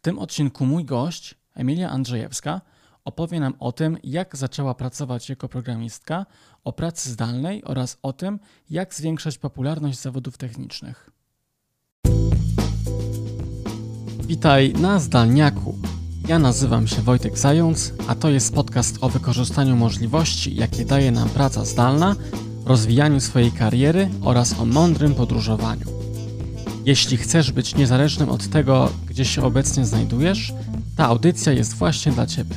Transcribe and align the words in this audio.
W 0.00 0.02
tym 0.02 0.18
odcinku 0.18 0.66
mój 0.66 0.84
gość, 0.84 1.34
Emilia 1.54 1.90
Andrzejewska, 1.90 2.60
opowie 3.04 3.40
nam 3.40 3.54
o 3.58 3.72
tym, 3.72 3.98
jak 4.04 4.36
zaczęła 4.36 4.74
pracować 4.74 5.28
jako 5.28 5.48
programistka, 5.48 6.26
o 6.64 6.72
pracy 6.72 7.10
zdalnej 7.10 7.64
oraz 7.64 7.98
o 8.02 8.12
tym, 8.12 8.38
jak 8.70 8.94
zwiększać 8.94 9.38
popularność 9.38 10.00
zawodów 10.00 10.38
technicznych. 10.38 11.10
Witaj 14.22 14.72
na 14.72 14.98
Zdalniaku. 14.98 15.78
Ja 16.28 16.38
nazywam 16.38 16.86
się 16.86 17.02
Wojtek 17.02 17.38
Zając, 17.38 17.92
a 18.08 18.14
to 18.14 18.30
jest 18.30 18.54
podcast 18.54 18.98
o 19.00 19.08
wykorzystaniu 19.08 19.76
możliwości, 19.76 20.54
jakie 20.54 20.84
daje 20.84 21.10
nam 21.10 21.28
praca 21.28 21.64
zdalna, 21.64 22.16
rozwijaniu 22.64 23.20
swojej 23.20 23.52
kariery 23.52 24.10
oraz 24.22 24.60
o 24.60 24.66
mądrym 24.66 25.14
podróżowaniu. 25.14 25.99
Jeśli 26.84 27.16
chcesz 27.16 27.52
być 27.52 27.74
niezależnym 27.74 28.28
od 28.28 28.48
tego, 28.48 28.92
gdzie 29.08 29.24
się 29.24 29.42
obecnie 29.42 29.84
znajdujesz, 29.84 30.52
ta 30.96 31.06
audycja 31.06 31.52
jest 31.52 31.74
właśnie 31.74 32.12
dla 32.12 32.26
Ciebie. 32.26 32.56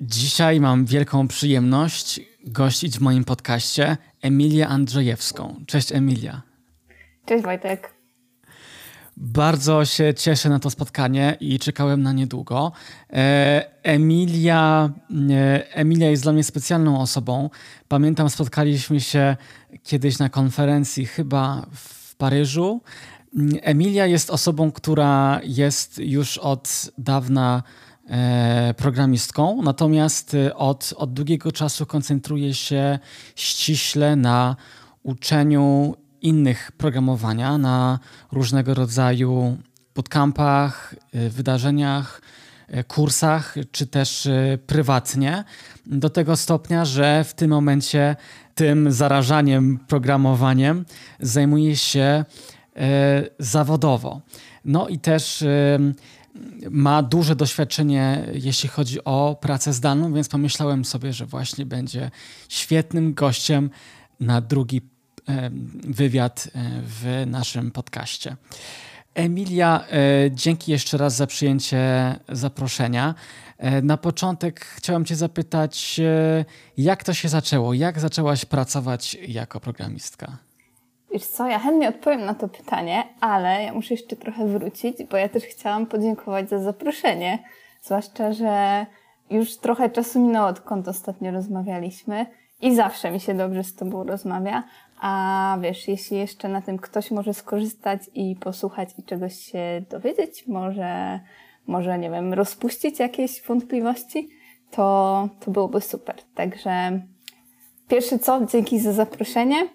Dzisiaj 0.00 0.60
mam 0.60 0.86
wielką 0.86 1.28
przyjemność 1.28 2.20
gościć 2.44 2.98
w 2.98 3.00
moim 3.00 3.24
podcaście 3.24 3.96
Emilię 4.22 4.68
Andrzejewską. 4.68 5.64
Cześć 5.66 5.92
Emilia. 5.92 6.42
Cześć 7.26 7.44
Wojtek. 7.44 7.97
Bardzo 9.20 9.84
się 9.84 10.14
cieszę 10.14 10.48
na 10.48 10.58
to 10.58 10.70
spotkanie 10.70 11.36
i 11.40 11.58
czekałem 11.58 12.02
na 12.02 12.12
niedługo. 12.12 12.72
E, 13.12 13.70
Emilia, 13.82 14.90
e, 15.30 15.74
Emilia 15.74 16.10
jest 16.10 16.22
dla 16.22 16.32
mnie 16.32 16.44
specjalną 16.44 17.00
osobą. 17.00 17.50
Pamiętam, 17.88 18.30
spotkaliśmy 18.30 19.00
się 19.00 19.36
kiedyś 19.82 20.18
na 20.18 20.28
konferencji, 20.28 21.06
chyba 21.06 21.66
w 21.74 22.14
Paryżu. 22.14 22.80
Emilia 23.62 24.06
jest 24.06 24.30
osobą, 24.30 24.72
która 24.72 25.40
jest 25.44 25.98
już 25.98 26.38
od 26.38 26.90
dawna 26.98 27.62
e, 28.08 28.74
programistką, 28.76 29.62
natomiast 29.62 30.36
od, 30.54 30.94
od 30.96 31.12
długiego 31.12 31.52
czasu 31.52 31.86
koncentruje 31.86 32.54
się 32.54 32.98
ściśle 33.36 34.16
na 34.16 34.56
uczeniu 35.02 35.94
innych 36.22 36.72
programowania 36.72 37.58
na 37.58 37.98
różnego 38.32 38.74
rodzaju 38.74 39.56
bootcampach, 39.98 40.94
y, 41.14 41.30
wydarzeniach, 41.30 42.22
y, 42.74 42.84
kursach, 42.84 43.54
czy 43.72 43.86
też 43.86 44.26
y, 44.26 44.58
prywatnie, 44.66 45.44
do 45.86 46.10
tego 46.10 46.36
stopnia, 46.36 46.84
że 46.84 47.24
w 47.24 47.34
tym 47.34 47.50
momencie 47.50 48.16
tym 48.54 48.92
zarażaniem 48.92 49.78
programowaniem 49.88 50.84
zajmuje 51.20 51.76
się 51.76 52.24
zawodowo. 53.38 54.20
No 54.64 54.88
i 54.88 54.98
też 54.98 55.44
ma 56.70 57.02
duże 57.02 57.36
doświadczenie, 57.36 58.26
jeśli 58.34 58.68
chodzi 58.68 59.04
o 59.04 59.38
pracę 59.40 59.72
zdalną, 59.72 60.12
więc 60.12 60.28
pomyślałem 60.28 60.84
sobie, 60.84 61.12
że 61.12 61.26
właśnie 61.26 61.66
będzie 61.66 62.10
świetnym 62.48 63.14
gościem 63.14 63.70
na 64.20 64.40
drugi 64.40 64.80
wywiad 65.84 66.48
e, 66.54 66.60
w 66.82 67.24
naszym 67.26 67.70
podcaście. 67.70 68.36
Emilia, 69.14 69.84
e, 69.90 70.30
dzięki 70.30 70.72
jeszcze 70.72 70.98
raz 70.98 71.16
za 71.16 71.26
przyjęcie 71.26 71.78
zaproszenia. 72.28 73.14
E, 73.58 73.82
na 73.82 73.96
początek 73.96 74.60
chciałem 74.60 75.04
Cię 75.04 75.16
zapytać, 75.16 76.00
jak 76.76 77.04
to 77.04 77.14
się 77.14 77.28
zaczęło? 77.28 77.74
Jak 77.74 78.00
zaczęłaś 78.00 78.44
pracować 78.44 79.14
jako 79.28 79.60
programistka? 79.60 80.36
Wiesz 81.12 81.26
co, 81.26 81.46
ja 81.48 81.58
chętnie 81.58 81.88
odpowiem 81.88 82.24
na 82.24 82.34
to 82.34 82.48
pytanie, 82.48 83.04
ale 83.20 83.62
ja 83.62 83.74
muszę 83.74 83.94
jeszcze 83.94 84.16
trochę 84.16 84.46
wrócić, 84.46 84.96
bo 85.10 85.16
ja 85.16 85.28
też 85.28 85.44
chciałam 85.44 85.86
podziękować 85.86 86.48
za 86.50 86.58
zaproszenie. 86.58 87.38
Zwłaszcza, 87.82 88.32
że 88.32 88.86
już 89.30 89.56
trochę 89.56 89.90
czasu 89.90 90.20
minęło, 90.20 90.46
odkąd 90.46 90.88
ostatnio 90.88 91.30
rozmawialiśmy 91.30 92.26
i 92.60 92.74
zawsze 92.74 93.10
mi 93.10 93.20
się 93.20 93.34
dobrze 93.34 93.64
z 93.64 93.74
Tobą 93.74 94.04
rozmawia, 94.04 94.64
a 95.00 95.58
wiesz, 95.60 95.88
jeśli 95.88 96.16
jeszcze 96.16 96.48
na 96.48 96.62
tym 96.62 96.78
ktoś 96.78 97.10
może 97.10 97.34
skorzystać 97.34 98.00
i 98.14 98.36
posłuchać 98.36 98.88
i 98.98 99.02
czegoś 99.02 99.34
się 99.34 99.82
dowiedzieć, 99.90 100.46
może, 100.46 101.20
może 101.66 101.98
nie 101.98 102.10
wiem, 102.10 102.34
rozpuścić 102.34 102.98
jakieś 102.98 103.42
wątpliwości, 103.42 104.28
to, 104.70 105.28
to 105.40 105.50
byłoby 105.50 105.80
super. 105.80 106.14
Także 106.34 107.00
pierwsze 107.88 108.18
co, 108.18 108.46
dzięki 108.46 108.80
za 108.80 108.92
zaproszenie 108.92 109.68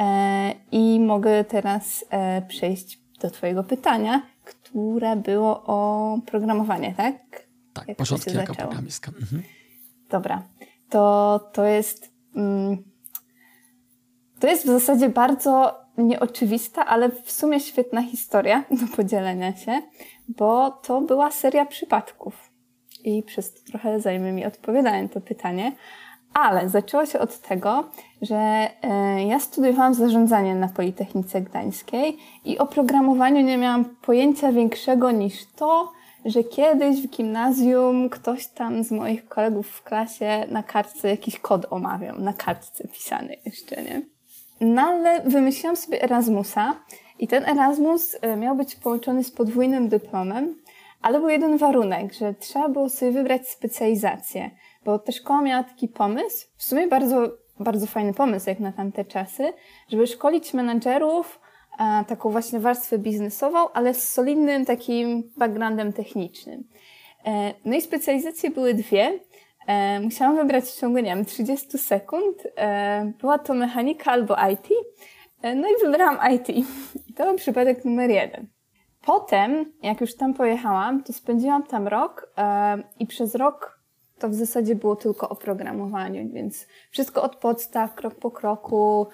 e, 0.00 0.54
i 0.72 1.00
mogę 1.00 1.44
teraz 1.44 2.04
e, 2.10 2.42
przejść 2.42 3.00
do 3.20 3.30
Twojego 3.30 3.64
pytania, 3.64 4.22
które 4.44 5.16
było 5.16 5.62
o 5.66 6.18
programowanie, 6.26 6.94
tak? 6.96 7.14
Tak, 7.72 7.88
Jak 7.88 7.96
początki 7.96 8.34
jako 8.34 8.54
programistka. 8.54 9.12
Mhm. 9.20 9.42
Dobra, 10.10 10.42
to, 10.90 11.40
to 11.52 11.64
jest... 11.64 12.15
Mm, 12.36 12.84
to 14.40 14.46
jest 14.46 14.64
w 14.64 14.66
zasadzie 14.66 15.08
bardzo 15.08 15.74
nieoczywista, 15.98 16.86
ale 16.86 17.08
w 17.10 17.30
sumie 17.30 17.60
świetna 17.60 18.02
historia 18.02 18.64
do 18.70 18.96
podzielenia 18.96 19.56
się, 19.56 19.82
bo 20.28 20.70
to 20.70 21.00
była 21.00 21.30
seria 21.30 21.66
przypadków. 21.66 22.50
I 23.04 23.22
przez 23.22 23.54
to 23.54 23.70
trochę 23.70 24.00
zajmie 24.00 24.32
mi 24.32 24.46
odpowiadanie 24.46 25.08
to 25.08 25.20
pytanie. 25.20 25.72
Ale 26.34 26.68
zaczęło 26.68 27.06
się 27.06 27.18
od 27.18 27.38
tego, 27.38 27.84
że 28.22 28.36
e, 28.36 29.26
ja 29.26 29.40
studiowałam 29.40 29.94
zarządzanie 29.94 30.54
na 30.54 30.68
Politechnice 30.68 31.40
Gdańskiej 31.40 32.16
i 32.44 32.58
o 32.58 32.66
programowaniu 32.66 33.40
nie 33.40 33.58
miałam 33.58 33.84
pojęcia 33.84 34.52
większego 34.52 35.10
niż 35.10 35.46
to, 35.46 35.92
że 36.26 36.44
kiedyś 36.44 37.02
w 37.02 37.10
gimnazjum 37.10 38.10
ktoś 38.10 38.46
tam 38.46 38.84
z 38.84 38.90
moich 38.90 39.28
kolegów 39.28 39.68
w 39.68 39.82
klasie 39.82 40.46
na 40.50 40.62
kartce 40.62 41.08
jakiś 41.08 41.38
kod 41.38 41.66
omawiał, 41.70 42.20
na 42.20 42.32
kartce 42.32 42.88
pisany 42.88 43.36
jeszcze, 43.44 43.82
nie? 43.82 44.02
No 44.60 44.82
ale 44.82 45.20
wymyśliłam 45.20 45.76
sobie 45.76 46.02
Erasmusa 46.02 46.74
i 47.18 47.28
ten 47.28 47.44
Erasmus 47.44 48.16
e, 48.20 48.36
miał 48.36 48.56
być 48.56 48.76
połączony 48.76 49.24
z 49.24 49.30
podwójnym 49.30 49.88
dyplomem, 49.88 50.54
ale 51.02 51.20
był 51.20 51.28
jeden 51.28 51.56
warunek, 51.58 52.12
że 52.12 52.34
trzeba 52.34 52.68
było 52.68 52.88
sobie 52.88 53.12
wybrać 53.12 53.48
specjalizację, 53.48 54.50
bo 54.84 54.98
ta 54.98 55.12
szkoła 55.12 55.42
miała 55.42 55.64
taki 55.64 55.88
pomysł, 55.88 56.46
w 56.56 56.62
sumie 56.62 56.86
bardzo, 56.88 57.28
bardzo 57.60 57.86
fajny 57.86 58.14
pomysł 58.14 58.48
jak 58.48 58.60
na 58.60 58.72
tamte 58.72 59.04
czasy, 59.04 59.52
żeby 59.88 60.06
szkolić 60.06 60.54
menadżerów 60.54 61.40
taką 62.08 62.30
właśnie 62.30 62.60
warstwę 62.60 62.98
biznesową, 62.98 63.72
ale 63.72 63.94
z 63.94 64.12
solidnym 64.12 64.64
takim 64.64 65.30
backgroundem 65.36 65.92
technicznym. 65.92 66.64
E, 67.26 67.54
no 67.64 67.76
i 67.76 67.80
specjalizacje 67.80 68.50
były 68.50 68.74
dwie. 68.74 69.20
E, 69.66 70.00
musiałam 70.00 70.36
wybrać 70.36 70.64
w 70.64 70.80
ciągu, 70.80 70.98
nie 70.98 71.14
wiem, 71.14 71.24
30 71.24 71.78
sekund. 71.78 72.42
E, 72.56 73.12
była 73.20 73.38
to 73.38 73.54
mechanika 73.54 74.12
albo 74.12 74.36
IT. 74.52 74.68
E, 75.42 75.54
no 75.54 75.68
i 75.68 75.84
wybrałam 75.84 76.18
IT. 76.34 76.66
To 77.16 77.24
był 77.24 77.36
przypadek 77.36 77.84
numer 77.84 78.10
jeden. 78.10 78.46
Potem, 79.06 79.72
jak 79.82 80.00
już 80.00 80.16
tam 80.16 80.34
pojechałam, 80.34 81.04
to 81.04 81.12
spędziłam 81.12 81.62
tam 81.62 81.88
rok 81.88 82.32
e, 82.38 82.78
i 82.98 83.06
przez 83.06 83.34
rok 83.34 83.75
to 84.18 84.28
w 84.28 84.34
zasadzie 84.34 84.74
było 84.74 84.96
tylko 84.96 85.28
o 85.28 85.36
programowaniu, 85.36 86.32
więc 86.32 86.66
wszystko 86.90 87.22
od 87.22 87.36
podstaw, 87.36 87.94
krok 87.94 88.14
po 88.14 88.30
kroku, 88.30 89.06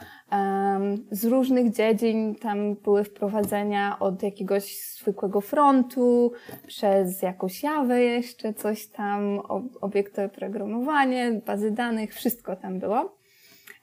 z 1.11 1.25
różnych 1.25 1.73
dziedzin 1.73 2.35
tam 2.35 2.75
były 2.75 3.05
wprowadzenia 3.05 3.99
od 3.99 4.23
jakiegoś 4.23 4.81
zwykłego 4.81 5.41
frontu, 5.41 6.33
przez 6.67 7.23
jakąś 7.23 7.63
jawę 7.63 8.03
jeszcze, 8.03 8.55
coś 8.55 8.87
tam, 8.87 9.41
obiektowe 9.81 10.29
programowanie, 10.29 11.41
bazy 11.47 11.71
danych, 11.71 12.15
wszystko 12.15 12.57
tam 12.57 12.79
było. 12.79 13.17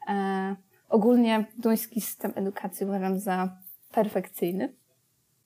E, 0.10 0.56
ogólnie 0.90 1.46
duński 1.58 2.02
system 2.02 2.32
edukacji 2.36 2.86
uważam 2.86 3.20
za 3.20 3.58
perfekcyjny. 3.92 4.79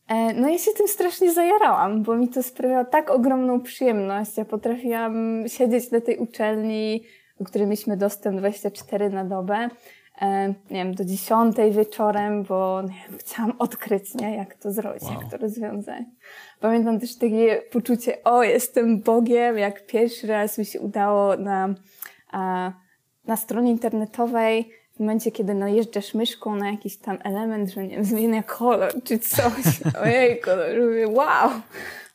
E, 0.08 0.34
no 0.34 0.50
ja 0.50 0.58
się 0.58 0.72
tym 0.72 0.88
strasznie 0.88 1.34
zajarałam, 1.34 2.04
bo 2.04 2.16
mi 2.16 2.30
to 2.30 2.44
sprawiało 2.44 2.86
tak 2.86 3.10
ogromną 3.10 3.62
przyjemność. 3.62 4.38
Ja 4.38 4.46
potrafiłam 4.46 5.44
siedzieć 5.48 5.92
na 5.92 6.02
tej 6.02 6.18
uczelni, 6.18 7.04
do 7.40 7.46
której 7.46 7.68
mieliśmy 7.68 7.98
dostęp 7.98 8.38
24 8.38 9.10
na 9.10 9.26
dobę, 9.26 9.70
e, 10.22 10.48
nie 10.48 10.56
wiem, 10.70 10.96
do 10.96 11.06
10 11.06 11.56
wieczorem, 11.72 12.44
bo 12.44 12.82
wiem, 12.84 13.18
chciałam 13.20 13.54
odkryć, 13.60 14.16
nie, 14.16 14.36
jak 14.36 14.56
to 14.56 14.72
zrobić, 14.72 15.04
wow. 15.04 15.14
jak 15.14 15.32
to 15.32 15.38
rozwiązać. 15.38 16.04
Pamiętam 16.60 17.00
też 17.00 17.18
takie 17.18 17.62
poczucie, 17.72 18.24
o, 18.24 18.44
jestem 18.44 19.02
Bogiem, 19.02 19.58
jak 19.58 19.86
pierwszy 19.86 20.28
raz 20.28 20.58
mi 20.58 20.66
się 20.66 20.80
udało 20.80 21.38
na, 21.38 21.76
na 23.26 23.38
stronie 23.38 23.72
internetowej 23.72 24.70
w 24.95 25.00
momencie, 25.00 25.31
kiedy 25.31 25.54
najeżdżasz 25.54 26.13
myszką 26.13 26.56
na 26.56 26.72
jakiś 26.72 26.98
tam 26.98 27.18
element, 27.24 27.69
że 27.69 27.84
nie 27.84 27.90
wiem, 27.90 28.04
zmienia 28.04 28.44
kolor 28.44 28.94
czy 29.04 29.19
coś. 29.19 29.81
Ojej, 30.04 30.40
kolor, 30.40 30.68
wow, 31.10 31.50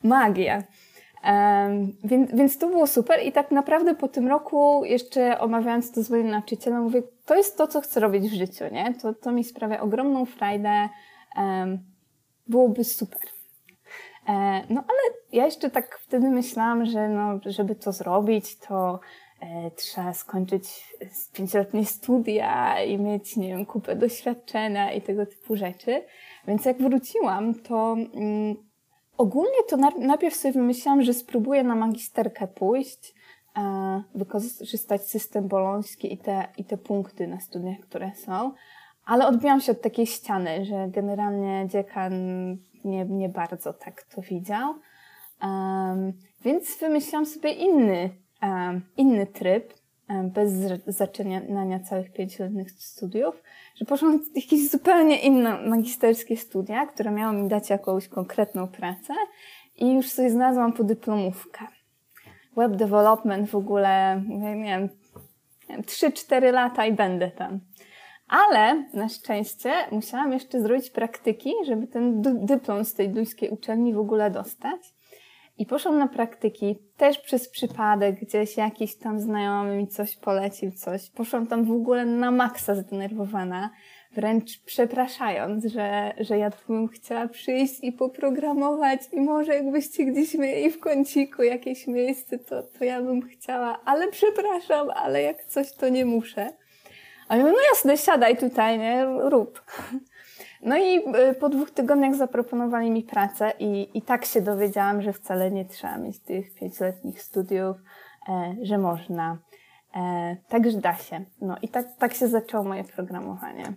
magia. 0.04 0.62
Um, 1.24 1.92
więc, 2.04 2.30
więc 2.34 2.58
to 2.58 2.68
było 2.68 2.86
super 2.86 3.20
i 3.24 3.32
tak 3.32 3.50
naprawdę 3.50 3.94
po 3.94 4.08
tym 4.08 4.28
roku 4.28 4.84
jeszcze 4.84 5.38
omawiając 5.38 5.92
to 5.92 6.02
z 6.02 6.10
moim 6.10 6.30
nauczycielem 6.30 6.82
mówię, 6.82 7.02
to 7.26 7.36
jest 7.36 7.56
to, 7.56 7.66
co 7.66 7.80
chcę 7.80 8.00
robić 8.00 8.30
w 8.30 8.34
życiu, 8.34 8.64
nie? 8.72 8.94
To, 8.94 9.14
to 9.14 9.32
mi 9.32 9.44
sprawia 9.44 9.80
ogromną 9.80 10.24
frajdę. 10.24 10.88
Um, 11.36 11.78
byłoby 12.48 12.84
super. 12.84 13.20
E, 14.28 14.32
no 14.70 14.84
ale 14.88 15.16
ja 15.32 15.44
jeszcze 15.44 15.70
tak 15.70 15.98
wtedy 15.98 16.30
myślałam, 16.30 16.86
że 16.86 17.08
no, 17.08 17.40
żeby 17.46 17.74
to 17.74 17.92
zrobić, 17.92 18.56
to 18.56 19.00
trzeba 19.76 20.14
skończyć 20.14 20.94
pięcioletnie 21.32 21.86
studia 21.86 22.82
i 22.82 22.98
mieć, 22.98 23.36
nie 23.36 23.48
wiem, 23.48 23.66
kupę 23.66 23.96
doświadczenia 23.96 24.92
i 24.92 25.02
tego 25.02 25.26
typu 25.26 25.56
rzeczy. 25.56 26.04
Więc 26.46 26.64
jak 26.64 26.78
wróciłam, 26.78 27.54
to 27.54 27.96
mm, 28.14 28.56
ogólnie 29.18 29.58
to 29.68 29.76
najpierw 29.98 30.36
sobie 30.36 30.52
wymyślałam, 30.52 31.02
że 31.02 31.14
spróbuję 31.14 31.62
na 31.62 31.74
magisterkę 31.74 32.46
pójść, 32.46 33.14
e, 33.56 34.02
wykorzystać 34.14 35.08
system 35.10 35.48
boloński 35.48 36.12
i 36.12 36.18
te, 36.18 36.48
i 36.56 36.64
te 36.64 36.76
punkty 36.76 37.26
na 37.26 37.40
studiach, 37.40 37.78
które 37.80 38.12
są. 38.14 38.52
Ale 39.04 39.26
odbiłam 39.26 39.60
się 39.60 39.72
od 39.72 39.80
takiej 39.80 40.06
ściany, 40.06 40.64
że 40.64 40.88
generalnie 40.88 41.66
dziekan 41.68 42.12
nie, 42.84 43.04
nie 43.04 43.28
bardzo 43.28 43.72
tak 43.72 44.02
to 44.02 44.22
widział. 44.22 44.74
Um, 45.42 46.12
więc 46.44 46.78
wymyśliłam 46.80 47.26
sobie 47.26 47.52
inny, 47.52 48.10
inny 48.96 49.26
tryb, 49.26 49.74
bez 50.22 50.52
zaczynania 50.86 51.80
całych 51.80 52.12
pięcioletnich 52.12 52.70
studiów, 52.70 53.42
że 53.74 53.84
poszłam 53.84 54.24
jakieś 54.34 54.70
zupełnie 54.70 55.20
inne 55.20 55.68
magisterskie 55.68 56.36
studia, 56.36 56.86
które 56.86 57.10
miały 57.10 57.36
mi 57.36 57.48
dać 57.48 57.70
jakąś 57.70 58.08
konkretną 58.08 58.68
pracę 58.68 59.14
i 59.76 59.92
już 59.92 60.08
sobie 60.08 60.30
znalazłam 60.30 60.72
podyplomówkę. 60.72 61.66
Web 62.56 62.76
development 62.76 63.50
w 63.50 63.54
ogóle, 63.54 64.22
nie 64.28 64.64
wiem, 64.64 64.88
3-4 65.82 66.52
lata 66.52 66.86
i 66.86 66.92
będę 66.92 67.30
tam. 67.30 67.60
Ale 68.28 68.84
na 68.94 69.08
szczęście 69.08 69.72
musiałam 69.90 70.32
jeszcze 70.32 70.60
zrobić 70.60 70.90
praktyki, 70.90 71.52
żeby 71.66 71.86
ten 71.86 72.22
dyplom 72.22 72.84
z 72.84 72.94
tej 72.94 73.08
duńskiej 73.08 73.50
uczelni 73.50 73.94
w 73.94 73.98
ogóle 73.98 74.30
dostać. 74.30 74.94
I 75.58 75.66
poszłam 75.66 75.98
na 75.98 76.08
praktyki 76.08 76.78
też 76.96 77.18
przez 77.18 77.48
przypadek, 77.48 78.20
gdzieś 78.20 78.56
jakiś 78.56 78.96
tam 78.96 79.20
znajomy 79.20 79.76
mi 79.76 79.88
coś 79.88 80.16
polecił, 80.16 80.72
coś. 80.72 81.10
Poszłam 81.10 81.46
tam 81.46 81.64
w 81.64 81.70
ogóle 81.70 82.06
na 82.06 82.30
maksa 82.30 82.74
zdenerwowana, 82.74 83.70
wręcz 84.12 84.62
przepraszając, 84.64 85.64
że, 85.64 86.14
że 86.20 86.38
ja 86.38 86.50
tu 86.50 86.72
bym 86.72 86.88
chciała 86.88 87.28
przyjść 87.28 87.74
i 87.82 87.92
poprogramować 87.92 89.00
i 89.12 89.20
może 89.20 89.54
jakbyście 89.54 90.04
gdzieś 90.04 90.34
mieli 90.34 90.70
w 90.70 90.80
kąciku 90.80 91.42
jakieś 91.42 91.86
miejsce, 91.86 92.38
to, 92.38 92.62
to 92.62 92.84
ja 92.84 93.02
bym 93.02 93.22
chciała, 93.22 93.80
ale 93.84 94.08
przepraszam, 94.08 94.90
ale 94.90 95.22
jak 95.22 95.44
coś 95.44 95.72
to 95.72 95.88
nie 95.88 96.04
muszę. 96.04 96.52
A 97.28 97.36
ja 97.36 97.42
mówię, 97.42 97.54
no 97.56 97.62
jasne, 97.70 97.96
siadaj 97.96 98.36
tutaj, 98.36 98.78
nie, 98.78 99.04
rób. 99.04 99.62
No 100.62 100.76
i 100.76 100.98
y, 101.30 101.34
po 101.34 101.48
dwóch 101.48 101.70
tygodniach 101.70 102.14
zaproponowali 102.14 102.90
mi 102.90 103.02
pracę 103.02 103.52
i, 103.58 103.88
i 103.94 104.02
tak 104.02 104.24
się 104.24 104.40
dowiedziałam, 104.40 105.02
że 105.02 105.12
wcale 105.12 105.50
nie 105.50 105.64
trzeba 105.64 105.98
mieć 105.98 106.18
tych 106.18 106.54
pięcioletnich 106.54 107.22
studiów, 107.22 107.76
e, 108.28 108.56
że 108.62 108.78
można. 108.78 109.38
E, 109.96 110.36
także 110.48 110.78
da 110.78 110.94
się. 110.94 111.24
No 111.40 111.56
i 111.62 111.68
tak, 111.68 111.86
tak 111.98 112.14
się 112.14 112.28
zaczęło 112.28 112.64
moje 112.64 112.84
programowanie. 112.84 113.72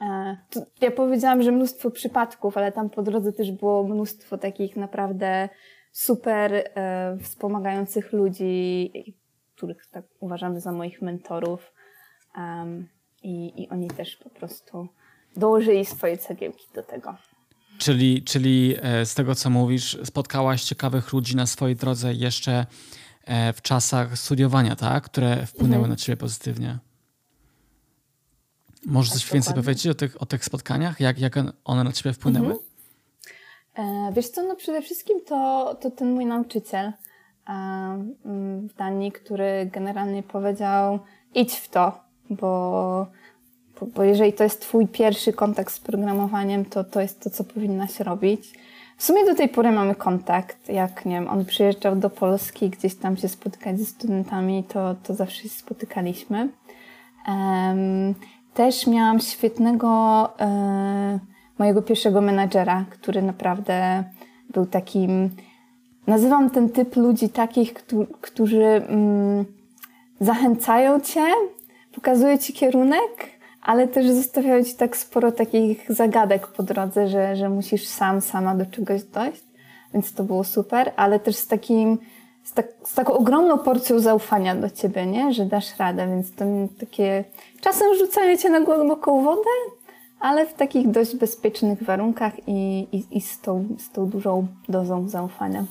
E, 0.00 0.36
ja 0.80 0.90
powiedziałam, 0.90 1.42
że 1.42 1.52
mnóstwo 1.52 1.90
przypadków, 1.90 2.56
ale 2.56 2.72
tam 2.72 2.90
po 2.90 3.02
drodze 3.02 3.32
też 3.32 3.52
było 3.52 3.84
mnóstwo 3.84 4.38
takich 4.38 4.76
naprawdę 4.76 5.48
super 5.92 6.54
e, 6.54 7.16
wspomagających 7.22 8.12
ludzi, 8.12 8.92
których 9.56 9.86
tak 9.86 10.04
uważamy 10.20 10.60
za 10.60 10.72
moich 10.72 11.02
mentorów. 11.02 11.72
Um, 12.36 12.88
i, 13.22 13.62
I 13.62 13.68
oni 13.68 13.88
też 13.88 14.16
po 14.16 14.30
prostu 14.30 14.88
dołożyli 15.36 15.84
swoje 15.84 16.18
cegiełki 16.18 16.66
do 16.74 16.82
tego. 16.82 17.14
Czyli, 17.78 18.22
czyli 18.22 18.76
e, 18.82 19.06
z 19.06 19.14
tego, 19.14 19.34
co 19.34 19.50
mówisz, 19.50 19.98
spotkałaś 20.04 20.62
ciekawych 20.62 21.12
ludzi 21.12 21.36
na 21.36 21.46
swojej 21.46 21.76
drodze 21.76 22.14
jeszcze 22.14 22.66
e, 23.24 23.52
w 23.52 23.62
czasach 23.62 24.18
studiowania, 24.18 24.76
tak? 24.76 25.04
Które 25.04 25.46
wpłynęły 25.46 25.76
mhm. 25.76 25.90
na 25.90 25.96
ciebie 25.96 26.16
pozytywnie. 26.16 26.78
Możesz 28.86 29.10
tak, 29.10 29.18
coś 29.18 29.24
dokładnie. 29.24 29.36
więcej 29.36 29.54
powiedzieć 29.54 29.86
o 29.86 29.94
tych, 29.94 30.22
o 30.22 30.26
tych 30.26 30.44
spotkaniach? 30.44 31.00
Jak, 31.00 31.18
jak 31.18 31.34
one 31.64 31.84
na 31.84 31.92
ciebie 31.92 32.12
wpłynęły? 32.12 32.46
Mhm. 32.46 34.08
E, 34.10 34.12
wiesz 34.12 34.28
co, 34.28 34.42
no 34.42 34.56
przede 34.56 34.82
wszystkim 34.82 35.24
to, 35.24 35.74
to 35.80 35.90
ten 35.90 36.14
mój 36.14 36.26
nauczyciel 36.26 36.86
e, 36.86 36.92
w 38.68 38.74
Danii, 38.74 39.12
który 39.12 39.70
generalnie 39.72 40.22
powiedział 40.22 40.98
idź 41.34 41.54
w 41.54 41.68
to, 41.68 42.00
bo, 42.30 43.06
bo, 43.82 43.86
bo 43.94 44.02
jeżeli 44.02 44.32
to 44.32 44.44
jest 44.44 44.60
Twój 44.60 44.86
pierwszy 44.86 45.32
kontakt 45.32 45.74
z 45.74 45.80
programowaniem, 45.80 46.64
to 46.64 46.84
to 46.84 47.00
jest 47.00 47.20
to, 47.20 47.30
co 47.30 47.44
powinnaś 47.44 48.00
robić. 48.00 48.52
W 48.96 49.04
sumie 49.04 49.24
do 49.24 49.34
tej 49.34 49.48
pory 49.48 49.72
mamy 49.72 49.94
kontakt. 49.94 50.68
Jak 50.68 51.04
nie 51.04 51.14
wiem, 51.14 51.28
on 51.28 51.44
przyjeżdżał 51.44 51.96
do 51.96 52.10
Polski, 52.10 52.70
gdzieś 52.70 52.94
tam 52.94 53.16
się 53.16 53.28
spotykać 53.28 53.78
ze 53.78 53.84
studentami, 53.84 54.64
to, 54.64 54.94
to 54.94 55.14
zawsze 55.14 55.42
się 55.42 55.48
spotykaliśmy. 55.48 56.48
Um, 57.28 58.14
też 58.54 58.86
miałam 58.86 59.20
świetnego 59.20 59.88
e, 60.40 61.18
mojego 61.58 61.82
pierwszego 61.82 62.20
menadżera, 62.20 62.84
który 62.90 63.22
naprawdę 63.22 64.04
był 64.50 64.66
takim. 64.66 65.30
Nazywam 66.06 66.50
ten 66.50 66.68
typ 66.68 66.96
ludzi 66.96 67.28
takich, 67.28 67.74
którzy 68.20 68.64
mm, 68.64 69.44
zachęcają 70.20 71.00
cię, 71.00 71.24
pokazuje 71.94 72.38
ci 72.38 72.52
kierunek, 72.52 73.31
ale 73.62 73.88
też 73.88 74.10
zostawiają 74.10 74.64
ci 74.64 74.74
tak 74.74 74.96
sporo 74.96 75.32
takich 75.32 75.92
zagadek 75.92 76.46
po 76.46 76.62
drodze, 76.62 77.08
że, 77.08 77.36
że 77.36 77.48
musisz 77.48 77.86
sam, 77.86 78.20
sama 78.20 78.54
do 78.54 78.66
czegoś 78.66 79.02
dojść. 79.02 79.42
Więc 79.94 80.12
to 80.12 80.24
było 80.24 80.44
super, 80.44 80.92
ale 80.96 81.20
też 81.20 81.36
z 81.36 81.46
takim, 81.46 81.98
z, 82.44 82.52
tak, 82.52 82.66
z 82.84 82.94
taką 82.94 83.12
ogromną 83.12 83.58
porcją 83.58 84.00
zaufania 84.00 84.54
do 84.54 84.70
ciebie, 84.70 85.06
nie? 85.06 85.34
Że 85.34 85.44
dasz 85.44 85.78
radę, 85.78 86.06
więc 86.06 86.34
to 86.34 86.44
takie, 86.80 87.24
czasem 87.60 87.98
rzucają 87.98 88.36
cię 88.36 88.50
na 88.50 88.60
głęboką 88.60 89.24
wodę, 89.24 89.50
ale 90.20 90.46
w 90.46 90.54
takich 90.54 90.90
dość 90.90 91.16
bezpiecznych 91.16 91.82
warunkach 91.82 92.32
i, 92.48 92.86
i, 92.92 93.16
i 93.16 93.20
z, 93.20 93.40
tą, 93.40 93.68
z 93.78 93.90
tą 93.90 94.08
dużą 94.08 94.46
dozą 94.68 95.08
zaufania. 95.08 95.64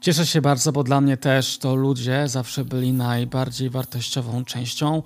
Cieszę 0.00 0.26
się 0.26 0.40
bardzo, 0.40 0.72
bo 0.72 0.84
dla 0.84 1.00
mnie 1.00 1.16
też 1.16 1.58
to 1.58 1.74
ludzie 1.74 2.28
zawsze 2.28 2.64
byli 2.64 2.92
najbardziej 2.92 3.70
wartościową 3.70 4.44
częścią 4.44 5.02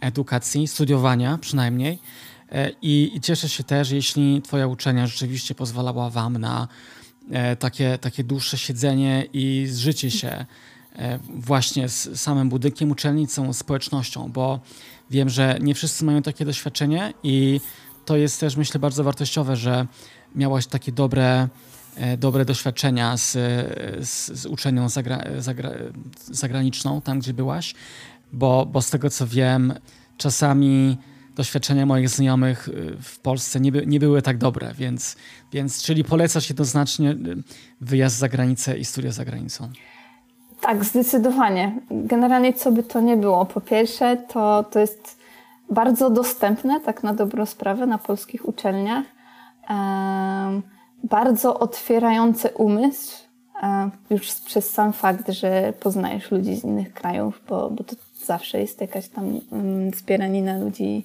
edukacji, 0.00 0.68
studiowania 0.68 1.38
przynajmniej. 1.38 1.98
E, 2.54 2.70
I, 2.82 3.10
I, 3.14 3.20
cieszę 3.20 3.48
się 3.48 3.64
też, 3.64 3.90
jeśli 3.90 4.42
Twoja 4.42 4.66
uczenia 4.66 5.06
rzeczywiście 5.06 5.54
pozwalała 5.54 6.10
Wam 6.10 6.38
na 6.38 6.68
e, 7.30 7.56
takie, 7.56 7.98
takie 7.98 8.24
dłuższe 8.24 8.58
siedzenie 8.58 9.26
i 9.32 9.66
zżycie 9.68 10.10
się 10.10 10.46
e, 10.96 11.18
właśnie 11.34 11.88
z 11.88 12.20
samym 12.20 12.48
budynkiem 12.48 12.90
uczelni, 12.90 13.26
całą 13.26 13.52
społecznością, 13.52 14.32
bo 14.32 14.60
wiem, 15.10 15.28
że 15.28 15.58
nie 15.60 15.74
wszyscy 15.74 16.04
mają 16.04 16.22
takie 16.22 16.44
doświadczenie 16.44 17.12
i 17.22 17.60
to 18.04 18.16
jest 18.16 18.40
też, 18.40 18.56
myślę, 18.56 18.80
bardzo 18.80 19.04
wartościowe, 19.04 19.56
że 19.56 19.86
miałaś 20.34 20.66
takie 20.66 20.92
dobre 20.92 21.48
dobre 22.18 22.44
doświadczenia 22.44 23.16
z, 23.16 23.32
z, 24.08 24.30
z 24.32 24.46
uczelnią 24.46 24.88
zagra, 24.88 25.24
zagra, 25.38 25.70
zagraniczną, 26.30 27.00
tam 27.00 27.18
gdzie 27.18 27.34
byłaś, 27.34 27.74
bo, 28.34 28.66
bo 28.66 28.82
z 28.82 28.90
tego 28.90 29.10
co 29.10 29.26
wiem, 29.26 29.74
czasami 30.16 30.98
doświadczenia 31.34 31.86
moich 31.86 32.08
znajomych 32.08 32.68
y, 32.68 32.96
w 33.02 33.18
Polsce 33.18 33.60
nie, 33.60 33.72
by, 33.72 33.86
nie 33.86 34.00
były 34.00 34.22
tak 34.22 34.38
dobre, 34.38 34.74
więc, 34.74 35.16
więc 35.52 35.82
czyli 35.82 36.04
polecasz 36.04 36.48
jednoznacznie 36.48 37.10
y, 37.10 37.16
wyjazd 37.80 38.18
za 38.18 38.28
granicę 38.28 38.78
i 38.78 38.84
studia 38.84 39.12
za 39.12 39.24
granicą. 39.24 39.68
Tak, 40.60 40.84
zdecydowanie. 40.84 41.80
Generalnie 41.90 42.52
co 42.52 42.72
by 42.72 42.82
to 42.82 43.00
nie 43.00 43.16
było. 43.16 43.46
Po 43.46 43.60
pierwsze, 43.60 44.16
to, 44.16 44.64
to 44.70 44.78
jest 44.78 45.18
bardzo 45.70 46.10
dostępne, 46.10 46.80
tak 46.80 47.02
na 47.02 47.14
dobrą 47.14 47.46
sprawę, 47.46 47.86
na 47.86 47.98
polskich 47.98 48.48
uczelniach. 48.48 49.04
Um, 49.70 50.62
bardzo 51.04 51.58
otwierające 51.58 52.50
umysł, 52.50 53.24
już 54.10 54.32
przez 54.32 54.70
sam 54.70 54.92
fakt, 54.92 55.30
że 55.30 55.72
poznajesz 55.80 56.30
ludzi 56.30 56.56
z 56.56 56.64
innych 56.64 56.94
krajów, 56.94 57.42
bo, 57.48 57.70
bo 57.70 57.84
to 57.84 57.96
zawsze 58.26 58.60
jest 58.60 58.80
jakaś 58.80 59.08
tam 59.08 59.40
zbieranina 59.96 60.58
ludzi 60.58 61.04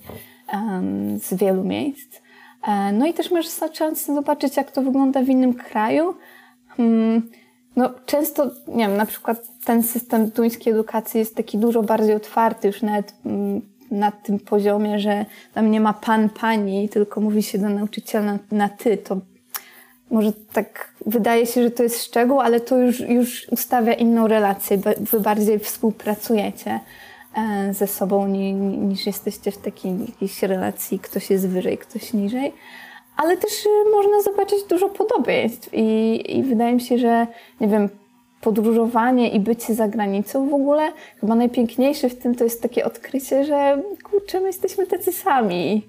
um, 0.54 1.20
z 1.20 1.34
wielu 1.34 1.64
miejsc. 1.64 2.22
E, 2.68 2.92
no 2.92 3.08
i 3.08 3.14
też 3.14 3.32
masz 3.32 3.46
szansę 3.74 4.16
zobaczyć, 4.16 4.58
jak 4.58 4.72
to 4.72 4.82
wygląda 4.82 5.24
w 5.24 5.30
innym 5.30 5.54
kraju. 5.54 6.14
Hmm, 6.68 7.30
no, 7.76 7.90
często, 8.06 8.52
nie 8.68 8.88
wiem, 8.88 8.98
na 8.98 9.06
przykład 9.06 9.48
ten 9.66 9.84
system 9.84 10.30
duńskiej 10.30 10.74
edukacji 10.74 11.20
jest 11.20 11.36
taki 11.36 11.58
dużo 11.58 11.84
bardziej 11.84 12.16
otwarty, 12.16 12.68
już 12.68 12.82
nawet 12.82 13.14
mm, 13.26 13.62
na 13.92 14.12
tym 14.12 14.40
poziomie, 14.40 15.00
że 15.00 15.26
tam 15.54 15.72
nie 15.72 15.82
ma 15.82 15.94
pan, 15.94 16.30
pani, 16.30 16.90
tylko 16.90 17.22
mówi 17.22 17.44
się 17.44 17.58
do 17.58 17.70
nauczyciela 17.70 18.26
na, 18.26 18.40
na 18.52 18.70
ty. 18.70 18.98
To 18.98 19.18
może 20.12 20.34
tak 20.54 20.94
wydaje 21.06 21.46
się, 21.46 21.64
że 21.64 21.72
to 21.72 21.84
jest 21.84 22.04
szczegół, 22.04 22.40
ale 22.40 22.60
to 22.60 22.78
już, 22.78 23.00
już 23.00 23.48
ustawia 23.52 23.94
inną 23.94 24.28
relację, 24.28 24.78
wy 24.98 25.20
bardziej 25.20 25.60
współpracujecie. 25.60 26.80
E, 27.38 27.74
ze 27.74 27.88
sobą 27.88 28.28
niż 28.28 29.06
jesteście 29.06 29.52
w 29.52 29.58
takiej 29.58 30.00
jakiejś 30.08 30.44
relacji, 30.44 31.00
ktoś 31.00 31.30
jest 31.30 31.48
wyżej, 31.48 31.78
ktoś 31.78 32.14
niżej. 32.14 32.54
Ale 33.18 33.38
też 33.38 33.52
e, 33.66 33.90
można 33.92 34.22
zobaczyć 34.22 34.60
dużo 34.70 34.90
podobieństw 34.90 35.70
i, 35.74 36.22
i 36.38 36.44
wydaje 36.44 36.74
mi 36.74 36.82
się, 36.82 36.98
że 36.98 37.28
nie 37.62 37.68
wiem, 37.68 37.90
podróżowanie 38.42 39.30
i 39.30 39.40
bycie 39.40 39.76
za 39.76 39.88
granicą 39.88 40.50
w 40.50 40.54
ogóle, 40.54 40.94
chyba 41.20 41.36
najpiękniejsze 41.36 42.10
w 42.10 42.20
tym 42.20 42.36
to 42.36 42.44
jest 42.44 42.62
takie 42.62 42.86
odkrycie, 42.86 43.46
że 43.46 43.82
kurczę, 44.04 44.40
my 44.40 44.48
jesteśmy 44.48 44.88
tacy 44.88 45.14
sami. 45.14 45.88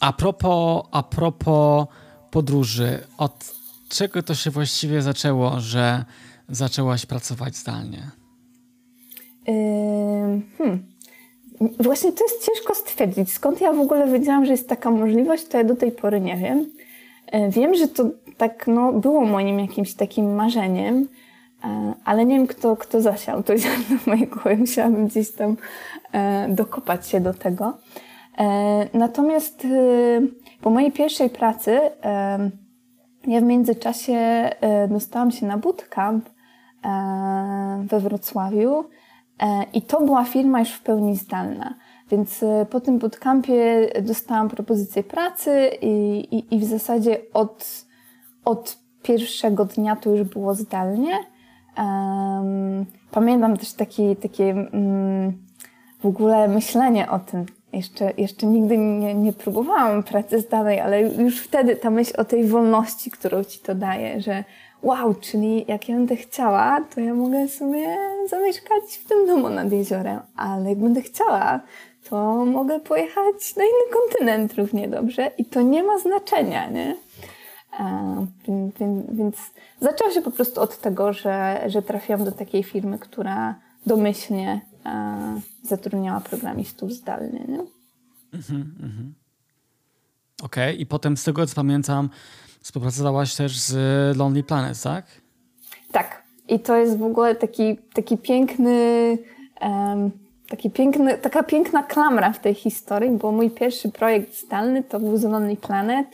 A 0.00 0.12
propos, 0.12 0.82
a 0.90 1.02
propos 1.02 1.86
podróży, 2.30 2.98
od 3.18 3.54
czego 3.88 4.22
to 4.22 4.34
się 4.34 4.50
właściwie 4.50 5.02
zaczęło, 5.02 5.60
że 5.60 6.04
zaczęłaś 6.48 7.06
pracować 7.06 7.56
zdalnie? 7.56 8.21
Hmm. 9.46 10.92
Właśnie 11.60 12.12
to 12.12 12.24
jest 12.24 12.46
ciężko 12.46 12.74
stwierdzić. 12.74 13.32
Skąd 13.32 13.60
ja 13.60 13.72
w 13.72 13.80
ogóle 13.80 14.06
wiedziałam, 14.06 14.44
że 14.44 14.52
jest 14.52 14.68
taka 14.68 14.90
możliwość, 14.90 15.46
to 15.46 15.58
ja 15.58 15.64
do 15.64 15.76
tej 15.76 15.92
pory 15.92 16.20
nie 16.20 16.36
wiem. 16.36 16.66
E, 17.26 17.48
wiem, 17.48 17.74
że 17.74 17.88
to 17.88 18.04
tak 18.36 18.66
no, 18.66 18.92
było 18.92 19.24
moim 19.24 19.60
jakimś 19.60 19.94
takim 19.94 20.34
marzeniem, 20.34 21.08
e, 21.64 21.94
ale 22.04 22.24
nie 22.24 22.36
wiem, 22.36 22.46
kto, 22.46 22.76
kto 22.76 23.00
zasiał 23.00 23.42
to 23.42 23.58
ziarno 23.58 23.98
w 23.98 24.06
mojej 24.06 24.26
głowie. 24.26 24.56
Musiałabym 24.56 25.06
gdzieś 25.06 25.32
tam 25.32 25.56
e, 26.12 26.48
dokopać 26.48 27.08
się 27.08 27.20
do 27.20 27.34
tego. 27.34 27.78
Natomiast 28.94 29.66
po 30.60 30.70
mojej 30.70 30.92
pierwszej 30.92 31.30
pracy 31.30 31.80
ja 33.26 33.40
w 33.40 33.42
międzyczasie 33.42 34.50
dostałam 34.88 35.30
się 35.30 35.46
na 35.46 35.58
bootcamp 35.58 36.30
we 37.84 38.00
Wrocławiu 38.00 38.84
i 39.72 39.82
to 39.82 40.00
była 40.00 40.24
firma 40.24 40.60
już 40.60 40.70
w 40.70 40.82
pełni 40.82 41.16
zdalna. 41.16 41.74
Więc 42.10 42.44
po 42.70 42.80
tym 42.80 42.98
bootcampie 42.98 43.88
dostałam 44.02 44.48
propozycję 44.48 45.02
pracy 45.02 45.70
i, 45.82 46.18
i, 46.30 46.54
i 46.54 46.58
w 46.58 46.64
zasadzie 46.64 47.18
od, 47.34 47.84
od 48.44 48.78
pierwszego 49.02 49.64
dnia 49.64 49.96
to 49.96 50.10
już 50.10 50.22
było 50.22 50.54
zdalnie. 50.54 51.18
pamiętam 53.10 53.56
też 53.56 53.72
takie, 53.72 54.16
takie 54.16 54.54
um, 54.72 55.32
w 56.00 56.06
ogóle 56.06 56.48
myślenie 56.48 57.10
o 57.10 57.18
tym, 57.18 57.46
jeszcze, 57.72 58.12
jeszcze 58.18 58.46
nigdy 58.46 58.78
nie, 58.78 59.14
nie 59.14 59.32
próbowałam 59.32 60.02
pracy 60.02 60.40
zdalnej, 60.40 60.80
ale 60.80 61.02
już 61.02 61.40
wtedy 61.40 61.76
ta 61.76 61.90
myśl 61.90 62.20
o 62.20 62.24
tej 62.24 62.44
wolności, 62.44 63.10
którą 63.10 63.44
ci 63.44 63.58
to 63.58 63.74
daje, 63.74 64.20
że 64.20 64.44
wow, 64.82 65.14
czyli 65.14 65.64
jak 65.68 65.88
ja 65.88 65.96
będę 65.96 66.16
chciała, 66.16 66.80
to 66.94 67.00
ja 67.00 67.14
mogę 67.14 67.48
sobie 67.48 67.96
zamieszkać 68.28 68.82
w 69.04 69.08
tym 69.08 69.26
domu 69.26 69.48
nad 69.48 69.72
jeziorem, 69.72 70.20
ale 70.36 70.68
jak 70.68 70.78
będę 70.78 71.02
chciała, 71.02 71.60
to 72.10 72.44
mogę 72.44 72.80
pojechać 72.80 73.56
na 73.56 73.64
inny 73.64 73.92
kontynent 73.92 74.54
równie 74.54 74.88
dobrze 74.88 75.30
i 75.38 75.44
to 75.44 75.62
nie 75.62 75.82
ma 75.82 75.98
znaczenia, 75.98 76.70
nie? 76.70 76.96
Więc, 78.48 78.74
więc, 79.12 79.36
zaczęło 79.80 80.10
się 80.10 80.22
po 80.22 80.30
prostu 80.30 80.60
od 80.60 80.78
tego, 80.78 81.12
że, 81.12 81.64
że 81.66 81.82
trafiłam 81.82 82.24
do 82.24 82.32
takiej 82.32 82.62
firmy, 82.62 82.98
która 82.98 83.54
domyślnie 83.86 84.60
zatrudniała 85.62 86.20
programistów 86.20 86.92
zdalnie. 86.92 87.44
Nie? 87.48 87.60
Mhm, 88.32 88.74
mhm. 88.82 89.14
Okej, 90.42 90.70
okay. 90.70 90.72
i 90.72 90.86
potem 90.86 91.16
z 91.16 91.24
tego 91.24 91.46
co 91.46 91.54
pamiętam, 91.54 92.08
współpracowałaś 92.62 93.34
też 93.34 93.60
z 93.60 94.16
Lonely 94.16 94.42
Planet, 94.42 94.82
tak? 94.82 95.04
Tak. 95.92 96.22
I 96.48 96.60
to 96.60 96.76
jest 96.76 96.98
w 96.98 97.02
ogóle 97.02 97.34
taki, 97.34 97.78
taki 97.94 98.18
piękny, 98.18 99.18
um, 99.60 100.10
taki 100.48 100.70
piękny, 100.70 101.18
taka 101.18 101.42
piękna 101.42 101.82
klamra 101.82 102.32
w 102.32 102.40
tej 102.40 102.54
historii, 102.54 103.10
bo 103.10 103.32
mój 103.32 103.50
pierwszy 103.50 103.88
projekt 103.88 104.34
zdalny 104.34 104.82
to 104.82 105.00
był 105.00 105.16
z 105.16 105.24
Lonely 105.24 105.56
Planet. 105.56 106.06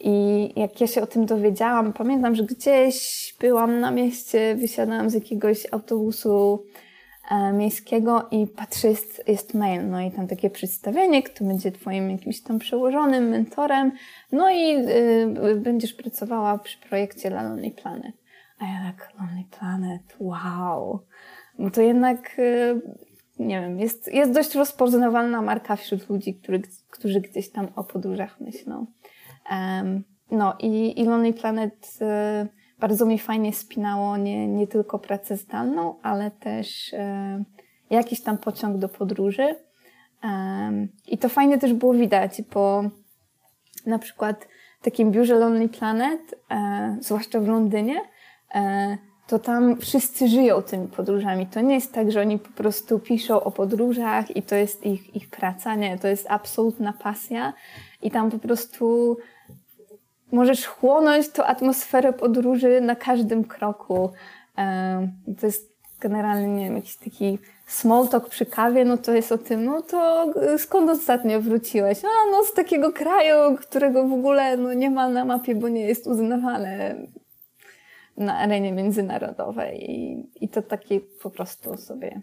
I 0.00 0.48
jak 0.56 0.80
ja 0.80 0.86
się 0.86 1.02
o 1.02 1.06
tym 1.06 1.26
dowiedziałam, 1.26 1.92
pamiętam, 1.92 2.34
że 2.34 2.44
gdzieś 2.44 3.34
byłam 3.40 3.80
na 3.80 3.90
mieście, 3.90 4.56
wysiadałam 4.60 5.10
z 5.10 5.14
jakiegoś 5.14 5.66
autobusu 5.72 6.64
miejskiego 7.52 8.28
i 8.30 8.46
patrzę, 8.46 8.88
jest, 8.88 9.28
jest 9.28 9.54
mail, 9.54 9.88
no 9.88 10.00
i 10.00 10.10
tam 10.10 10.26
takie 10.26 10.50
przedstawienie, 10.50 11.22
kto 11.22 11.44
będzie 11.44 11.72
twoim 11.72 12.10
jakimś 12.10 12.42
tam 12.42 12.58
przełożonym, 12.58 13.28
mentorem, 13.28 13.92
no 14.32 14.50
i 14.50 14.76
y, 14.76 15.56
będziesz 15.56 15.94
pracowała 15.94 16.58
przy 16.58 16.78
projekcie 16.78 17.30
dla 17.30 17.42
Lonely 17.42 17.70
Planet. 17.70 18.14
A 18.58 18.64
ja 18.64 18.92
tak, 18.92 19.12
Lonely 19.18 19.44
Planet, 19.58 20.16
wow. 20.18 21.00
No 21.58 21.70
to 21.70 21.82
jednak, 21.82 22.38
y, 22.38 22.80
nie 23.38 23.60
wiem, 23.60 23.80
jest, 23.80 24.12
jest 24.12 24.32
dość 24.32 24.54
rozpoznawalna 24.54 25.42
marka 25.42 25.76
wśród 25.76 26.08
ludzi, 26.08 26.34
który, 26.34 26.62
którzy 26.90 27.20
gdzieś 27.20 27.50
tam 27.50 27.68
o 27.76 27.84
podróżach 27.84 28.40
myślą. 28.40 28.86
Um, 29.50 30.04
no 30.30 30.56
i, 30.58 31.00
i 31.00 31.04
Lonely 31.04 31.32
Planet 31.32 31.98
y, 32.02 32.59
bardzo 32.80 33.06
mi 33.06 33.18
fajnie 33.18 33.52
spinało 33.52 34.16
nie, 34.16 34.48
nie 34.48 34.66
tylko 34.66 34.98
pracę 34.98 35.36
zdalną, 35.36 35.94
ale 36.02 36.30
też 36.30 36.94
e, 36.94 37.44
jakiś 37.90 38.22
tam 38.22 38.38
pociąg 38.38 38.78
do 38.78 38.88
podróży. 38.88 39.56
E, 40.24 40.86
I 41.06 41.18
to 41.18 41.28
fajnie 41.28 41.58
też 41.58 41.72
było 41.72 41.94
widać, 41.94 42.42
bo 42.54 42.82
na 43.86 43.98
przykład 43.98 44.48
w 44.80 44.84
takim 44.84 45.10
biurze 45.10 45.34
Lonely 45.34 45.68
Planet, 45.68 46.20
e, 46.50 46.96
zwłaszcza 47.00 47.40
w 47.40 47.48
Londynie, 47.48 48.00
e, 48.54 48.96
to 49.26 49.38
tam 49.38 49.76
wszyscy 49.76 50.28
żyją 50.28 50.62
tymi 50.62 50.88
podróżami. 50.88 51.46
To 51.46 51.60
nie 51.60 51.74
jest 51.74 51.92
tak, 51.92 52.12
że 52.12 52.20
oni 52.20 52.38
po 52.38 52.50
prostu 52.50 52.98
piszą 52.98 53.42
o 53.42 53.50
podróżach 53.50 54.36
i 54.36 54.42
to 54.42 54.54
jest 54.54 54.86
ich, 54.86 55.16
ich 55.16 55.30
praca. 55.30 55.74
Nie, 55.74 55.98
to 55.98 56.08
jest 56.08 56.26
absolutna 56.30 56.92
pasja 56.92 57.52
i 58.02 58.10
tam 58.10 58.30
po 58.30 58.38
prostu 58.38 59.16
możesz 60.32 60.66
chłonąć 60.66 61.28
tą 61.28 61.44
atmosferę 61.44 62.12
podróży 62.12 62.80
na 62.80 62.96
każdym 62.96 63.44
kroku. 63.44 64.10
To 65.40 65.46
jest 65.46 65.70
generalnie, 66.00 66.48
nie 66.48 66.64
wiem, 66.64 66.76
jakiś 66.76 66.96
taki 66.96 67.38
small 67.66 68.08
talk 68.08 68.28
przy 68.28 68.46
kawie, 68.46 68.84
no 68.84 68.96
to 68.96 69.12
jest 69.12 69.32
o 69.32 69.38
tym, 69.38 69.64
no 69.64 69.82
to 69.82 70.26
skąd 70.58 70.90
ostatnio 70.90 71.40
wróciłeś? 71.40 71.98
A, 72.04 72.30
no 72.30 72.44
z 72.44 72.52
takiego 72.52 72.92
kraju, 72.92 73.56
którego 73.56 74.08
w 74.08 74.12
ogóle 74.12 74.56
no, 74.56 74.72
nie 74.72 74.90
ma 74.90 75.08
na 75.08 75.24
mapie, 75.24 75.54
bo 75.54 75.68
nie 75.68 75.80
jest 75.80 76.06
uznawane 76.06 76.96
na 78.16 78.38
arenie 78.38 78.72
międzynarodowej. 78.72 79.90
I, 79.90 80.26
i 80.44 80.48
to 80.48 80.62
takie 80.62 81.00
po 81.00 81.30
prostu 81.30 81.76
sobie 81.76 82.20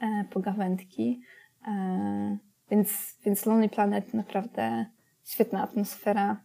e, 0.00 0.24
pogawędki. 0.30 1.20
E, 1.68 2.38
więc, 2.70 3.16
więc 3.24 3.46
Lonely 3.46 3.68
Planet 3.68 4.14
naprawdę 4.14 4.86
świetna 5.24 5.62
atmosfera 5.62 6.40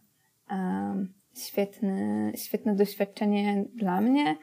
świetne, 1.36 2.32
świetne 2.36 2.74
doświadczenie 2.74 3.64
dla 3.74 4.00
mnie. 4.00 4.36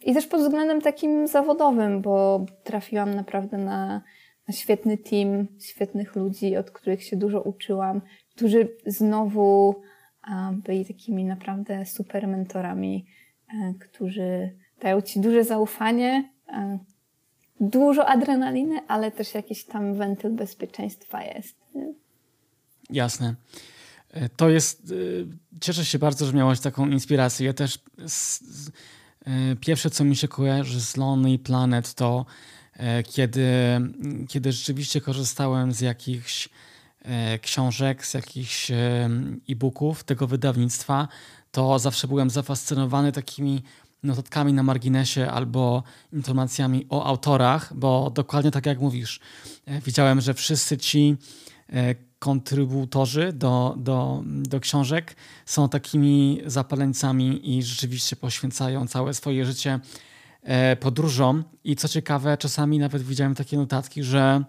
I 0.00 0.14
też 0.14 0.26
pod 0.26 0.40
względem 0.40 0.80
takim 0.80 1.28
zawodowym, 1.28 2.02
bo 2.02 2.46
trafiłam 2.64 3.14
naprawdę 3.14 3.58
na, 3.58 4.02
na 4.48 4.54
świetny 4.54 4.98
team, 4.98 5.46
świetnych 5.60 6.16
ludzi, 6.16 6.56
od 6.56 6.70
których 6.70 7.04
się 7.04 7.16
dużo 7.16 7.40
uczyłam, 7.40 8.00
którzy 8.36 8.68
znowu 8.86 9.74
byli 10.52 10.86
takimi 10.86 11.24
naprawdę 11.24 11.86
super 11.86 12.28
mentorami, 12.28 13.06
którzy 13.80 14.56
dają 14.80 15.00
ci 15.00 15.20
duże 15.20 15.44
zaufanie, 15.44 16.30
dużo 17.60 18.06
adrenaliny, 18.06 18.80
ale 18.88 19.10
też 19.10 19.34
jakiś 19.34 19.64
tam 19.64 19.94
wentyl 19.94 20.32
bezpieczeństwa 20.32 21.22
jest. 21.22 21.56
Jasne. 22.90 23.34
E, 24.12 24.28
to 24.28 24.48
jest, 24.48 24.92
e, 24.92 25.58
cieszę 25.60 25.84
się 25.84 25.98
bardzo, 25.98 26.26
że 26.26 26.32
miałaś 26.32 26.60
taką 26.60 26.88
inspirację. 26.88 27.46
Ja 27.46 27.52
też 27.52 27.78
e, 29.26 29.56
pierwsze, 29.56 29.90
co 29.90 30.04
mi 30.04 30.16
się 30.16 30.28
kojarzy 30.28 30.80
z 30.80 30.96
Lonely 30.96 31.38
Planet, 31.38 31.94
to 31.94 32.26
kiedy, 33.04 33.48
kiedy 34.28 34.52
rzeczywiście 34.52 35.00
korzystałem 35.00 35.72
z 35.72 35.80
jakichś 35.80 36.48
książek, 37.42 38.06
z 38.06 38.14
jakichś 38.14 38.70
e-booków 39.50 40.04
tego 40.04 40.26
wydawnictwa, 40.26 41.08
to 41.50 41.78
zawsze 41.78 42.08
byłem 42.08 42.30
zafascynowany 42.30 43.12
takimi 43.12 43.62
notatkami 44.02 44.52
na 44.52 44.62
marginesie 44.62 45.30
albo 45.30 45.82
informacjami 46.12 46.86
o 46.88 47.06
autorach, 47.06 47.74
bo 47.74 48.10
dokładnie 48.10 48.50
tak 48.50 48.66
jak 48.66 48.80
mówisz, 48.80 49.20
widziałem, 49.66 50.20
że 50.20 50.34
wszyscy 50.34 50.78
ci 50.78 51.16
kontrybutorzy 52.22 53.32
do, 53.32 53.74
do, 53.78 54.22
do 54.24 54.60
książek 54.60 55.16
są 55.46 55.68
takimi 55.68 56.40
zapaleńcami 56.46 57.56
i 57.56 57.62
rzeczywiście 57.62 58.16
poświęcają 58.16 58.86
całe 58.86 59.14
swoje 59.14 59.44
życie 59.44 59.80
e, 60.42 60.76
podróżom. 60.76 61.44
I 61.64 61.76
co 61.76 61.88
ciekawe, 61.88 62.36
czasami 62.36 62.78
nawet 62.78 63.02
widziałem 63.02 63.34
takie 63.34 63.56
notatki, 63.56 64.02
że 64.02 64.44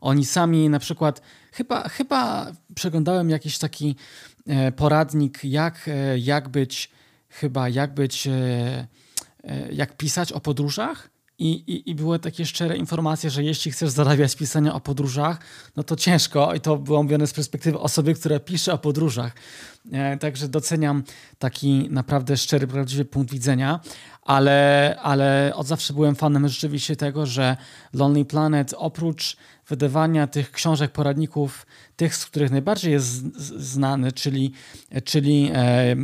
oni 0.00 0.24
sami 0.24 0.68
na 0.68 0.78
przykład, 0.78 1.22
chyba, 1.52 1.88
chyba 1.88 2.52
przeglądałem 2.74 3.30
jakiś 3.30 3.58
taki 3.58 3.96
e, 4.46 4.72
poradnik, 4.72 5.44
jak, 5.44 5.88
e, 5.88 6.18
jak 6.18 6.48
być, 6.48 6.90
chyba 7.28 7.68
jak 7.68 7.94
być, 7.94 8.28
jak 9.72 9.96
pisać 9.96 10.32
o 10.32 10.40
podróżach. 10.40 11.13
I, 11.38 11.50
i, 11.52 11.90
i 11.90 11.94
były 11.94 12.18
takie 12.18 12.46
szczere 12.46 12.76
informacje, 12.76 13.30
że 13.30 13.44
jeśli 13.44 13.70
chcesz 13.70 13.90
zarabiać 13.90 14.36
pisania 14.36 14.74
o 14.74 14.80
podróżach, 14.80 15.38
no 15.76 15.82
to 15.82 15.96
ciężko 15.96 16.54
i 16.54 16.60
to 16.60 16.76
było 16.76 17.02
mówione 17.02 17.26
z 17.26 17.32
perspektywy 17.32 17.78
osoby, 17.78 18.14
która 18.14 18.40
pisze 18.40 18.72
o 18.72 18.78
podróżach. 18.78 19.32
E, 19.92 20.16
także 20.16 20.48
doceniam 20.48 21.02
taki 21.38 21.88
naprawdę 21.90 22.36
szczery, 22.36 22.66
prawdziwy 22.66 23.04
punkt 23.04 23.32
widzenia, 23.32 23.80
ale, 24.24 24.98
ale 25.02 25.52
od 25.54 25.66
zawsze 25.66 25.94
byłem 25.94 26.14
fanem 26.14 26.48
rzeczywiście 26.48 26.96
tego, 26.96 27.26
że 27.26 27.56
Lonely 27.92 28.24
Planet 28.24 28.74
oprócz 28.78 29.36
wydawania 29.68 30.26
tych 30.26 30.50
książek, 30.50 30.92
poradników, 30.92 31.66
tych, 31.96 32.16
z 32.16 32.26
których 32.26 32.50
najbardziej 32.50 32.92
jest 32.92 33.36
znany, 33.60 34.12
czyli, 34.12 34.52
czyli 35.04 35.50
e, 35.54 35.96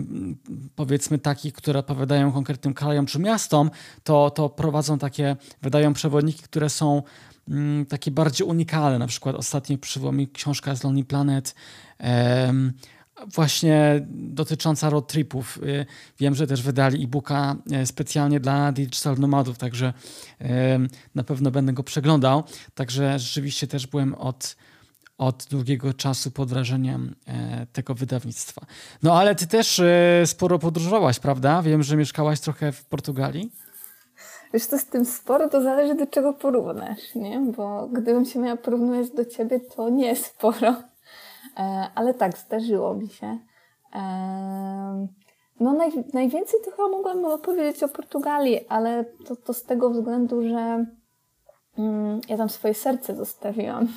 powiedzmy 0.76 1.18
takich, 1.18 1.52
które 1.52 1.78
odpowiadają 1.78 2.32
konkretnym 2.32 2.74
krajom 2.74 3.06
czy 3.06 3.18
miastom, 3.18 3.70
to, 4.04 4.30
to 4.30 4.48
prowadzą 4.48 4.98
takie, 4.98 5.36
wydają 5.62 5.92
przewodniki, 5.92 6.42
które 6.42 6.70
są 6.70 7.02
mm, 7.48 7.86
takie 7.86 8.10
bardziej 8.10 8.46
unikalne. 8.46 8.98
Na 8.98 9.06
przykład 9.06 9.36
ostatnio 9.36 9.78
przyszła 9.78 10.12
mi 10.12 10.28
książka 10.28 10.74
z 10.74 10.84
Lonely 10.84 11.04
Planet, 11.04 11.54
e, 12.00 12.52
właśnie 13.34 14.06
dotycząca 14.10 14.90
road 14.90 15.06
tripów. 15.06 15.58
Y, 15.62 15.86
wiem, 16.18 16.34
że 16.34 16.46
też 16.46 16.62
wydali 16.62 17.04
e-booka 17.04 17.56
e, 17.72 17.86
specjalnie 17.86 18.40
dla 18.40 18.72
digital 18.72 19.18
nomadów, 19.18 19.58
także 19.58 19.92
na 21.14 21.24
pewno 21.24 21.50
będę 21.50 21.72
go 21.72 21.82
przeglądał. 21.82 22.42
Także 22.74 23.18
rzeczywiście 23.18 23.66
też 23.66 23.86
byłem 23.86 24.14
od, 24.14 24.56
od 25.18 25.46
długiego 25.50 25.94
czasu 25.94 26.30
pod 26.30 26.48
wrażeniem 26.48 27.14
e, 27.26 27.66
tego 27.72 27.94
wydawnictwa. 27.94 28.66
No 29.02 29.18
ale 29.18 29.34
ty 29.34 29.46
też 29.46 29.80
e, 29.80 30.22
sporo 30.26 30.58
podróżowałaś, 30.58 31.18
prawda? 31.18 31.62
Wiem, 31.62 31.82
że 31.82 31.96
mieszkałaś 31.96 32.40
trochę 32.40 32.72
w 32.72 32.84
Portugalii. 32.84 33.52
Wiesz, 34.52 34.66
to 34.66 34.78
z 34.78 34.84
tym 34.84 35.04
sporo 35.04 35.48
to 35.48 35.62
zależy 35.62 35.94
do 35.94 36.06
czego 36.06 36.32
porównasz, 36.32 37.14
nie? 37.14 37.40
Bo 37.56 37.88
gdybym 37.92 38.24
się 38.24 38.38
miała 38.38 38.56
porównywać 38.56 39.10
do 39.10 39.24
ciebie, 39.24 39.60
to 39.60 39.88
nie 39.88 40.16
sporo. 40.16 40.89
E, 41.60 41.90
ale 41.94 42.14
tak, 42.14 42.38
zdarzyło 42.38 42.94
mi 42.94 43.08
się. 43.08 43.38
E, 43.94 45.06
no 45.60 45.72
naj, 45.72 45.90
najwięcej 46.14 46.60
to 46.64 46.70
chyba 46.70 46.88
mogłam 46.88 47.24
opowiedzieć 47.24 47.82
o 47.82 47.88
Portugalii, 47.88 48.68
ale 48.68 49.04
to, 49.26 49.36
to 49.36 49.52
z 49.52 49.62
tego 49.62 49.90
względu, 49.90 50.42
że 50.48 50.86
mm, 51.78 52.20
ja 52.28 52.36
tam 52.36 52.48
swoje 52.48 52.74
serce 52.74 53.16
zostawiłam. 53.16 53.88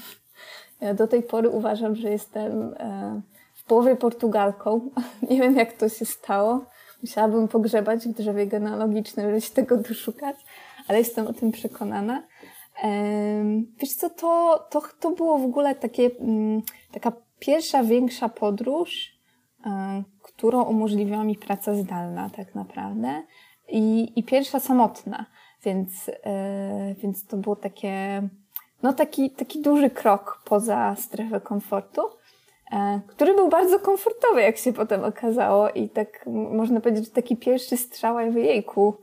Ja 0.81 0.93
do 0.93 1.07
tej 1.07 1.23
pory 1.23 1.49
uważam, 1.49 1.95
że 1.95 2.09
jestem 2.09 2.73
e, 2.79 3.21
w 3.53 3.63
połowie 3.63 3.95
Portugalką. 3.95 4.89
Nie 5.29 5.41
wiem, 5.41 5.55
jak 5.55 5.73
to 5.73 5.89
się 5.89 6.05
stało. 6.05 6.65
Musiałabym 7.01 7.47
pogrzebać 7.47 8.07
w 8.07 8.13
drzewie 8.13 8.47
genealogicznym, 8.47 9.25
żeby 9.25 9.41
się 9.41 9.53
tego 9.53 9.77
doszukać, 9.77 10.35
ale 10.87 10.99
jestem 10.99 11.27
o 11.27 11.33
tym 11.33 11.51
przekonana. 11.51 12.23
Wiesz 13.79 13.93
co, 13.95 14.09
to, 14.09 14.59
to, 14.69 14.81
to 14.99 15.11
było 15.11 15.37
w 15.37 15.45
ogóle 15.45 15.75
takie, 15.75 16.09
mm, 16.19 16.61
taka 16.91 17.11
pierwsza 17.45 17.83
większa 17.83 18.29
podróż, 18.29 19.19
e, 19.65 20.03
którą 20.21 20.63
umożliwiła 20.63 21.23
mi 21.23 21.35
praca 21.35 21.75
zdalna 21.75 22.29
tak 22.29 22.55
naprawdę 22.55 23.23
i, 23.67 24.13
i 24.15 24.23
pierwsza 24.23 24.59
samotna, 24.59 25.25
więc, 25.63 26.11
e, 26.23 26.95
więc 26.95 27.25
to 27.25 27.37
było 27.37 27.55
takie, 27.55 28.23
no 28.83 28.93
taki, 28.93 29.31
taki 29.31 29.61
duży 29.61 29.89
krok 29.89 30.41
poza 30.45 30.95
strefę 30.95 31.41
komfortu, 31.41 32.01
e, 32.71 33.01
który 33.07 33.35
był 33.35 33.49
bardzo 33.49 33.79
komfortowy, 33.79 34.41
jak 34.41 34.57
się 34.57 34.73
potem 34.73 35.03
okazało 35.03 35.69
i 35.69 35.89
tak 35.89 36.25
można 36.51 36.81
powiedzieć, 36.81 37.05
że 37.05 37.11
taki 37.11 37.37
pierwszy 37.37 37.77
strzał, 37.77 38.19
jakby 38.19 38.41
jejku, 38.41 38.93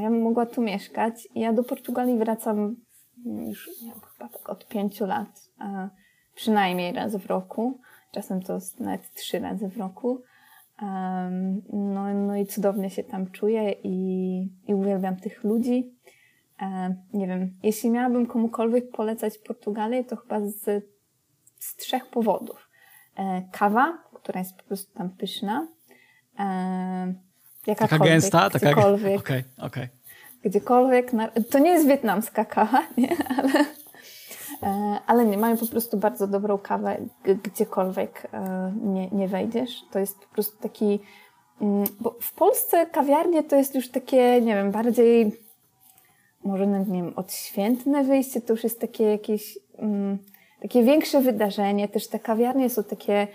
ja 0.00 0.10
bym 0.10 0.22
mogła 0.22 0.46
tu 0.46 0.62
mieszkać. 0.62 1.28
Ja 1.34 1.52
do 1.52 1.64
Portugalii 1.64 2.18
wracam 2.18 2.76
już 3.24 3.70
nie 3.82 3.92
chyba 3.92 4.28
tak 4.28 4.48
od 4.48 4.68
pięciu 4.68 5.06
lat 5.06 5.50
przynajmniej 6.38 6.92
raz 6.92 7.16
w 7.16 7.26
roku. 7.26 7.80
Czasem 8.12 8.42
to 8.42 8.58
nawet 8.80 9.14
trzy 9.14 9.38
razy 9.38 9.68
w 9.68 9.76
roku. 9.76 10.22
Um, 10.82 11.62
no, 11.72 12.14
no 12.14 12.36
i 12.36 12.46
cudownie 12.46 12.90
się 12.90 13.04
tam 13.04 13.30
czuję 13.30 13.72
i, 13.72 14.40
i 14.68 14.74
uwielbiam 14.74 15.16
tych 15.16 15.44
ludzi. 15.44 15.94
Um, 16.60 16.94
nie 17.12 17.26
wiem, 17.26 17.54
jeśli 17.62 17.90
miałabym 17.90 18.26
komukolwiek 18.26 18.90
polecać 18.90 19.38
Portugalię, 19.38 20.04
to 20.04 20.16
chyba 20.16 20.40
z, 20.40 20.84
z 21.58 21.76
trzech 21.76 22.06
powodów. 22.06 22.68
E, 23.16 23.42
kawa, 23.52 23.98
która 24.14 24.40
jest 24.40 24.56
po 24.56 24.62
prostu 24.62 24.98
tam 24.98 25.10
pyszna. 25.10 25.68
E, 26.38 27.74
taka 27.76 27.98
gęsta? 27.98 28.50
Taka 28.50 28.72
gdziekolwiek. 28.72 29.20
Okay, 29.20 29.44
okay. 29.56 29.88
Gdziekolwiek. 30.42 31.12
Na, 31.12 31.28
to 31.50 31.58
nie 31.58 31.70
jest 31.70 31.88
wietnamska 31.88 32.44
kawa, 32.44 32.82
nie? 32.98 33.16
ale 33.38 33.64
ale 35.06 35.26
nie, 35.26 35.38
mają 35.38 35.56
po 35.56 35.66
prostu 35.66 35.96
bardzo 35.96 36.26
dobrą 36.26 36.58
kawę, 36.58 36.96
gdziekolwiek 37.42 38.28
e, 38.32 38.72
nie, 38.82 39.08
nie 39.10 39.28
wejdziesz. 39.28 39.84
To 39.90 39.98
jest 39.98 40.18
po 40.18 40.34
prostu 40.34 40.62
taki. 40.62 41.00
Mm, 41.60 41.84
bo 42.00 42.16
w 42.20 42.32
Polsce 42.32 42.86
kawiarnie 42.86 43.42
to 43.42 43.56
jest 43.56 43.74
już 43.74 43.90
takie, 43.90 44.40
nie 44.40 44.54
wiem, 44.54 44.70
bardziej 44.70 45.32
może 46.44 46.66
nie 46.66 46.84
wiem, 46.84 47.12
odświętne 47.16 48.04
wyjście, 48.04 48.40
to 48.40 48.52
już 48.52 48.64
jest 48.64 48.80
takie 48.80 49.04
jakieś 49.04 49.58
um, 49.78 50.18
takie 50.62 50.82
większe 50.82 51.20
wydarzenie. 51.20 51.88
Też 51.88 52.08
te 52.08 52.18
kawiarnie 52.18 52.70
są 52.70 52.84
takie 52.84 53.28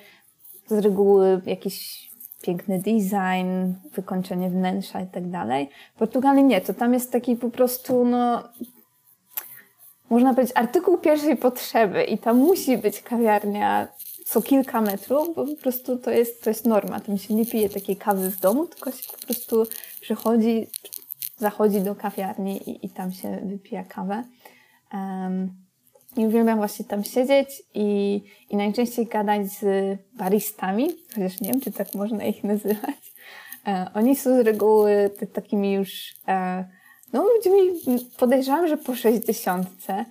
z 0.68 0.72
reguły 0.72 1.42
jakiś 1.46 2.10
piękny 2.42 2.80
design, 2.80 3.74
wykończenie 3.92 4.50
wnętrza 4.50 5.02
i 5.02 5.08
tak 5.08 5.30
dalej. 5.30 5.70
W 5.96 6.00
Portugalii 6.00 6.44
nie, 6.44 6.62
to 6.62 6.74
tam 6.74 6.94
jest 6.94 7.12
taki 7.12 7.36
po 7.36 7.50
prostu, 7.50 8.06
no, 8.06 8.44
można 10.14 10.34
powiedzieć, 10.34 10.58
artykuł 10.58 10.98
pierwszej 10.98 11.38
potrzeby 11.38 12.04
i 12.04 12.18
tam 12.18 12.38
musi 12.38 12.78
być 12.78 13.02
kawiarnia 13.02 13.88
co 14.26 14.42
kilka 14.42 14.82
metrów, 14.82 15.36
bo 15.36 15.46
po 15.46 15.56
prostu 15.56 15.98
to 15.98 16.12
jest, 16.12 16.44
to 16.44 16.50
jest 16.50 16.66
norma. 16.66 17.00
Tam 17.00 17.18
się 17.18 17.34
nie 17.34 17.46
pije 17.46 17.70
takiej 17.70 17.96
kawy 17.96 18.30
w 18.30 18.40
domu, 18.40 18.68
tylko 18.68 18.92
się 18.92 19.12
po 19.12 19.26
prostu 19.26 19.64
przychodzi, 20.02 20.68
zachodzi 21.38 21.82
do 21.82 21.96
kawiarni 21.96 22.70
i, 22.70 22.86
i 22.86 22.90
tam 22.90 23.12
się 23.12 23.42
wypija 23.46 23.84
kawę. 23.84 24.24
Um, 24.94 25.54
I 26.18 26.26
uwielbiam 26.26 26.58
właśnie 26.58 26.86
tam 26.86 27.04
siedzieć 27.04 27.64
i, 27.74 28.22
i 28.50 28.58
najczęściej 28.58 29.06
gadać 29.06 29.48
z 29.48 29.66
baristami, 30.14 30.90
chociaż 31.14 31.42
nie 31.42 31.52
wiem, 31.52 31.62
czy 31.62 31.72
tak 31.72 31.96
można 31.96 32.26
ich 32.26 32.44
nazywać. 32.54 33.14
E, 33.68 33.92
oni 33.94 34.16
są 34.16 34.44
z 34.44 34.46
reguły 34.46 35.12
takimi 35.34 35.74
już 35.74 36.16
e, 36.28 36.66
no 37.14 37.24
ludźmi 37.24 37.80
podejrzewam, 38.18 38.68
że 38.68 38.78
po 38.78 38.96
sześćdziesiątce, 38.96 40.06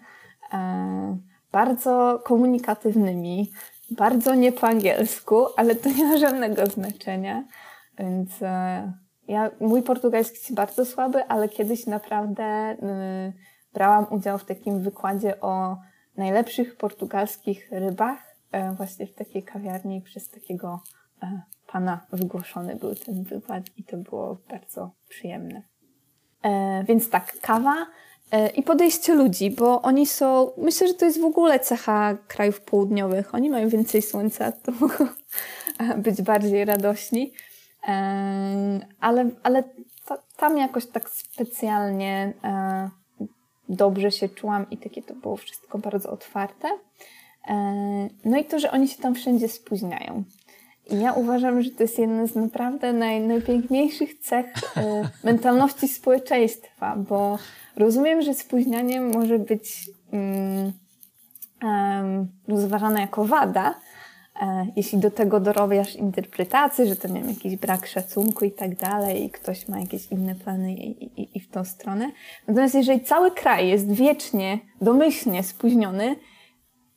e, 0.53 1.19
bardzo 1.53 2.23
komunikatywnymi, 2.25 3.51
bardzo 3.91 4.35
nie 4.35 4.53
po 4.53 4.67
angielsku, 4.67 5.47
ale 5.57 5.75
to 5.75 5.89
nie 5.89 6.05
ma 6.05 6.19
żadnego 6.19 6.67
znaczenia. 6.67 7.45
Więc 7.99 8.43
e, 8.43 8.93
ja, 9.29 9.51
mój 9.61 9.83
portugalski 9.83 10.37
jest 10.37 10.55
bardzo 10.55 10.85
słaby, 10.85 11.25
ale 11.25 11.49
kiedyś 11.49 11.87
naprawdę 11.87 12.73
y, 12.73 13.33
brałam 13.73 14.07
udział 14.11 14.39
w 14.39 14.45
takim 14.45 14.83
wykładzie 14.83 15.41
o 15.41 15.77
najlepszych 16.17 16.77
portugalskich 16.77 17.69
rybach, 17.71 18.37
e, 18.53 18.73
właśnie 18.75 19.07
w 19.07 19.15
takiej 19.15 19.43
kawiarni 19.43 20.03
przez 20.03 20.31
takiego 20.31 20.83
e, 21.23 21.43
pana 21.67 22.07
wygłoszony 22.13 22.77
był 22.77 22.95
ten 22.95 23.23
wykład 23.23 23.65
i 23.77 23.85
to 23.85 23.97
było 23.97 24.39
bardzo 24.51 24.91
przyjemne. 25.09 25.63
E, 26.43 26.85
więc 26.85 27.11
tak, 27.11 27.41
kawa 27.41 27.87
e, 28.31 28.49
i 28.49 28.63
podejście 28.63 29.15
ludzi, 29.15 29.51
bo 29.51 29.83
oni 29.83 30.07
są, 30.07 30.51
myślę, 30.57 30.89
że 30.89 30.95
to 30.95 31.05
jest 31.05 31.21
w 31.21 31.25
ogóle 31.25 31.61
cecha 31.61 32.17
krajów 32.29 32.61
południowych. 32.61 33.35
Oni 33.35 33.51
mają 33.51 33.69
więcej 33.69 34.03
słońca, 34.03 34.53
to 34.53 34.73
mogą 34.73 35.09
być 36.05 36.23
bardziej 36.23 36.65
radośni. 36.65 37.33
E, 37.89 37.93
ale, 39.01 39.31
ale 39.43 39.65
tam 40.37 40.59
jakoś 40.59 40.87
tak 40.87 41.11
specjalnie 41.11 42.33
dobrze 43.69 44.11
się 44.11 44.29
czułam 44.29 44.71
i 44.71 44.79
takie 44.79 45.03
to 45.03 45.15
było 45.15 45.37
wszystko 45.37 45.79
bardzo 45.79 46.11
otwarte. 46.11 46.69
No 48.25 48.39
i 48.39 48.45
to, 48.45 48.59
że 48.59 48.71
oni 48.71 48.89
się 48.89 49.03
tam 49.03 49.15
wszędzie 49.15 49.49
spóźniają. 49.49 50.25
Ja 50.91 51.13
uważam, 51.13 51.63
że 51.63 51.71
to 51.71 51.83
jest 51.83 51.99
jedna 51.99 52.27
z 52.27 52.35
naprawdę 52.35 52.93
naj, 52.93 53.21
najpiękniejszych 53.21 54.19
cech 54.19 54.47
y, 54.47 54.81
mentalności 55.25 55.89
społeczeństwa, 55.89 56.97
bo 56.97 57.39
rozumiem, 57.77 58.23
że 58.23 58.35
spóźnianie 58.35 59.01
może 59.01 59.39
być 59.39 59.91
um, 60.13 60.73
rozważane 62.49 63.01
jako 63.01 63.25
wada, 63.25 63.75
e, 64.43 64.67
jeśli 64.77 64.99
do 64.99 65.11
tego 65.11 65.41
dorobiasz 65.41 65.97
interpretacji, 65.97 66.87
że 66.87 66.97
to 66.97 67.09
nie 67.09 67.21
wiem, 67.21 67.31
jakiś 67.31 67.57
brak 67.57 67.87
szacunku 67.87 68.45
i 68.45 68.51
tak 68.51 68.77
dalej, 68.77 69.25
i 69.25 69.31
ktoś 69.31 69.69
ma 69.69 69.81
jakieś 69.81 70.07
inne 70.07 70.35
plany 70.35 70.73
i, 70.73 71.05
i, 71.21 71.37
i 71.37 71.41
w 71.41 71.51
tą 71.51 71.65
stronę. 71.65 72.11
Natomiast 72.49 72.75
jeżeli 72.75 73.01
cały 73.01 73.31
kraj 73.31 73.69
jest 73.69 73.93
wiecznie, 73.93 74.59
domyślnie 74.81 75.43
spóźniony, 75.43 76.17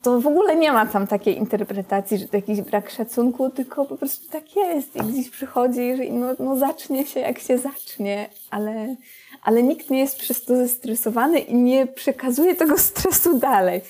to 0.05 0.21
w 0.21 0.27
ogóle 0.27 0.55
nie 0.55 0.71
ma 0.71 0.85
tam 0.85 1.07
takiej 1.07 1.37
interpretacji, 1.37 2.17
że 2.17 2.27
to 2.27 2.37
jakiś 2.37 2.61
brak 2.61 2.89
szacunku, 2.89 3.49
tylko 3.49 3.85
po 3.85 3.97
prostu 3.97 4.29
tak 4.29 4.55
jest. 4.55 4.95
I 4.95 4.99
gdzieś 4.99 5.29
przychodzi, 5.29 5.95
że 5.95 6.03
no, 6.03 6.27
no 6.39 6.55
zacznie 6.55 7.05
się 7.05 7.19
jak 7.19 7.39
się 7.39 7.57
zacznie, 7.57 8.29
ale, 8.49 8.95
ale 9.43 9.63
nikt 9.63 9.89
nie 9.89 9.99
jest 9.99 10.19
przez 10.19 10.45
to 10.45 10.55
zestresowany 10.55 11.39
i 11.39 11.55
nie 11.55 11.87
przekazuje 11.87 12.55
tego 12.55 12.77
stresu 12.77 13.39
dalej. 13.39 13.81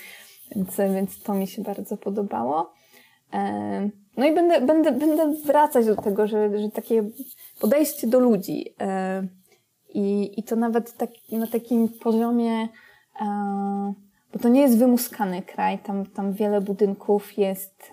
Więc, 0.55 0.77
więc 0.77 1.23
to 1.23 1.33
mi 1.33 1.47
się 1.47 1.61
bardzo 1.61 1.97
podobało. 1.97 2.73
No 4.17 4.25
i 4.25 4.35
będę, 4.35 4.61
będę, 4.61 4.91
będę 4.91 5.33
wracać 5.45 5.85
do 5.85 5.95
tego, 5.95 6.27
że, 6.27 6.59
że 6.59 6.69
takie 6.69 7.09
podejście 7.59 8.07
do 8.07 8.19
ludzi 8.19 8.75
i, 9.89 10.39
i 10.39 10.43
to 10.43 10.55
nawet 10.55 10.97
tak, 10.97 11.09
na 11.31 11.47
takim 11.47 11.89
poziomie, 11.89 12.67
bo 14.35 14.41
to 14.41 14.49
nie 14.49 14.61
jest 14.61 14.77
wymuskany 14.77 15.41
kraj, 15.41 15.79
tam, 15.79 16.05
tam 16.05 16.33
wiele 16.33 16.61
budynków 16.61 17.37
jest 17.37 17.91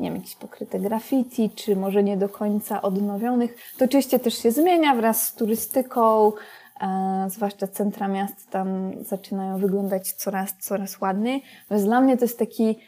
nie 0.00 0.10
wiem, 0.10 0.16
jakieś 0.16 0.36
pokryte 0.36 0.80
graffiti, 0.80 1.50
czy 1.50 1.76
może 1.76 2.02
nie 2.02 2.16
do 2.16 2.28
końca 2.28 2.82
odnowionych. 2.82 3.56
To 3.78 3.84
oczywiście 3.84 4.18
też 4.18 4.38
się 4.38 4.50
zmienia 4.50 4.94
wraz 4.94 5.26
z 5.26 5.34
turystyką, 5.34 6.32
e, 6.80 7.26
zwłaszcza 7.30 7.66
centra 7.66 8.08
miast 8.08 8.50
tam 8.50 8.92
zaczynają 9.04 9.58
wyglądać 9.58 10.12
coraz, 10.12 10.54
coraz 10.60 11.00
ładniej. 11.00 11.42
Więc 11.70 11.84
dla 11.84 12.00
mnie 12.00 12.16
to 12.16 12.24
jest 12.24 12.38
taki 12.38 12.78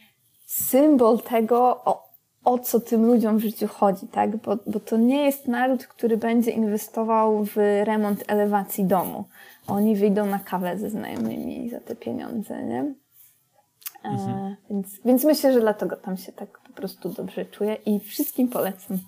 symbol 0.47 1.21
tego, 1.21 1.59
o, 1.85 2.06
o 2.47 2.59
co 2.59 2.81
tym 2.81 3.07
ludziom 3.07 3.39
w 3.39 3.43
życiu 3.43 3.69
chodzi, 3.69 4.09
tak? 4.09 4.37
Bo, 4.37 4.59
bo 4.67 4.81
to 4.81 4.97
nie 4.97 5.25
jest 5.25 5.49
naród, 5.49 5.87
który 5.87 6.17
będzie 6.17 6.51
inwestował 6.51 7.45
w 7.45 7.57
remont 7.85 8.25
elewacji 8.27 8.85
domu. 8.85 9.25
Oni 9.67 9.97
wyjdą 9.97 10.27
na 10.27 10.39
kawę 10.39 10.79
ze 10.79 10.91
znajomymi 10.91 11.71
za 11.71 11.81
te 11.81 11.97
pieniądze, 11.97 12.63
nie? 12.63 12.95
E, 14.05 14.09
mhm. 14.09 14.57
więc, 14.71 15.01
więc 15.05 15.25
myślę, 15.25 15.53
że 15.53 15.61
dlatego 15.61 15.97
tam 15.97 16.17
się 16.17 16.33
tak 16.33 16.59
po 16.59 16.73
prostu 16.73 17.09
dobrze 17.09 17.45
czuję 17.45 17.75
i 17.75 18.01
wszystkim 18.01 18.49
polecam. 18.49 18.99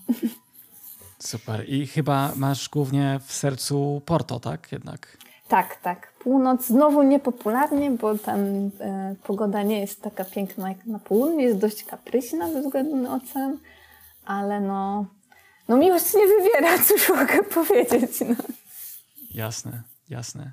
Super. 1.18 1.68
I 1.68 1.86
chyba 1.86 2.32
masz 2.36 2.68
głównie 2.68 3.20
w 3.26 3.32
sercu 3.32 4.02
Porto, 4.06 4.40
tak? 4.40 4.72
Jednak. 4.72 5.18
Tak, 5.48 5.76
tak. 5.82 6.12
Północ 6.28 6.66
znowu 6.66 7.02
niepopularnie, 7.02 7.90
bo 7.90 8.18
tam 8.18 8.40
e, 8.40 9.14
pogoda 9.22 9.62
nie 9.62 9.80
jest 9.80 10.02
taka 10.02 10.24
piękna 10.24 10.68
jak 10.68 10.86
na 10.86 10.98
południu, 10.98 11.40
jest 11.40 11.58
dość 11.58 11.84
kapryśna 11.84 12.52
ze 12.52 12.62
względu 12.62 12.96
na 12.96 13.14
ocean, 13.14 13.58
ale 14.24 14.60
no, 14.60 15.06
no 15.68 15.76
miłość 15.76 16.14
nie 16.14 16.26
wybiera, 16.26 16.78
cóż 16.88 17.08
mogę 17.08 17.42
powiedzieć. 17.42 18.10
No. 18.20 18.34
Jasne, 19.34 19.82
jasne. 20.08 20.52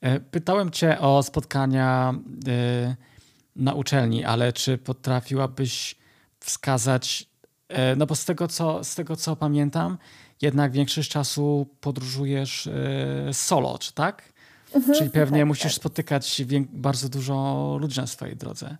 E, 0.00 0.20
pytałem 0.20 0.70
cię 0.70 1.00
o 1.00 1.22
spotkania 1.22 2.14
e, 2.48 2.96
na 3.56 3.74
uczelni, 3.74 4.24
ale 4.24 4.52
czy 4.52 4.78
potrafiłabyś 4.78 5.96
wskazać, 6.40 7.30
no 7.96 8.06
bo 8.06 8.14
z 8.14 8.24
tego 8.24 8.48
co, 8.48 8.84
z 8.84 8.94
tego 8.94 9.16
co 9.16 9.36
pamiętam, 9.36 9.98
jednak 10.42 10.72
większość 10.72 11.10
czasu 11.10 11.66
podróżujesz 11.80 12.66
e, 12.66 13.34
solo, 13.34 13.78
czy 13.78 13.92
tak? 13.92 14.35
Mhm, 14.74 14.98
Czyli 14.98 15.10
pewnie 15.10 15.38
tak, 15.38 15.48
musisz 15.48 15.62
tak. 15.62 15.72
spotykać 15.72 16.42
bardzo 16.72 17.08
dużo 17.08 17.76
ludzi 17.80 18.00
na 18.00 18.06
swojej 18.06 18.36
drodze. 18.36 18.76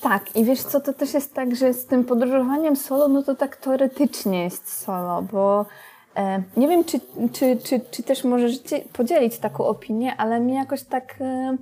Tak, 0.00 0.36
i 0.36 0.44
wiesz 0.44 0.62
co, 0.62 0.80
to 0.80 0.92
też 0.92 1.14
jest 1.14 1.34
tak, 1.34 1.56
że 1.56 1.74
z 1.74 1.86
tym 1.86 2.04
podróżowaniem 2.04 2.76
solo, 2.76 3.08
no 3.08 3.22
to 3.22 3.34
tak 3.34 3.56
teoretycznie 3.56 4.44
jest 4.44 4.82
solo, 4.82 5.22
bo 5.22 5.66
e, 6.16 6.42
nie 6.56 6.68
wiem, 6.68 6.84
czy, 6.84 7.00
czy, 7.32 7.56
czy, 7.64 7.80
czy 7.90 8.02
też 8.02 8.24
możesz 8.24 8.52
podzielić 8.92 9.38
taką 9.38 9.66
opinię, 9.66 10.16
ale 10.16 10.40
mi 10.40 10.54
jakoś 10.54 10.82
tak 10.82 11.16
e, 11.20 11.56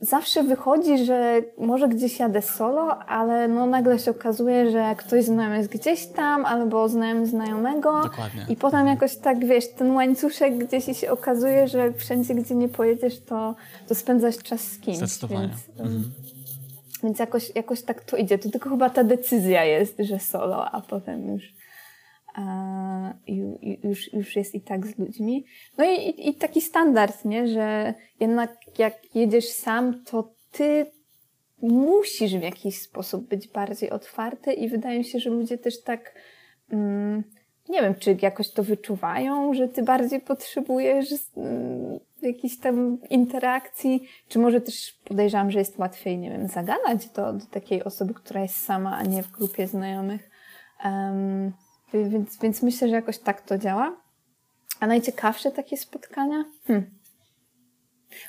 zawsze 0.00 0.42
wychodzi, 0.42 1.04
że 1.04 1.42
może 1.58 1.88
gdzieś 1.88 2.18
jadę 2.18 2.42
solo, 2.42 2.98
ale 2.98 3.48
no 3.48 3.66
nagle 3.66 3.98
się 3.98 4.10
okazuje, 4.10 4.70
że 4.70 4.94
ktoś 4.96 5.24
znajomy 5.24 5.56
jest 5.56 5.70
gdzieś 5.70 6.06
tam, 6.06 6.46
albo 6.46 6.88
znajomy 6.88 7.26
znajomego. 7.26 8.02
Dokładnie. 8.02 8.46
I 8.48 8.56
potem 8.56 8.86
jakoś 8.86 9.16
tak, 9.16 9.46
wiesz, 9.46 9.68
ten 9.68 9.90
łańcuszek 9.90 10.58
gdzieś 10.58 10.98
się 11.00 11.10
okazuje, 11.10 11.68
że 11.68 11.92
wszędzie, 11.92 12.34
gdzie 12.34 12.54
nie 12.54 12.68
pojedziesz, 12.68 13.20
to, 13.20 13.54
to 13.88 13.94
spędzasz 13.94 14.38
czas 14.38 14.60
z 14.60 14.78
kimś. 14.78 14.96
Zdecydowanie. 14.96 15.48
Więc, 15.48 15.78
mhm. 15.78 16.12
więc 17.02 17.18
jakoś, 17.18 17.52
jakoś 17.54 17.82
tak 17.82 18.04
to 18.04 18.16
idzie. 18.16 18.38
To 18.38 18.50
tylko 18.50 18.70
chyba 18.70 18.90
ta 18.90 19.04
decyzja 19.04 19.64
jest, 19.64 19.96
że 19.98 20.18
solo, 20.18 20.70
a 20.70 20.80
potem 20.80 21.32
już 21.32 21.59
już, 23.84 24.12
już 24.12 24.36
jest 24.36 24.54
i 24.54 24.60
tak 24.60 24.86
z 24.86 24.98
ludźmi. 24.98 25.44
No 25.78 25.84
i, 25.84 26.28
i 26.28 26.34
taki 26.34 26.60
standard, 26.60 27.24
nie? 27.24 27.48
że 27.48 27.94
jednak 28.20 28.78
jak 28.78 29.14
jedziesz 29.14 29.48
sam, 29.48 30.04
to 30.04 30.32
ty 30.52 30.86
musisz 31.62 32.36
w 32.36 32.42
jakiś 32.42 32.80
sposób 32.80 33.28
być 33.28 33.48
bardziej 33.48 33.90
otwarty 33.90 34.52
i 34.52 34.68
wydaje 34.68 34.98
mi 34.98 35.04
się, 35.04 35.18
że 35.18 35.30
ludzie 35.30 35.58
też 35.58 35.82
tak, 35.82 36.14
mm, 36.72 37.24
nie 37.68 37.82
wiem, 37.82 37.94
czy 37.94 38.16
jakoś 38.22 38.50
to 38.50 38.62
wyczuwają, 38.62 39.54
że 39.54 39.68
ty 39.68 39.82
bardziej 39.82 40.20
potrzebujesz 40.20 41.08
mm, 41.36 41.98
jakiejś 42.22 42.58
tam 42.58 42.98
interakcji, 43.10 44.08
czy 44.28 44.38
może 44.38 44.60
też 44.60 44.98
podejrzewam, 45.04 45.50
że 45.50 45.58
jest 45.58 45.78
łatwiej, 45.78 46.18
nie 46.18 46.30
wiem, 46.30 46.48
zagadać 46.48 47.08
do, 47.08 47.32
do 47.32 47.46
takiej 47.46 47.84
osoby, 47.84 48.14
która 48.14 48.42
jest 48.42 48.64
sama, 48.64 48.96
a 48.96 49.02
nie 49.02 49.22
w 49.22 49.30
grupie 49.30 49.66
znajomych. 49.66 50.30
Um, 50.84 51.52
więc, 51.92 52.38
więc 52.38 52.62
myślę, 52.62 52.88
że 52.88 52.94
jakoś 52.94 53.18
tak 53.18 53.40
to 53.40 53.58
działa. 53.58 53.96
A 54.80 54.86
najciekawsze 54.86 55.50
takie 55.50 55.76
spotkania? 55.76 56.44
Hmm. 56.66 56.90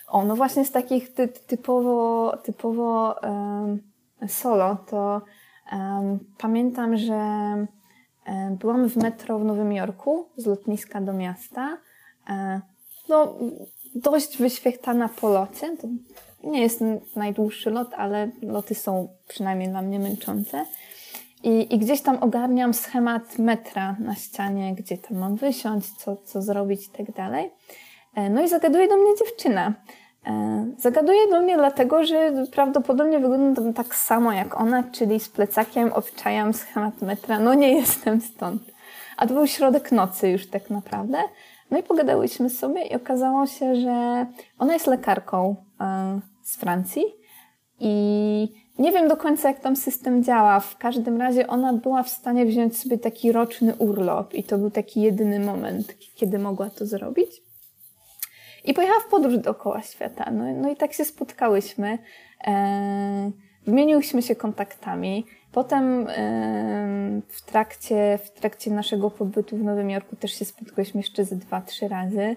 O, 0.08 0.26
no 0.26 0.36
właśnie 0.36 0.66
z 0.66 0.72
takich 0.72 1.14
ty, 1.14 1.28
typowo, 1.28 2.38
typowo 2.44 3.16
um, 3.24 3.82
solo, 4.28 4.76
to 4.76 5.22
um, 5.72 6.20
pamiętam, 6.38 6.98
że 6.98 7.16
um, 8.28 8.58
byłam 8.58 8.90
w 8.90 8.96
metro 8.96 9.40
w 9.40 9.46
Nowym 9.46 9.74
Jorku 9.74 10.30
z 10.38 10.46
lotniska 10.46 11.02
do 11.02 11.14
miasta. 11.14 11.78
Um, 12.30 12.62
no, 13.10 13.36
dość 13.96 14.38
wyświechtana 14.38 15.10
po 15.10 15.30
locie. 15.30 15.78
To 15.78 15.88
nie 16.44 16.62
jest 16.62 16.84
najdłuższy 17.16 17.70
lot, 17.70 17.94
ale 17.94 18.32
loty 18.42 18.76
są 18.76 19.08
przynajmniej 19.28 19.70
dla 19.70 19.82
mnie 19.82 20.00
męczące. 20.00 20.66
I, 21.44 21.76
I 21.76 21.80
gdzieś 21.80 22.02
tam 22.02 22.18
ogarniam 22.22 22.74
schemat 22.74 23.40
metra 23.40 23.96
na 24.00 24.16
ścianie, 24.16 24.76
gdzie 24.76 24.98
tam 24.98 25.18
mam 25.18 25.36
wysiąść, 25.36 25.92
co, 25.98 26.16
co 26.16 26.42
zrobić 26.42 26.88
i 26.88 26.90
tak 26.90 27.12
dalej. 27.12 27.52
E, 28.16 28.30
no 28.30 28.42
i 28.42 28.50
zagaduje 28.50 28.88
do 28.88 28.98
mnie 28.98 29.12
dziewczyna. 29.26 29.74
E, 30.28 30.66
zagaduje 30.78 31.28
do 31.30 31.42
mnie 31.42 31.58
dlatego, 31.58 32.04
że 32.04 32.46
prawdopodobnie 32.52 33.20
wyglądam 33.20 33.74
tak 33.74 33.96
samo 33.96 34.34
jak 34.34 34.62
ona, 34.62 34.84
czyli 34.84 35.20
z 35.20 35.30
plecakiem 35.30 35.94
obczajam 35.94 36.54
schemat 36.54 37.02
metra. 37.02 37.40
No 37.40 37.54
nie 37.54 37.74
jestem 37.76 38.22
stąd. 38.22 38.62
A 39.18 39.28
to 39.28 39.34
był 39.34 39.48
środek 39.48 39.92
nocy 39.92 40.30
już 40.30 40.48
tak 40.48 40.70
naprawdę. 40.70 41.18
No 41.72 41.78
i 41.78 41.84
pogadałyśmy 41.84 42.50
sobie 42.50 42.82
i 42.82 42.96
okazało 42.96 43.48
się, 43.48 43.76
że 43.76 44.26
ona 44.60 44.74
jest 44.74 44.88
lekarką 44.88 45.56
e, 45.82 46.20
z 46.44 46.58
Francji 46.58 47.04
i 47.80 48.61
nie 48.80 48.92
wiem 48.92 49.08
do 49.08 49.18
końca, 49.18 49.48
jak 49.48 49.60
tam 49.60 49.76
system 49.76 50.24
działa. 50.24 50.60
W 50.60 50.78
każdym 50.78 51.22
razie 51.22 51.48
ona 51.48 51.74
była 51.74 52.04
w 52.04 52.10
stanie 52.10 52.46
wziąć 52.46 52.78
sobie 52.78 52.98
taki 52.98 53.32
roczny 53.32 53.76
urlop 53.76 54.34
i 54.34 54.44
to 54.44 54.58
był 54.58 54.72
taki 54.72 55.02
jedyny 55.02 55.40
moment, 55.40 55.96
kiedy 56.16 56.40
mogła 56.40 56.70
to 56.70 56.86
zrobić. 56.86 57.42
I 58.64 58.74
pojechała 58.74 59.00
w 59.00 59.08
podróż 59.08 59.38
dookoła 59.38 59.82
świata. 59.82 60.32
No, 60.32 60.44
no 60.54 60.72
i 60.72 60.76
tak 60.76 60.94
się 60.94 61.06
spotkałyśmy. 61.06 61.98
E, 62.48 63.32
wymieniłyśmy 63.66 64.22
się 64.22 64.36
kontaktami. 64.36 65.26
Potem 65.52 66.08
e, 66.08 67.22
w, 67.28 67.42
trakcie, 67.42 68.20
w 68.24 68.32
trakcie 68.32 68.72
naszego 68.72 69.12
pobytu 69.12 69.58
w 69.58 69.64
Nowym 69.64 69.90
Jorku 69.90 70.16
też 70.16 70.32
się 70.40 70.46
spotkałyśmy 70.46 71.00
jeszcze 71.00 71.26
ze 71.26 71.36
dwa, 71.36 71.62
trzy 71.62 71.88
razy. 71.88 72.36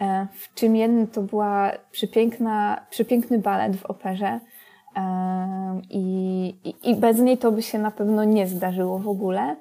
E, 0.00 0.26
w 0.32 0.54
czym 0.54 0.76
jeden 0.76 1.06
to 1.06 1.22
była 1.22 1.72
przepiękna, 1.90 2.86
przepiękny 2.90 3.38
balet 3.38 3.76
w 3.76 3.86
operze 3.86 4.40
i, 5.90 6.54
I 6.84 6.94
bez 6.94 7.18
niej 7.18 7.38
to 7.38 7.52
by 7.52 7.62
się 7.62 7.78
na 7.78 7.90
pewno 7.90 8.24
nie 8.24 8.46
zdarzyło 8.46 8.98
w 8.98 9.08
ogóle. 9.08 9.56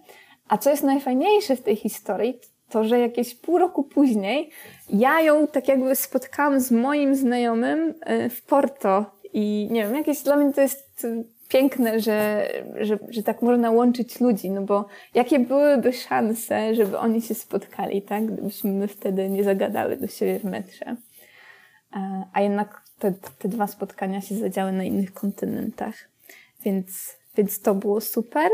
A 0.47 0.57
co 0.57 0.69
jest 0.69 0.83
najfajniejsze 0.83 1.55
w 1.55 1.61
tej 1.61 1.75
historii, 1.75 2.39
to 2.69 2.83
że 2.83 2.99
jakieś 2.99 3.35
pół 3.35 3.57
roku 3.57 3.83
później 3.83 4.49
ja 4.89 5.21
ją 5.21 5.47
tak 5.47 5.67
jakby 5.67 5.95
spotkałam 5.95 6.59
z 6.59 6.71
moim 6.71 7.15
znajomym 7.15 7.93
e, 8.01 8.29
w 8.29 8.41
Porto 8.41 9.05
i 9.33 9.67
nie 9.71 9.83
wiem, 9.83 9.95
jakieś 9.95 10.21
dla 10.21 10.35
mnie 10.35 10.53
to 10.53 10.61
jest 10.61 11.07
piękne, 11.49 11.99
że, 11.99 12.47
że, 12.79 12.99
że 13.09 13.23
tak 13.23 13.41
można 13.41 13.71
łączyć 13.71 14.19
ludzi, 14.19 14.49
no 14.49 14.61
bo 14.61 14.85
jakie 15.13 15.39
byłyby 15.39 15.93
szanse, 15.93 16.75
żeby 16.75 16.97
oni 16.97 17.21
się 17.21 17.35
spotkali, 17.35 18.01
tak? 18.01 18.25
Gdybyśmy 18.25 18.71
my 18.71 18.87
wtedy 18.87 19.29
nie 19.29 19.43
zagadały 19.43 19.97
do 19.97 20.07
siebie 20.07 20.39
w 20.39 20.43
metrze. 20.43 20.95
E, 21.95 22.23
a 22.33 22.41
jednak 22.41 22.82
te, 23.11 23.29
te 23.39 23.47
dwa 23.49 23.67
spotkania 23.67 24.21
się 24.21 24.35
zadziały 24.35 24.71
na 24.71 24.83
innych 24.83 25.13
kontynentach. 25.13 25.95
Więc, 26.65 27.17
więc 27.37 27.59
to 27.59 27.75
było 27.75 28.01
super. 28.01 28.49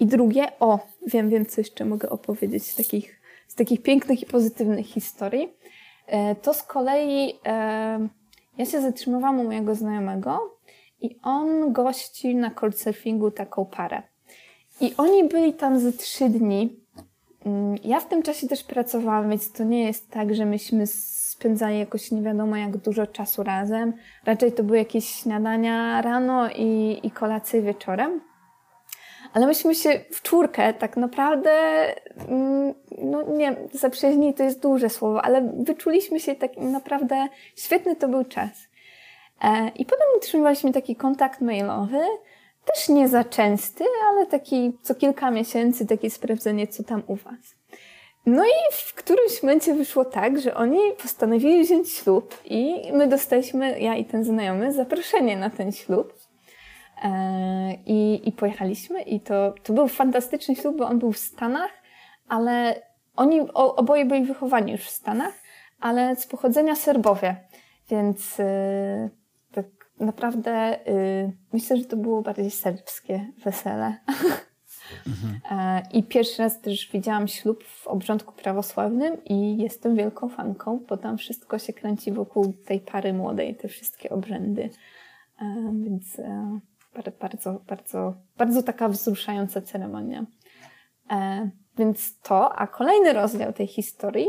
I 0.00 0.06
drugie, 0.06 0.46
o, 0.60 0.78
wiem, 1.06 1.30
wiem, 1.30 1.46
co 1.46 1.60
jeszcze 1.60 1.84
mogę 1.84 2.10
opowiedzieć 2.10 2.70
z 2.70 2.74
takich, 2.74 3.20
z 3.48 3.54
takich 3.54 3.82
pięknych 3.82 4.22
i 4.22 4.26
pozytywnych 4.26 4.86
historii. 4.86 5.52
E, 6.06 6.34
to 6.34 6.54
z 6.54 6.62
kolei 6.62 7.34
e, 7.46 8.08
ja 8.58 8.66
się 8.66 8.80
zatrzymywałam 8.80 9.40
u 9.40 9.44
mojego 9.44 9.74
znajomego 9.74 10.58
i 11.00 11.16
on 11.22 11.72
gości 11.72 12.34
na 12.34 12.50
couchsurfingu 12.50 13.30
taką 13.30 13.66
parę. 13.66 14.02
I 14.80 14.94
oni 14.96 15.24
byli 15.24 15.52
tam 15.52 15.80
ze 15.80 15.92
trzy 15.92 16.28
dni 16.28 16.76
mm, 17.46 17.76
ja 17.84 18.00
w 18.00 18.08
tym 18.08 18.22
czasie 18.22 18.48
też 18.48 18.64
pracowałam, 18.64 19.30
więc 19.30 19.52
to 19.52 19.64
nie 19.64 19.84
jest 19.84 20.10
tak, 20.10 20.34
że 20.34 20.46
myśmy 20.46 20.86
spędzali 21.34 21.78
jakoś 21.78 22.10
nie 22.10 22.22
wiadomo 22.22 22.56
jak 22.56 22.76
dużo 22.76 23.06
czasu 23.06 23.42
razem. 23.42 23.92
Raczej 24.24 24.52
to 24.52 24.62
były 24.62 24.78
jakieś 24.78 25.08
śniadania 25.08 26.02
rano 26.02 26.50
i, 26.50 27.00
i 27.02 27.10
kolacje 27.10 27.62
wieczorem. 27.62 28.20
Ale 29.32 29.46
myśmy 29.46 29.74
się 29.74 30.04
w 30.10 30.22
czwórkę 30.22 30.74
tak 30.74 30.96
naprawdę, 30.96 31.50
mm, 32.28 32.74
no 32.98 33.22
nie, 33.22 33.56
zaprzyjaźnili 33.72 34.34
to 34.34 34.42
jest 34.42 34.62
duże 34.62 34.90
słowo, 34.90 35.22
ale 35.22 35.52
wyczuliśmy 35.58 36.20
się 36.20 36.34
tak 36.34 36.56
naprawdę, 36.56 37.28
świetny 37.56 37.96
to 37.96 38.08
był 38.08 38.24
czas. 38.24 38.68
E, 39.42 39.68
I 39.68 39.84
potem 39.84 40.06
utrzymywaliśmy 40.16 40.72
taki 40.72 40.96
kontakt 40.96 41.40
mailowy, 41.40 42.00
też 42.64 42.88
nie 42.88 43.08
za 43.08 43.24
częsty, 43.24 43.84
ale 44.10 44.26
taki 44.26 44.78
co 44.82 44.94
kilka 44.94 45.30
miesięcy, 45.30 45.86
takie 45.86 46.10
sprawdzenie, 46.10 46.66
co 46.66 46.84
tam 46.84 47.02
u 47.06 47.16
Was. 47.16 47.54
No 48.26 48.44
i 48.44 48.72
w 48.72 48.94
którymś 48.94 49.42
momencie 49.42 49.74
wyszło 49.74 50.04
tak, 50.04 50.40
że 50.40 50.54
oni 50.54 50.78
postanowili 51.02 51.64
wziąć 51.64 51.90
ślub 51.92 52.40
i 52.44 52.92
my 52.92 53.08
dostaliśmy, 53.08 53.80
ja 53.80 53.94
i 53.94 54.04
ten 54.04 54.24
znajomy, 54.24 54.72
zaproszenie 54.72 55.36
na 55.36 55.50
ten 55.50 55.72
ślub. 55.72 56.14
E, 57.02 57.74
I, 57.86 58.28
i 58.28 58.32
pojechaliśmy 58.32 59.02
i 59.02 59.20
to, 59.20 59.54
to 59.62 59.72
był 59.72 59.88
fantastyczny 59.88 60.56
ślub, 60.56 60.76
bo 60.76 60.86
on 60.86 60.98
był 60.98 61.12
w 61.12 61.18
Stanach, 61.18 61.70
ale 62.28 62.82
oni 63.16 63.40
oboje 63.54 64.04
byli 64.04 64.24
wychowani 64.24 64.72
już 64.72 64.80
w 64.80 64.90
Stanach, 64.90 65.34
ale 65.80 66.16
z 66.16 66.26
pochodzenia 66.26 66.76
Serbowie, 66.76 67.36
więc 67.90 68.40
e, 68.40 69.10
tak 69.52 69.66
naprawdę 70.00 70.78
y, 70.88 71.32
myślę, 71.52 71.76
że 71.76 71.84
to 71.84 71.96
było 71.96 72.22
bardziej 72.22 72.50
serbskie 72.50 73.26
wesele. 73.44 73.94
Mhm. 75.06 75.82
I 75.92 76.02
pierwszy 76.02 76.42
raz 76.42 76.60
też 76.60 76.90
widziałam 76.92 77.28
ślub 77.28 77.64
w 77.64 77.86
obrządku 77.86 78.32
prawosławnym 78.32 79.24
i 79.24 79.56
jestem 79.56 79.96
wielką 79.96 80.28
fanką, 80.28 80.80
bo 80.88 80.96
tam 80.96 81.18
wszystko 81.18 81.58
się 81.58 81.72
kręci 81.72 82.12
wokół 82.12 82.52
tej 82.66 82.80
pary 82.80 83.12
młodej, 83.12 83.56
te 83.56 83.68
wszystkie 83.68 84.10
obrzędy. 84.10 84.70
Więc 85.84 86.20
bardzo, 87.20 87.60
bardzo, 87.66 88.14
bardzo 88.36 88.62
taka 88.62 88.88
wzruszająca 88.88 89.60
ceremonia. 89.60 90.24
E, 91.10 91.50
więc 91.78 92.20
to, 92.20 92.54
a 92.54 92.66
kolejny 92.66 93.12
rozdział 93.12 93.52
tej 93.52 93.66
historii, 93.66 94.26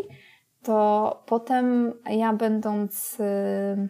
to 0.63 1.24
potem 1.26 1.94
ja 2.10 2.34
będąc 2.34 3.20
y, 3.20 3.89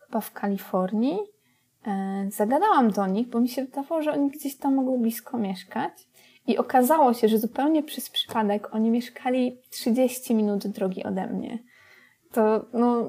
chyba 0.00 0.20
w 0.20 0.32
Kalifornii, 0.32 1.18
e, 1.18 1.35
zagadałam 2.28 2.90
do 2.90 3.06
nich, 3.06 3.28
bo 3.28 3.40
mi 3.40 3.48
się 3.48 3.64
wydawało, 3.64 4.02
że 4.02 4.12
oni 4.12 4.30
gdzieś 4.30 4.56
tam 4.56 4.74
mogą 4.74 4.98
blisko 4.98 5.38
mieszkać. 5.38 5.92
I 6.46 6.58
okazało 6.58 7.14
się, 7.14 7.28
że 7.28 7.38
zupełnie 7.38 7.82
przez 7.82 8.10
przypadek 8.10 8.74
oni 8.74 8.90
mieszkali 8.90 9.58
30 9.70 10.34
minut 10.34 10.66
drogi 10.66 11.04
ode 11.04 11.26
mnie. 11.26 11.58
To, 12.32 12.64
no, 12.72 13.08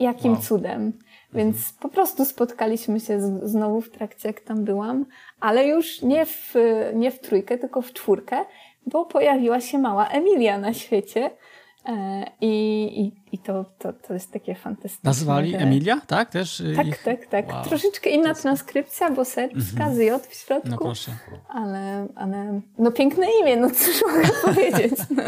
jakim 0.00 0.32
wow. 0.32 0.42
cudem. 0.42 0.92
Więc 1.32 1.56
mhm. 1.56 1.74
po 1.80 1.88
prostu 1.88 2.24
spotkaliśmy 2.24 3.00
się 3.00 3.20
z, 3.20 3.50
znowu 3.50 3.80
w 3.80 3.90
trakcie, 3.90 4.28
jak 4.28 4.40
tam 4.40 4.64
byłam, 4.64 5.06
ale 5.40 5.66
już 5.66 6.02
nie 6.02 6.26
w, 6.26 6.54
nie 6.94 7.10
w 7.10 7.20
trójkę, 7.20 7.58
tylko 7.58 7.82
w 7.82 7.92
czwórkę, 7.92 8.44
bo 8.86 9.06
pojawiła 9.06 9.60
się 9.60 9.78
mała 9.78 10.08
Emilia 10.08 10.58
na 10.58 10.74
świecie. 10.74 11.30
E, 11.88 12.24
I, 12.40 12.84
i, 13.00 13.34
i 13.34 13.38
to, 13.38 13.64
to, 13.78 13.92
to 13.92 14.14
jest 14.14 14.32
takie 14.32 14.54
fantastyczne. 14.54 15.08
Nazwali 15.08 15.54
Emilia, 15.54 16.00
tak? 16.06 16.30
Też 16.30 16.62
tak, 16.76 16.86
ich... 16.86 17.02
tak, 17.02 17.26
tak. 17.26 17.48
Wow. 17.48 17.64
Troszeczkę 17.64 18.10
inna 18.10 18.34
transkrypcja, 18.34 19.10
bo 19.10 19.24
serbska 19.24 19.84
mm 19.84 19.94
-hmm. 19.94 19.96
z 19.96 19.98
J 19.98 20.26
w 20.26 20.34
środku. 20.34 20.68
No 20.68 20.78
proszę. 20.78 21.12
Ale, 21.48 22.06
ale 22.14 22.60
no 22.78 22.92
piękne 22.92 23.26
imię, 23.42 23.56
no 23.56 23.70
cóż 23.70 24.02
mogę 24.12 24.28
powiedzieć. 24.44 24.92
No. 25.10 25.22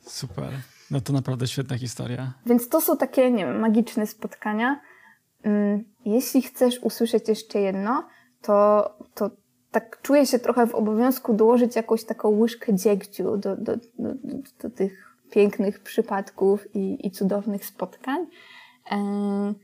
Super. 0.00 0.48
No 0.90 1.00
to 1.00 1.12
naprawdę 1.12 1.46
świetna 1.46 1.78
historia. 1.78 2.32
Więc 2.46 2.68
to 2.68 2.80
są 2.80 2.96
takie, 2.96 3.30
nie 3.30 3.44
wiem, 3.46 3.60
magiczne 3.60 4.06
spotkania. 4.06 4.80
Mm, 5.42 5.84
jeśli 6.04 6.42
chcesz 6.42 6.78
usłyszeć 6.78 7.28
jeszcze 7.28 7.60
jedno, 7.60 8.08
to, 8.42 8.90
to 9.14 9.30
tak 9.70 10.02
czuję 10.02 10.26
się 10.26 10.38
trochę 10.38 10.66
w 10.66 10.74
obowiązku 10.74 11.34
dołożyć 11.34 11.76
jakąś 11.76 12.04
taką 12.04 12.28
łyżkę 12.28 12.74
dziegciu 12.74 13.36
do, 13.36 13.56
do, 13.56 13.56
do, 13.56 13.76
do, 13.98 14.14
do 14.62 14.70
tych 14.70 15.11
pięknych 15.32 15.82
przypadków 15.82 16.76
i, 16.76 17.06
i 17.06 17.10
cudownych 17.10 17.66
spotkań, 17.66 18.26
e, 18.90 19.54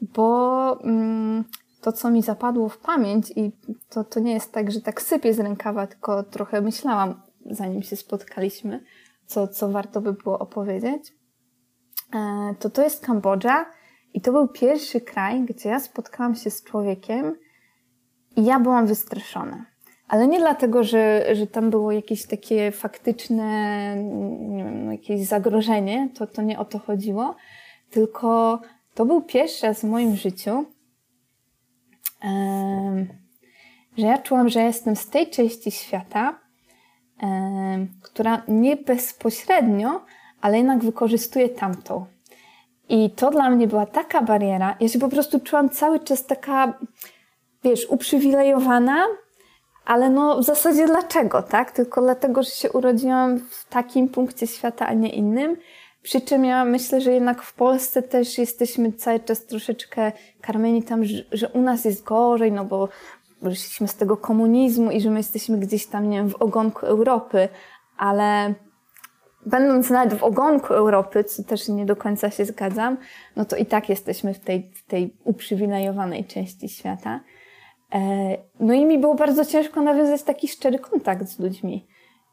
bo 0.00 0.80
mm, 0.80 1.44
to, 1.80 1.92
co 1.92 2.10
mi 2.10 2.22
zapadło 2.22 2.68
w 2.68 2.78
pamięć 2.78 3.32
i 3.36 3.52
to, 3.88 4.04
to 4.04 4.20
nie 4.20 4.32
jest 4.32 4.52
tak, 4.52 4.70
że 4.70 4.80
tak 4.80 5.02
sypię 5.02 5.34
z 5.34 5.40
rękawa, 5.40 5.86
tylko 5.86 6.22
trochę 6.22 6.60
myślałam, 6.60 7.22
zanim 7.50 7.82
się 7.82 7.96
spotkaliśmy, 7.96 8.84
co, 9.26 9.48
co 9.48 9.68
warto 9.68 10.00
by 10.00 10.12
było 10.12 10.38
opowiedzieć, 10.38 11.12
e, 12.14 12.54
to 12.58 12.70
to 12.70 12.82
jest 12.82 13.06
Kambodża 13.06 13.66
i 14.14 14.20
to 14.20 14.32
był 14.32 14.48
pierwszy 14.48 15.00
kraj, 15.00 15.42
gdzie 15.42 15.68
ja 15.68 15.80
spotkałam 15.80 16.34
się 16.34 16.50
z 16.50 16.64
człowiekiem 16.64 17.36
i 18.36 18.44
ja 18.44 18.60
byłam 18.60 18.86
wystraszona. 18.86 19.71
Ale 20.12 20.28
nie 20.28 20.38
dlatego, 20.38 20.84
że, 20.84 21.24
że 21.32 21.46
tam 21.46 21.70
było 21.70 21.92
jakieś 21.92 22.26
takie 22.26 22.72
faktyczne, 22.72 23.96
nie 24.38 24.64
wiem, 24.64 24.92
jakieś 24.92 25.26
zagrożenie, 25.26 26.08
to, 26.14 26.26
to 26.26 26.42
nie 26.42 26.58
o 26.58 26.64
to 26.64 26.78
chodziło, 26.78 27.36
tylko 27.90 28.60
to 28.94 29.04
był 29.06 29.22
pierwszy 29.22 29.66
raz 29.66 29.80
w 29.80 29.84
moim 29.84 30.16
życiu, 30.16 30.64
że 33.98 34.06
ja 34.06 34.18
czułam, 34.18 34.48
że 34.48 34.60
jestem 34.60 34.96
z 34.96 35.08
tej 35.08 35.30
części 35.30 35.70
świata, 35.70 36.38
która 38.02 38.42
nie 38.48 38.76
bezpośrednio, 38.76 40.00
ale 40.40 40.56
jednak 40.58 40.84
wykorzystuje 40.84 41.48
tamtą. 41.48 42.06
I 42.88 43.10
to 43.10 43.30
dla 43.30 43.50
mnie 43.50 43.68
była 43.68 43.86
taka 43.86 44.22
bariera. 44.22 44.76
Ja 44.80 44.88
się 44.88 44.98
po 44.98 45.08
prostu 45.08 45.40
czułam 45.40 45.70
cały 45.70 46.00
czas 46.00 46.26
taka, 46.26 46.78
wiesz, 47.64 47.86
uprzywilejowana, 47.90 49.06
ale 49.84 50.10
no 50.10 50.38
w 50.38 50.44
zasadzie 50.44 50.86
dlaczego, 50.86 51.42
tak? 51.42 51.70
Tylko 51.70 52.02
dlatego, 52.02 52.42
że 52.42 52.50
się 52.50 52.72
urodziłam 52.72 53.38
w 53.38 53.68
takim 53.68 54.08
punkcie 54.08 54.46
świata, 54.46 54.86
a 54.86 54.92
nie 54.92 55.08
innym. 55.08 55.56
Przy 56.02 56.20
czym 56.20 56.44
ja 56.44 56.64
myślę, 56.64 57.00
że 57.00 57.12
jednak 57.12 57.42
w 57.42 57.54
Polsce 57.54 58.02
też 58.02 58.38
jesteśmy 58.38 58.92
cały 58.92 59.20
czas 59.20 59.46
troszeczkę 59.46 60.12
karmieni 60.40 60.82
tam, 60.82 61.04
że, 61.04 61.22
że 61.32 61.48
u 61.48 61.62
nas 61.62 61.84
jest 61.84 62.04
gorzej, 62.04 62.52
no 62.52 62.64
bo 62.64 62.88
wyszliśmy 63.42 63.88
z 63.88 63.94
tego 63.94 64.16
komunizmu 64.16 64.90
i 64.90 65.00
że 65.00 65.10
my 65.10 65.18
jesteśmy 65.18 65.58
gdzieś 65.58 65.86
tam, 65.86 66.10
nie 66.10 66.16
wiem, 66.16 66.30
w 66.30 66.42
ogonku 66.42 66.86
Europy, 66.86 67.48
ale 67.96 68.54
będąc 69.46 69.90
nawet 69.90 70.14
w 70.14 70.22
ogonku 70.22 70.74
Europy, 70.74 71.24
co 71.24 71.44
też 71.44 71.68
nie 71.68 71.86
do 71.86 71.96
końca 71.96 72.30
się 72.30 72.44
zgadzam, 72.44 72.96
no 73.36 73.44
to 73.44 73.56
i 73.56 73.66
tak 73.66 73.88
jesteśmy 73.88 74.34
w 74.34 74.40
tej, 74.40 74.70
w 74.74 74.82
tej 74.82 75.16
uprzywilejowanej 75.24 76.24
części 76.24 76.68
świata. 76.68 77.20
E, 77.94 77.98
no 78.60 78.74
i 78.74 78.86
mi 78.86 78.98
było 78.98 79.14
bardzo 79.14 79.44
ciężko 79.44 79.82
nawiązać 79.82 80.22
taki 80.22 80.48
szczery 80.48 80.78
kontakt 80.78 81.28
z 81.28 81.38
ludźmi. 81.38 81.86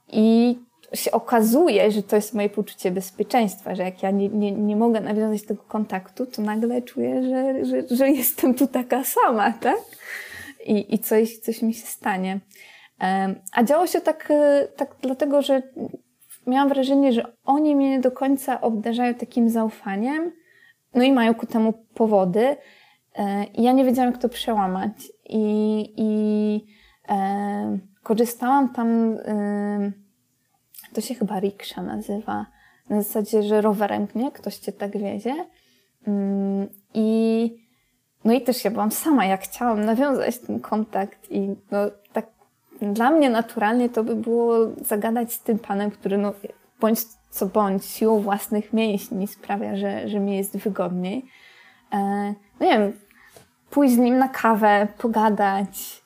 I 0.08 0.58
się 0.94 1.12
okazuje, 1.12 1.92
że 1.92 2.04
to 2.04 2.16
jest 2.16 2.34
moje 2.34 2.50
poczucie 2.50 2.92
bezpieczeństwa, 2.92 3.76
że 3.76 3.84
jak 3.84 4.04
ja 4.04 4.12
nie, 4.12 4.30
nie, 4.30 4.52
nie 4.52 4.76
mogę 4.76 5.02
nawiązać 5.02 5.44
tego 5.44 5.64
kontaktu, 5.64 6.26
to 6.26 6.42
nagle 6.42 6.82
czuję, 6.82 7.24
że, 7.24 7.66
że, 7.66 7.96
że 7.96 8.10
jestem 8.10 8.54
tu 8.54 8.68
taka 8.68 9.04
sama, 9.04 9.52
tak? 9.52 9.78
I, 10.66 10.96
i 10.96 11.00
coś, 11.00 11.38
coś 11.38 11.62
mi 11.62 11.74
się 11.74 11.88
stanie. 11.88 12.40
A 13.54 13.64
działo 13.64 13.88
się 13.88 14.02
tak, 14.02 14.32
e, 14.32 14.68
tak 14.76 14.96
dlatego, 15.02 15.42
że 15.42 15.62
miałam 16.48 16.70
wrażenie, 16.70 17.14
że 17.14 17.26
oni 17.46 17.76
mnie 17.76 17.90
nie 17.90 18.00
do 18.00 18.12
końca 18.12 18.62
obdarzają 18.62 19.14
takim 19.14 19.50
zaufaniem, 19.50 20.32
no 20.94 21.04
i 21.04 21.12
mają 21.12 21.34
ku 21.36 21.46
temu 21.46 21.74
powody. 21.94 22.58
E, 23.20 23.46
ja 23.54 23.72
nie 23.72 23.86
wiedziałam, 23.86 24.12
jak 24.12 24.22
to 24.22 24.30
przełamać. 24.30 24.92
I, 25.30 25.94
i 25.98 26.66
e, 27.10 27.78
korzystałam 28.04 28.74
tam, 28.74 29.18
e, 29.26 29.92
to 30.94 31.02
się 31.02 31.16
chyba 31.16 31.40
riksza 31.40 31.84
nazywa, 31.84 32.46
na 32.90 33.02
zasadzie, 33.02 33.44
że 33.44 33.62
rowerem, 33.62 34.08
nie? 34.16 34.32
Ktoś 34.32 34.58
cię 34.58 34.72
tak 34.72 34.98
wiezie. 34.98 35.36
Mm, 36.08 36.68
I 36.94 37.70
no 38.26 38.34
i 38.34 38.42
też 38.42 38.66
ja 38.66 38.72
byłam 38.72 38.92
sama, 38.92 39.26
jak 39.26 39.42
chciałam 39.42 39.86
nawiązać 39.86 40.40
ten 40.40 40.60
kontakt 40.60 41.32
i 41.32 41.56
no 41.72 41.78
tak 42.14 42.28
dla 42.82 43.12
mnie 43.12 43.30
naturalnie 43.30 43.90
to 43.90 44.04
by 44.04 44.16
było 44.16 44.56
zagadać 44.82 45.34
z 45.34 45.42
tym 45.42 45.60
panem, 45.60 45.92
który 45.92 46.18
no 46.18 46.34
bądź 46.80 47.00
co 47.30 47.46
bądź 47.46 47.86
siłą 47.86 48.20
własnych 48.20 48.74
mięśni 48.74 49.28
sprawia, 49.28 49.76
że, 49.76 50.10
że 50.10 50.20
mi 50.20 50.38
jest 50.38 50.58
wygodniej. 50.58 51.26
E, 51.94 51.98
no 52.60 52.66
nie 52.66 52.80
wiem, 52.80 52.94
pójść 53.70 53.94
z 53.94 53.98
nim 53.98 54.18
na 54.18 54.28
kawę, 54.28 54.88
pogadać, 54.98 56.04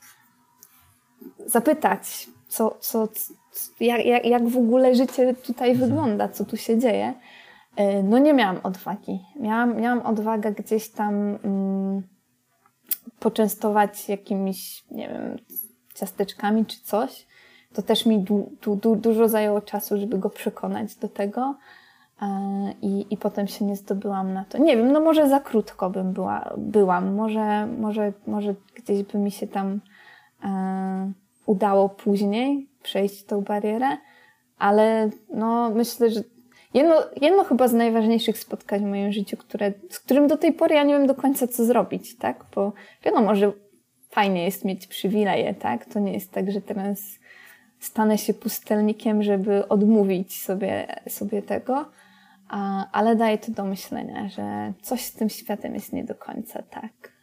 zapytać, 1.46 2.28
co, 2.48 2.78
co, 2.80 3.08
jak, 3.80 4.06
jak, 4.06 4.26
jak 4.26 4.48
w 4.48 4.58
ogóle 4.58 4.96
życie 4.96 5.34
tutaj 5.34 5.72
mhm. 5.72 5.90
wygląda, 5.90 6.30
co 6.30 6.46
tu 6.46 6.58
się 6.58 6.80
dzieje. 6.80 7.14
E, 7.76 8.04
no 8.04 8.18
nie 8.18 8.34
miałam 8.34 8.60
odwagi. 8.64 9.20
Miałam, 9.40 9.82
miałam 9.82 10.02
odwagę 10.02 10.52
gdzieś 10.52 10.90
tam 10.90 11.14
mm, 11.44 12.04
poczęstować 13.20 14.10
jakimiś, 14.10 14.84
nie 14.92 15.10
wiem, 15.10 15.38
ciasteczkami 15.94 16.66
czy 16.66 16.82
coś. 16.84 17.28
to 17.74 17.82
też 17.82 18.06
mi 18.06 18.20
du, 18.20 18.52
du, 18.62 18.76
du, 18.76 18.96
dużo 18.96 19.28
zajęło 19.28 19.62
czasu, 19.62 19.98
żeby 19.98 20.18
go 20.18 20.30
przekonać 20.30 20.96
do 20.96 21.08
tego. 21.08 21.56
I, 22.82 23.06
I 23.10 23.18
potem 23.18 23.48
się 23.48 23.66
nie 23.66 23.76
zdobyłam 23.76 24.34
na 24.34 24.46
to. 24.46 24.58
Nie 24.58 24.78
wiem, 24.78 24.92
no 24.92 25.02
może 25.02 25.30
za 25.30 25.40
krótko 25.40 25.90
bym 25.90 26.14
była, 26.14 26.54
byłam. 26.58 27.16
Może, 27.16 27.68
może, 27.68 28.14
może 28.28 28.56
gdzieś 28.76 29.04
by 29.04 29.18
mi 29.18 29.32
się 29.32 29.48
tam 29.48 29.80
e, 30.44 31.12
udało 31.46 31.90
później 31.90 32.68
przejść 32.84 33.24
tą 33.24 33.42
barierę, 33.42 33.98
ale 34.58 35.10
no 35.34 35.70
myślę, 35.70 36.10
że 36.10 36.22
jedno, 36.74 36.96
jedno 37.22 37.44
chyba 37.44 37.68
z 37.68 37.74
najważniejszych 37.74 38.38
spotkań 38.38 38.80
w 38.80 38.90
moim 38.90 39.12
życiu, 39.12 39.38
które, 39.38 39.74
z 39.90 40.00
którym 40.00 40.28
do 40.28 40.38
tej 40.38 40.54
pory 40.54 40.76
ja 40.76 40.84
nie 40.84 40.94
wiem 40.94 41.08
do 41.08 41.16
końca 41.16 41.48
co 41.48 41.66
zrobić, 41.66 42.18
tak? 42.18 42.46
Bo 42.56 42.74
wiadomo, 43.06 43.36
że 43.36 43.52
fajnie 44.10 44.46
jest 44.46 44.66
mieć 44.66 44.88
przywileje, 44.88 45.54
tak? 45.54 45.86
To 45.86 46.00
nie 46.00 46.14
jest 46.14 46.32
tak, 46.32 46.52
że 46.52 46.62
teraz 46.62 47.00
stanę 47.80 48.18
się 48.18 48.34
pustelnikiem, 48.34 49.24
żeby 49.24 49.68
odmówić 49.68 50.42
sobie, 50.42 50.88
sobie 51.10 51.42
tego, 51.42 51.86
ale 52.92 53.16
daje 53.16 53.38
to 53.38 53.52
do 53.52 53.66
myślenia, 53.66 54.30
że 54.30 54.74
coś 54.82 55.06
z 55.06 55.14
tym 55.14 55.30
światem 55.30 55.76
jest 55.76 55.94
nie 55.94 56.04
do 56.04 56.16
końca 56.16 56.62
tak. 56.62 57.14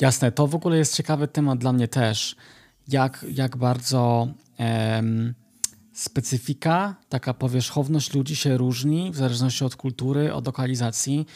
Jasne, 0.00 0.32
to 0.32 0.46
w 0.46 0.54
ogóle 0.54 0.78
jest 0.78 0.96
ciekawy 0.96 1.28
temat 1.28 1.58
dla 1.58 1.72
mnie 1.72 1.88
też, 1.88 2.36
jak, 2.88 3.26
jak 3.32 3.56
bardzo 3.56 4.28
em, 4.58 5.34
specyfika, 5.92 6.94
taka 7.08 7.34
powierzchowność 7.34 8.14
ludzi 8.14 8.36
się 8.36 8.56
różni 8.56 9.10
w 9.10 9.16
zależności 9.16 9.64
od 9.64 9.76
kultury, 9.76 10.34
od 10.34 10.46
lokalizacji 10.46 11.26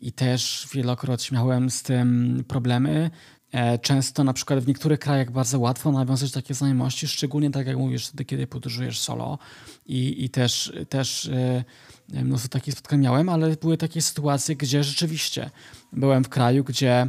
i 0.00 0.12
też 0.12 0.68
wielokrotnie 0.72 1.38
miałem 1.38 1.70
z 1.70 1.82
tym 1.82 2.44
problemy. 2.48 3.10
E, 3.52 3.78
często 3.78 4.24
na 4.24 4.32
przykład 4.32 4.60
w 4.60 4.68
niektórych 4.68 4.98
krajach 4.98 5.30
bardzo 5.30 5.58
łatwo 5.58 5.92
nawiązać 5.92 6.32
takie 6.32 6.54
znajomości, 6.54 7.08
szczególnie 7.08 7.50
tak 7.50 7.66
jak 7.66 7.76
mówisz, 7.76 8.06
wtedy, 8.06 8.24
kiedy 8.24 8.46
podróżujesz 8.46 9.00
solo 9.00 9.38
i, 9.86 10.24
i 10.24 10.30
też, 10.30 10.72
też 10.88 11.30
e, 12.12 12.24
mnóstwo 12.24 12.48
takich 12.48 12.74
spotkań 12.74 13.00
miałem, 13.00 13.28
ale 13.28 13.56
były 13.56 13.76
takie 13.76 14.02
sytuacje, 14.02 14.56
gdzie 14.56 14.84
rzeczywiście 14.84 15.50
byłem 15.92 16.24
w 16.24 16.28
kraju, 16.28 16.64
gdzie 16.64 17.08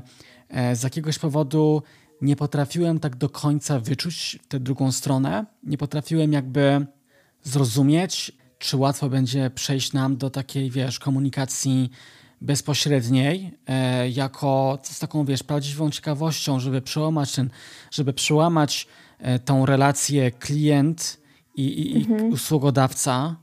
e, 0.50 0.76
z 0.76 0.84
jakiegoś 0.84 1.20
powodu 1.20 1.84
nie 2.22 2.36
potrafiłem 2.36 3.00
tak 3.00 3.16
do 3.16 3.30
końca 3.30 3.80
wyczuć 3.80 4.40
tę 4.48 4.60
drugą 4.60 4.92
stronę, 4.92 5.46
nie 5.64 5.78
potrafiłem 5.78 6.34
jakby 6.34 6.86
zrozumieć, 7.44 8.32
czy 8.58 8.78
łatwo 8.78 9.10
będzie 9.10 9.50
przejść 9.50 9.94
nam 9.94 10.18
do 10.18 10.30
takiej, 10.30 10.72
wiesz, 10.72 11.00
komunikacji 11.00 11.90
bezpośredniej, 12.44 13.52
e, 13.68 14.10
jako 14.10 14.80
z 14.84 15.00
taką, 15.00 15.26
wiesz, 15.26 15.44
prawdziwą 15.44 15.90
ciekawością, 15.90 16.60
żeby 16.60 16.82
przełamać 16.82 17.36
ten, 17.36 17.50
żeby 17.92 18.14
przełamać 18.14 18.88
e, 19.20 19.40
tą 19.40 19.66
relację 19.66 20.32
klient 20.32 21.18
i, 21.56 21.92
i, 21.92 21.98
mhm. 21.98 22.30
i 22.30 22.34
usługodawca, 22.34 23.36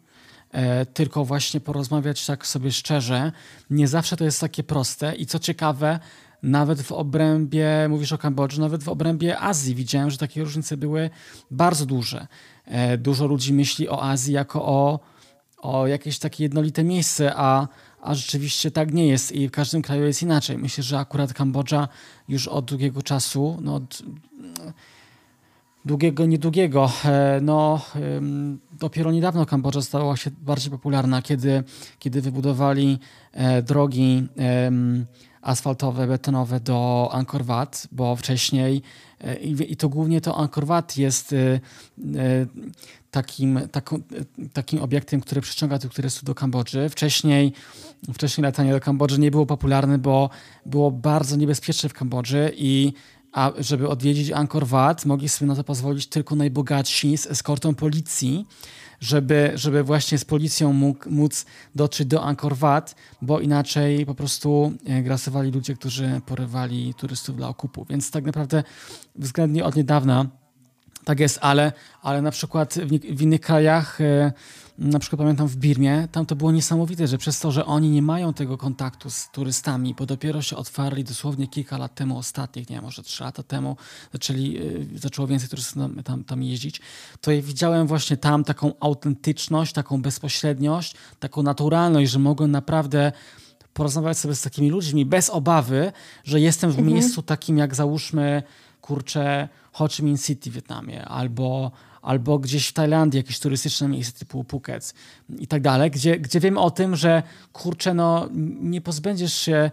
e, 0.51 0.87
tylko 0.87 1.25
właśnie 1.25 1.61
porozmawiać 1.61 2.27
tak 2.27 2.47
sobie 2.47 2.73
szczerze. 2.73 3.33
Nie 3.71 3.89
zawsze 3.89 4.17
to 4.17 4.25
jest 4.25 4.41
takie 4.41 4.63
proste 4.63 5.15
i 5.15 5.27
co 5.27 5.39
ciekawe, 5.39 5.99
nawet 6.43 6.83
w 6.83 6.93
obrębie, 6.93 7.87
mówisz 7.89 8.13
o 8.13 8.19
Kambodży, 8.19 8.61
nawet 8.61 8.85
w 8.85 8.89
obrębie 8.89 9.39
Azji 9.39 9.75
widziałem, 9.75 10.11
że 10.11 10.19
takie 10.19 10.41
różnice 10.41 10.77
były 10.77 11.11
bardzo 11.51 11.87
duże. 11.87 12.27
Dużo 12.99 13.27
ludzi 13.27 13.53
myśli 13.53 13.89
o 13.89 14.03
Azji 14.03 14.35
jako 14.35 14.65
o, 14.65 15.01
o 15.59 15.87
jakieś 15.87 16.19
takie 16.19 16.45
jednolite 16.45 16.85
miejsce, 16.85 17.33
a, 17.37 17.69
a 18.03 18.15
rzeczywiście 18.15 18.71
tak 18.71 18.93
nie 18.93 19.07
jest 19.07 19.33
i 19.33 19.49
w 19.49 19.51
każdym 19.51 19.83
kraju 19.83 20.05
jest 20.05 20.23
inaczej. 20.23 20.59
Myślę, 20.59 20.85
że 20.85 20.99
akurat 20.99 21.33
Kambodża 21.33 21.89
już 22.29 22.49
od 22.49 22.65
długiego 22.65 23.03
czasu, 23.03 23.59
no 23.61 23.75
od 23.75 24.03
długiego, 25.85 26.27
niedługiego, 26.27 26.91
e, 27.05 27.41
no 27.43 27.81
dopiero 28.73 29.13
niedawno 29.13 29.47
Kambodża 29.47 29.83
stała 29.83 30.17
się 30.17 30.31
bardziej 30.31 30.71
popularna, 30.71 31.23
kiedy, 31.23 31.65
kiedy 31.99 32.21
wybudowali 32.21 32.99
e, 33.33 33.63
drogi 33.63 34.29
asfaltowe, 35.43 36.07
betonowe 36.07 36.61
do 36.61 37.09
Angkor 37.13 37.45
Wat, 37.45 37.89
bo 37.93 38.17
wcześniej 38.17 38.83
e, 39.21 39.37
i, 39.37 39.77
to 39.77 39.89
głównie 39.89 40.21
to 40.21 40.37
Angkor 40.37 40.67
Wat 40.67 40.97
jest 40.97 41.35
takim, 43.11 43.61
taką, 43.73 44.03
takim 44.53 44.83
obiektem, 44.83 45.21
który 45.21 45.41
przyciąga 45.41 45.79
tych 45.79 45.95
turystów 45.95 46.25
do 46.25 46.35
Kambodży. 46.35 46.89
Wcześniej, 46.89 47.53
wcześniej 48.15 48.43
latanie 48.43 48.73
do 48.73 48.81
Kambodży 48.81 49.21
nie 49.21 49.31
było 49.31 49.47
popularne, 49.47 49.99
bo 49.99 50.31
było 50.67 50.91
bardzo 50.91 51.37
niebezpieczne 51.37 51.89
w 51.89 51.93
Kambodży 51.95 52.53
i 52.57 52.93
a 53.33 53.53
żeby 53.59 53.89
odwiedzić 53.89 54.31
Angkor 54.31 54.67
Wat, 54.67 55.07
mogli 55.07 55.29
sobie 55.29 55.49
na 55.49 55.57
to 55.57 55.65
pozwolić 55.65 56.07
tylko 56.07 56.37
najbogatsi 56.37 57.19
z 57.19 57.27
eskortą 57.27 57.75
policji 57.75 58.47
żeby, 59.01 59.53
żeby 59.55 59.83
właśnie 59.83 60.19
z 60.19 60.25
policją 60.25 60.73
mógł, 60.73 61.11
móc 61.11 61.47
dotrzeć 61.75 62.09
do 62.09 62.25
Angkor 62.25 62.57
Wat, 62.57 62.95
bo 63.23 63.41
inaczej 63.41 64.07
po 64.07 64.15
prostu 64.15 64.73
e, 64.87 65.03
grasowali 65.03 65.51
ludzie, 65.51 65.75
którzy 65.75 66.21
porywali 66.27 66.95
turystów 66.95 67.37
dla 67.37 67.49
okupu. 67.49 67.87
Więc 67.91 68.11
tak 68.11 68.25
naprawdę 68.25 68.63
względnie 69.17 69.65
od 69.65 69.77
niedawna 69.77 70.27
tak 71.11 71.21
jest, 71.21 71.39
ale, 71.43 71.73
ale 72.03 72.23
na 72.23 72.31
przykład 72.31 72.75
w, 72.75 73.17
w 73.17 73.23
innych 73.23 73.41
krajach 73.41 74.01
e, 74.01 74.33
na 74.79 74.99
przykład 74.99 75.19
pamiętam 75.19 75.49
w 75.49 75.57
Birmie, 75.57 76.09
tam 76.13 76.27
to 76.27 76.37
było 76.37 76.53
niesamowite, 76.53 77.07
że 77.07 77.19
przez 77.19 77.41
to, 77.41 77.53
że 77.53 77.67
oni 77.67 77.91
nie 77.91 78.03
mają 78.03 78.35
tego 78.35 78.59
kontaktu 78.59 79.11
z 79.11 79.29
turystami, 79.33 79.95
bo 79.95 80.07
dopiero 80.07 80.43
się 80.43 80.57
otwarli 80.57 81.05
dosłownie 81.05 81.49
kilka 81.49 81.79
lat 81.79 81.95
temu, 81.95 82.19
ostatnich, 82.19 82.71
nie 82.71 82.77
wiem, 82.77 82.85
może 82.85 83.03
trzy 83.03 83.25
lata 83.25 83.43
temu, 83.43 83.77
zaczęli, 84.13 84.53
yy, 84.53 84.99
zaczęło 84.99 85.29
więcej 85.29 85.49
turystów 85.49 85.75
tam, 85.75 86.03
tam, 86.03 86.25
tam 86.25 86.43
jeździć, 86.43 86.81
to 87.21 87.33
ja 87.33 87.43
widziałem 87.43 87.87
właśnie 87.87 88.17
tam 88.17 88.45
taką 88.45 88.73
autentyczność, 88.81 89.73
taką 89.73 90.03
bezpośredniość, 90.03 90.95
taką 91.21 91.43
naturalność, 91.43 92.11
że 92.11 92.19
mogłem 92.19 92.51
naprawdę 92.51 93.13
porozmawiać 93.75 94.19
sobie 94.19 94.35
z 94.35 94.43
takimi 94.43 94.71
ludźmi 94.71 95.07
bez 95.07 95.31
obawy, 95.31 95.93
że 96.25 96.41
jestem 96.41 96.71
w 96.71 96.79
mhm. 96.79 96.95
miejscu 96.95 97.23
takim 97.23 97.59
jak 97.59 97.75
załóżmy, 97.75 98.43
kurczę, 98.91 99.49
Ho 99.73 99.89
Chi 99.89 100.03
Minh 100.03 100.23
City 100.23 100.51
w 100.51 100.55
Wietnamie 100.55 101.05
albo 101.05 101.71
albo 102.03 102.39
gdzieś 102.39 102.69
w 102.69 102.73
Tajlandii 102.73 103.19
jakieś 103.19 103.39
turystyczne 103.39 103.89
miejsce 103.89 104.19
typu 104.19 104.45
Phuket 104.45 104.95
i 105.39 105.47
tak 105.47 105.63
dalej, 105.63 105.91
gdzie, 105.91 106.19
gdzie 106.19 106.41
wiem 106.41 106.59
o 106.59 106.71
tym, 106.71 106.97
że 106.97 107.23
kurczę, 107.53 107.95
no 107.95 108.29
nie 108.61 108.81
pozbędziesz 108.81 109.35
się 109.35 109.71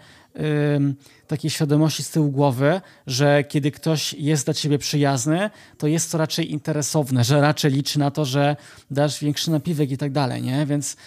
takiej 1.28 1.52
świadomości 1.52 2.04
z 2.04 2.10
tyłu 2.10 2.32
głowy, 2.32 2.82
że 3.08 3.44
kiedy 3.44 3.72
ktoś 3.72 4.14
jest 4.14 4.46
dla 4.46 4.54
ciebie 4.54 4.78
przyjazny, 4.78 5.50
to 5.78 5.88
jest 5.88 6.12
to 6.12 6.18
raczej 6.18 6.52
interesowne, 6.52 7.24
że 7.24 7.42
raczej 7.42 7.72
liczy 7.72 8.00
na 8.00 8.12
to, 8.12 8.26
że 8.26 8.56
dasz 8.92 9.20
większy 9.20 9.52
napiwek 9.52 9.92
i 9.92 9.98
tak 9.98 10.12
dalej, 10.12 10.42
nie? 10.42 10.66
Więc 10.66 10.98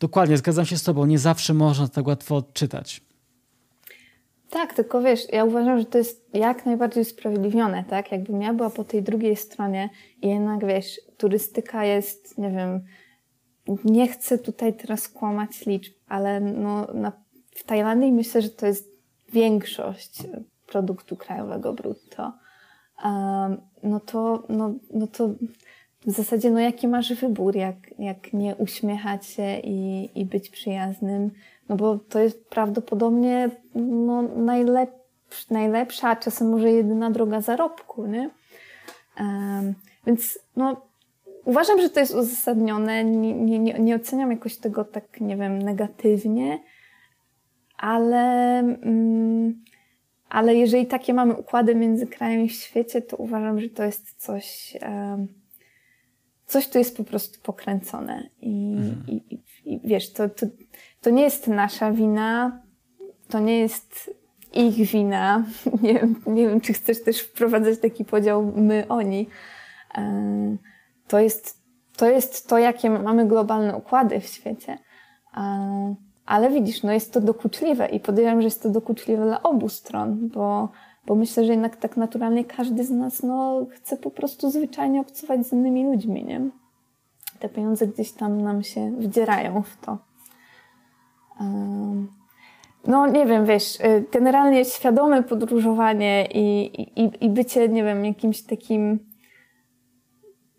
dokładnie, 0.00 0.36
zgadzam 0.36 0.66
się 0.66 0.78
z 0.78 0.82
tobą, 0.82 1.06
nie 1.06 1.18
zawsze 1.18 1.54
można 1.54 1.88
tak 1.88 2.06
łatwo 2.06 2.36
odczytać. 2.36 3.09
Tak, 4.50 4.74
tylko 4.74 5.00
wiesz, 5.00 5.32
ja 5.32 5.44
uważam, 5.44 5.78
że 5.78 5.84
to 5.84 5.98
jest 5.98 6.34
jak 6.34 6.66
najbardziej 6.66 7.02
usprawiedliwione, 7.02 7.84
tak? 7.84 8.12
Jakbym 8.12 8.42
ja 8.42 8.54
była 8.54 8.70
po 8.70 8.84
tej 8.84 9.02
drugiej 9.02 9.36
stronie 9.36 9.90
i 10.22 10.28
jednak, 10.28 10.66
wiesz, 10.66 11.00
turystyka 11.16 11.84
jest, 11.84 12.38
nie 12.38 12.50
wiem, 12.50 12.80
nie 13.84 14.08
chcę 14.08 14.38
tutaj 14.38 14.74
teraz 14.74 15.08
kłamać 15.08 15.66
liczb, 15.66 15.92
ale 16.08 16.40
no, 16.40 16.86
na, 16.94 17.12
w 17.50 17.64
Tajlandii 17.64 18.12
myślę, 18.12 18.42
że 18.42 18.48
to 18.48 18.66
jest 18.66 18.90
większość 19.32 20.22
produktu 20.66 21.16
krajowego 21.16 21.72
brutto. 21.72 22.32
Um, 23.04 23.60
no 23.82 24.00
to, 24.00 24.42
no, 24.48 24.74
no 24.94 25.06
to 25.06 25.28
w 26.06 26.10
zasadzie, 26.10 26.50
no 26.50 26.60
jaki 26.60 26.88
masz 26.88 27.14
wybór, 27.14 27.56
jak, 27.56 27.76
jak 27.98 28.32
nie 28.32 28.56
uśmiechać 28.56 29.26
się 29.26 29.58
i, 29.58 30.10
i 30.14 30.24
być 30.24 30.50
przyjaznym, 30.50 31.30
no 31.70 31.76
bo 31.76 31.98
to 31.98 32.18
jest 32.18 32.48
prawdopodobnie 32.48 33.50
no, 33.74 34.22
najlep 34.22 34.90
najlepsza, 35.50 36.08
a 36.08 36.16
czasem 36.16 36.48
może 36.48 36.70
jedyna 36.70 37.10
droga 37.10 37.40
zarobku, 37.40 38.06
nie? 38.06 38.30
Um, 39.20 39.74
więc 40.06 40.38
no, 40.56 40.86
uważam, 41.44 41.80
że 41.80 41.90
to 41.90 42.00
jest 42.00 42.14
uzasadnione. 42.14 43.04
Nie, 43.04 43.58
nie, 43.58 43.74
nie 43.74 43.96
oceniam 43.96 44.30
jakoś 44.30 44.56
tego 44.56 44.84
tak, 44.84 45.20
nie 45.20 45.36
wiem, 45.36 45.62
negatywnie, 45.62 46.58
ale, 47.76 48.58
mm, 48.58 49.64
ale 50.28 50.54
jeżeli 50.54 50.86
takie 50.86 51.14
mamy 51.14 51.34
układy 51.34 51.74
między 51.74 52.06
krajami 52.06 52.48
w 52.48 52.52
świecie, 52.52 53.02
to 53.02 53.16
uważam, 53.16 53.60
że 53.60 53.68
to 53.68 53.84
jest 53.84 54.22
coś, 54.22 54.76
um, 54.82 55.28
coś 56.46 56.68
tu 56.68 56.78
jest 56.78 56.96
po 56.96 57.04
prostu 57.04 57.40
pokręcone. 57.42 58.28
I, 58.40 58.74
mhm. 58.76 59.04
i, 59.08 59.34
i, 59.34 59.40
i 59.64 59.80
wiesz, 59.84 60.12
to, 60.12 60.28
to 60.28 60.46
to 61.00 61.10
nie 61.10 61.22
jest 61.22 61.48
nasza 61.48 61.92
wina, 61.92 62.60
to 63.28 63.40
nie 63.40 63.58
jest 63.58 64.20
ich 64.52 64.74
wina. 64.74 65.44
Nie 65.82 65.94
wiem, 65.94 66.22
nie 66.26 66.48
wiem 66.48 66.60
czy 66.60 66.72
chcesz 66.72 67.02
też 67.02 67.20
wprowadzać 67.20 67.78
taki 67.78 68.04
podział 68.04 68.52
my, 68.56 68.84
oni. 68.88 69.28
E, 69.98 70.56
to 71.08 71.18
jest 71.18 71.60
to, 71.96 72.08
jest 72.08 72.48
to 72.48 72.58
jakie 72.58 72.90
mamy 72.90 73.26
globalne 73.26 73.76
układy 73.76 74.20
w 74.20 74.26
świecie. 74.26 74.78
E, 75.36 75.94
ale 76.26 76.50
widzisz, 76.50 76.82
no 76.82 76.92
jest 76.92 77.12
to 77.12 77.20
dokuczliwe 77.20 77.86
i 77.88 78.00
podejrzewam, 78.00 78.40
że 78.40 78.46
jest 78.46 78.62
to 78.62 78.70
dokuczliwe 78.70 79.24
dla 79.24 79.42
obu 79.42 79.68
stron, 79.68 80.28
bo, 80.28 80.68
bo 81.06 81.14
myślę, 81.14 81.44
że 81.44 81.52
jednak 81.52 81.76
tak 81.76 81.96
naturalnie 81.96 82.44
każdy 82.44 82.84
z 82.84 82.90
nas 82.90 83.22
no, 83.22 83.66
chce 83.70 83.96
po 83.96 84.10
prostu 84.10 84.50
zwyczajnie 84.50 85.00
obcować 85.00 85.46
z 85.46 85.52
innymi 85.52 85.84
ludźmi, 85.84 86.24
nie? 86.24 86.50
Te 87.38 87.48
pieniądze 87.48 87.86
gdzieś 87.86 88.12
tam 88.12 88.42
nam 88.42 88.62
się 88.62 88.90
wdzierają 88.98 89.62
w 89.62 89.76
to. 89.86 90.09
No 92.86 93.06
nie 93.06 93.26
wiem, 93.26 93.46
wiesz, 93.46 93.80
y, 93.80 94.04
generalnie 94.12 94.64
świadome 94.64 95.22
podróżowanie 95.22 96.28
i, 96.34 96.64
i, 96.96 97.24
i 97.24 97.28
bycie, 97.28 97.68
nie 97.68 97.84
wiem, 97.84 98.04
jakimś 98.04 98.42
takim, 98.42 98.98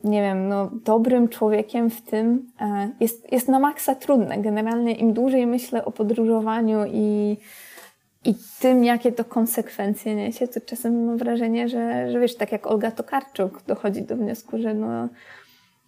nie 0.04 0.22
wiem, 0.22 0.48
no 0.48 0.70
dobrym 0.74 1.30
człowiekiem 1.30 1.90
w 1.90 2.02
tym 2.02 2.48
e, 2.62 2.90
jest, 3.00 3.32
jest 3.32 3.48
na 3.48 3.60
maksa 3.60 3.96
trudne. 3.96 4.38
Generalnie 4.38 4.96
im 4.96 5.14
dłużej 5.14 5.48
myślę 5.48 5.86
o 5.86 5.92
podróżowaniu 5.92 6.86
i, 6.88 7.38
i 8.26 8.36
tym, 8.60 8.84
jakie 8.84 9.12
to 9.12 9.26
konsekwencje 9.26 10.16
niesie, 10.16 10.48
to 10.48 10.62
czasem 10.62 11.06
mam 11.06 11.18
wrażenie, 11.18 11.70
że, 11.70 12.12
że 12.12 12.20
wiesz, 12.20 12.36
tak 12.36 12.52
jak 12.52 12.68
Olga 12.68 12.92
Tokarczuk 12.92 13.62
dochodzi 13.68 14.02
do 14.02 14.16
wniosku, 14.16 14.58
że 14.58 14.74
no 14.74 15.10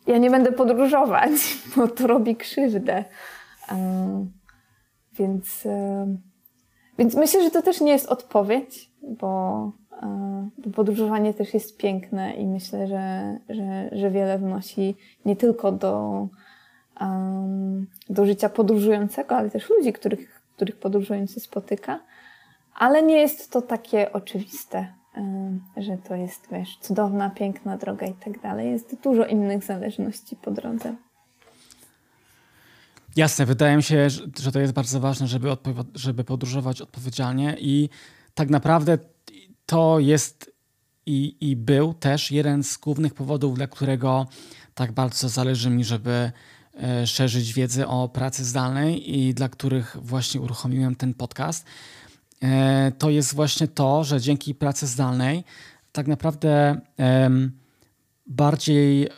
ja 0.08 0.18
nie 0.18 0.32
będę 0.32 0.52
podróżować, 0.52 1.32
bo 1.76 1.88
to 1.88 2.08
robi 2.08 2.36
krzywdę. 2.36 3.06
Um, 3.72 4.43
więc, 5.18 5.68
więc 6.98 7.16
myślę, 7.16 7.44
że 7.44 7.52
to 7.52 7.62
też 7.62 7.82
nie 7.82 7.92
jest 7.92 8.06
odpowiedź, 8.06 8.92
bo, 9.02 9.72
bo 10.58 10.72
podróżowanie 10.76 11.34
też 11.34 11.54
jest 11.54 11.78
piękne 11.78 12.34
i 12.34 12.48
myślę, 12.48 12.88
że, 12.88 13.38
że, 13.50 13.90
że 13.92 14.12
wiele 14.12 14.38
wnosi 14.38 14.96
nie 15.26 15.36
tylko 15.36 15.72
do, 15.72 16.28
do 18.10 18.26
życia 18.26 18.50
podróżującego, 18.50 19.36
ale 19.36 19.50
też 19.50 19.70
ludzi, 19.70 19.94
których, 19.94 20.42
których 20.56 20.80
podróżujący 20.80 21.40
spotyka. 21.40 22.00
Ale 22.76 23.04
nie 23.04 23.18
jest 23.18 23.52
to 23.52 23.62
takie 23.62 24.14
oczywiste, 24.14 24.94
że 25.78 25.98
to 25.98 26.16
jest, 26.16 26.48
wiesz, 26.52 26.78
cudowna, 26.82 27.30
piękna 27.30 27.78
droga 27.78 28.08
i 28.08 28.14
tak 28.14 28.42
dalej. 28.42 28.72
Jest 28.72 29.02
dużo 29.02 29.26
innych 29.26 29.64
zależności 29.64 30.36
po 30.36 30.52
drodze. 30.52 30.96
Jasne, 33.16 33.46
wydaje 33.46 33.78
mi 33.78 33.84
się, 33.84 34.10
że 34.40 34.52
to 34.52 34.60
jest 34.60 34.74
bardzo 34.74 35.00
ważne, 35.00 35.28
żeby, 35.28 35.50
żeby 35.96 36.24
podróżować 36.24 36.82
odpowiedzialnie 36.82 37.56
i 37.60 37.90
tak 38.34 38.50
naprawdę 38.50 38.98
to 39.66 40.00
jest 40.00 40.54
i, 41.06 41.36
i 41.42 41.56
był 41.56 41.94
też 41.94 42.32
jeden 42.32 42.64
z 42.64 42.78
głównych 42.78 43.14
powodów, 43.14 43.56
dla 43.56 43.68
którego 43.68 44.28
tak 44.74 44.92
bardzo 44.92 45.30
zależy 45.30 45.70
mi, 45.70 45.84
żeby 45.84 46.32
e, 46.84 47.08
szerzyć 47.08 47.54
wiedzę 47.54 47.88
o 47.88 48.10
pracy 48.10 48.46
zdalnej 48.46 49.18
i 49.18 49.34
dla 49.34 49.50
których 49.50 49.98
właśnie 50.02 50.42
uruchomiłem 50.42 50.96
ten 50.96 51.14
podcast. 51.14 51.66
E, 52.44 52.92
to 52.98 53.10
jest 53.10 53.36
właśnie 53.36 53.68
to, 53.68 54.04
że 54.04 54.22
dzięki 54.22 54.56
pracy 54.56 54.88
zdalnej 54.88 55.44
tak 55.92 56.08
naprawdę 56.08 56.82
bardziej 58.28 59.10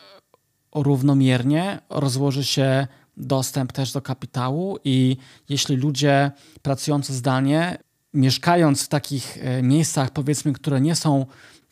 równomiernie 0.74 1.78
rozłoży 1.90 2.44
się 2.44 2.86
dostęp 3.16 3.72
też 3.72 3.92
do 3.92 4.02
kapitału 4.02 4.78
i 4.84 5.16
jeśli 5.48 5.76
ludzie 5.76 6.30
pracujący 6.62 7.14
zdalnie, 7.14 7.78
mieszkając 8.14 8.84
w 8.84 8.88
takich 8.88 9.38
e, 9.40 9.62
miejscach, 9.62 10.10
powiedzmy, 10.10 10.52
które 10.52 10.80
nie 10.80 10.94
są 10.94 11.26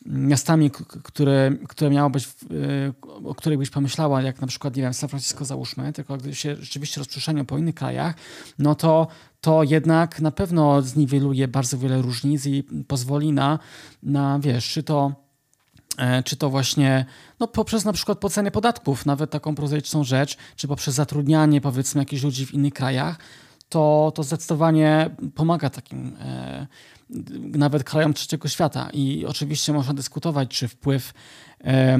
miastami, 0.05 0.71
które, 1.03 1.51
które 1.67 1.89
miało 1.89 2.09
być, 2.09 2.25
e, 2.25 3.27
o 3.27 3.35
których 3.35 3.59
byś 3.59 3.69
pomyślała, 3.69 4.21
jak 4.21 4.41
na 4.41 4.47
przykład, 4.47 4.75
nie 4.75 4.83
wiem, 4.83 4.93
San 4.93 5.09
Francisco 5.09 5.45
załóżmy, 5.45 5.93
tylko 5.93 6.17
gdy 6.17 6.35
się 6.35 6.55
rzeczywiście 6.55 7.01
rozprzestrzenią 7.01 7.45
po 7.45 7.57
innych 7.57 7.75
krajach, 7.75 8.15
no 8.59 8.75
to, 8.75 9.07
to 9.41 9.63
jednak 9.63 10.21
na 10.21 10.31
pewno 10.31 10.81
zniweluje 10.81 11.47
bardzo 11.47 11.77
wiele 11.77 12.01
różnic 12.01 12.45
i 12.45 12.63
pozwoli 12.87 13.33
na, 13.33 13.59
na 14.03 14.39
wiesz, 14.39 14.69
czy 14.69 14.83
to 14.83 15.24
czy 16.25 16.35
to 16.35 16.49
właśnie 16.49 17.05
no, 17.39 17.47
poprzez 17.47 17.85
na 17.85 17.93
przykład 17.93 18.19
płacenie 18.19 18.51
podatków, 18.51 19.05
nawet 19.05 19.31
taką 19.31 19.55
prozaiczną 19.55 20.03
rzecz, 20.03 20.37
czy 20.55 20.67
poprzez 20.67 20.95
zatrudnianie 20.95 21.61
powiedzmy 21.61 22.01
jakichś 22.01 22.23
ludzi 22.23 22.45
w 22.45 22.53
innych 22.53 22.73
krajach, 22.73 23.17
to, 23.69 24.11
to 24.15 24.23
zdecydowanie 24.23 25.09
pomaga 25.35 25.69
takim 25.69 26.15
e, 26.19 26.67
nawet 27.37 27.83
krajom 27.83 28.13
trzeciego 28.13 28.47
świata. 28.47 28.89
I 28.93 29.25
oczywiście 29.25 29.73
można 29.73 29.93
dyskutować, 29.93 30.49
czy 30.49 30.67
wpływ 30.67 31.13
e, 31.63 31.99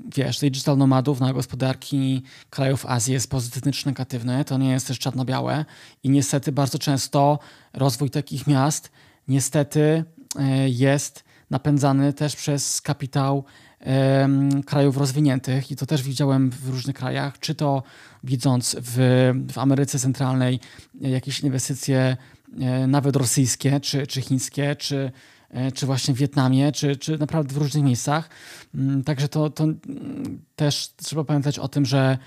wiesz, 0.00 0.38
digital 0.38 0.78
nomadów 0.78 1.20
na 1.20 1.32
gospodarki 1.32 2.22
krajów 2.50 2.86
Azji 2.86 3.12
jest 3.12 3.30
pozytywny 3.30 3.72
czy 3.72 3.86
negatywny. 3.86 4.44
To 4.44 4.58
nie 4.58 4.70
jest 4.70 4.86
też 4.86 4.98
czarno-białe. 4.98 5.64
I 6.02 6.10
niestety 6.10 6.52
bardzo 6.52 6.78
często 6.78 7.38
rozwój 7.72 8.10
takich 8.10 8.46
miast 8.46 8.90
niestety 9.28 10.04
e, 10.38 10.68
jest 10.68 11.25
napędzany 11.50 12.12
też 12.12 12.36
przez 12.36 12.80
kapitał 12.80 13.44
krajów 14.66 14.96
rozwiniętych 14.96 15.70
i 15.70 15.76
to 15.76 15.86
też 15.86 16.02
widziałem 16.02 16.50
w 16.50 16.68
różnych 16.68 16.96
krajach, 16.96 17.38
czy 17.38 17.54
to 17.54 17.82
widząc 18.24 18.76
w, 18.82 18.96
w 19.52 19.58
Ameryce 19.58 19.98
Centralnej 19.98 20.60
jakieś 21.00 21.40
inwestycje 21.40 22.16
e, 22.60 22.86
nawet 22.86 23.16
rosyjskie, 23.16 23.80
czy, 23.80 24.06
czy 24.06 24.22
chińskie, 24.22 24.76
czy, 24.76 25.12
e, 25.50 25.72
czy 25.72 25.86
właśnie 25.86 26.14
w 26.14 26.16
Wietnamie, 26.16 26.72
czy, 26.72 26.96
czy 26.96 27.18
naprawdę 27.18 27.54
w 27.54 27.56
różnych 27.56 27.84
miejscach. 27.84 28.30
Mm, 28.74 29.04
także 29.04 29.28
to, 29.28 29.50
to 29.50 29.66
też 30.56 30.88
trzeba 30.96 31.24
pamiętać 31.24 31.58
o 31.58 31.68
tym, 31.68 31.86
że, 31.86 32.18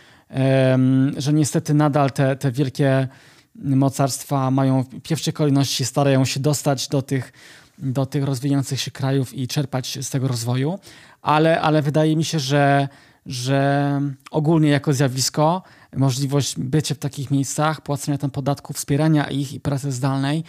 że 1.17 1.33
niestety 1.33 1.73
nadal 1.73 2.11
te, 2.11 2.35
te 2.35 2.51
wielkie 2.51 3.07
mocarstwa 3.55 4.51
mają 4.51 4.83
w 4.83 5.01
pierwszej 5.01 5.33
kolejności 5.33 5.85
starają 5.85 6.25
się 6.25 6.39
dostać 6.39 6.87
do 6.87 7.01
tych 7.01 7.33
do 7.79 8.05
tych 8.05 8.23
rozwijających 8.23 8.81
się 8.81 8.91
krajów 8.91 9.33
i 9.33 9.47
czerpać 9.47 9.99
z 10.01 10.09
tego 10.09 10.27
rozwoju, 10.27 10.79
ale, 11.21 11.61
ale 11.61 11.81
wydaje 11.81 12.15
mi 12.15 12.23
się, 12.23 12.39
że, 12.39 12.87
że 13.25 14.01
ogólnie 14.31 14.69
jako 14.69 14.93
zjawisko 14.93 15.63
możliwość 15.95 16.59
bycia 16.59 16.95
w 16.95 16.97
takich 16.97 17.31
miejscach, 17.31 17.81
płacenia 17.81 18.17
tam 18.17 18.31
podatków, 18.31 18.75
wspierania 18.75 19.29
ich 19.29 19.53
i 19.53 19.59
pracy 19.59 19.91
zdalnej, 19.91 20.43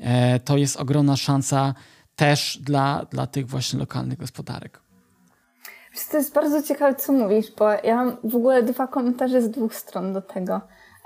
e, 0.00 0.40
to 0.40 0.56
jest 0.56 0.76
ogromna 0.76 1.16
szansa 1.16 1.74
też 2.16 2.58
dla, 2.62 3.06
dla 3.10 3.26
tych 3.26 3.46
właśnie 3.46 3.78
lokalnych 3.78 4.18
gospodarek. 4.18 4.80
To 6.10 6.16
jest 6.16 6.34
bardzo 6.34 6.62
ciekawe, 6.62 6.94
co 6.94 7.12
mówisz, 7.12 7.46
bo 7.58 7.70
ja 7.70 7.96
mam 7.96 8.16
w 8.24 8.36
ogóle 8.36 8.62
dwa 8.62 8.86
komentarze 8.86 9.42
z 9.42 9.50
dwóch 9.50 9.74
stron 9.74 10.12
do 10.12 10.22
tego. 10.22 10.60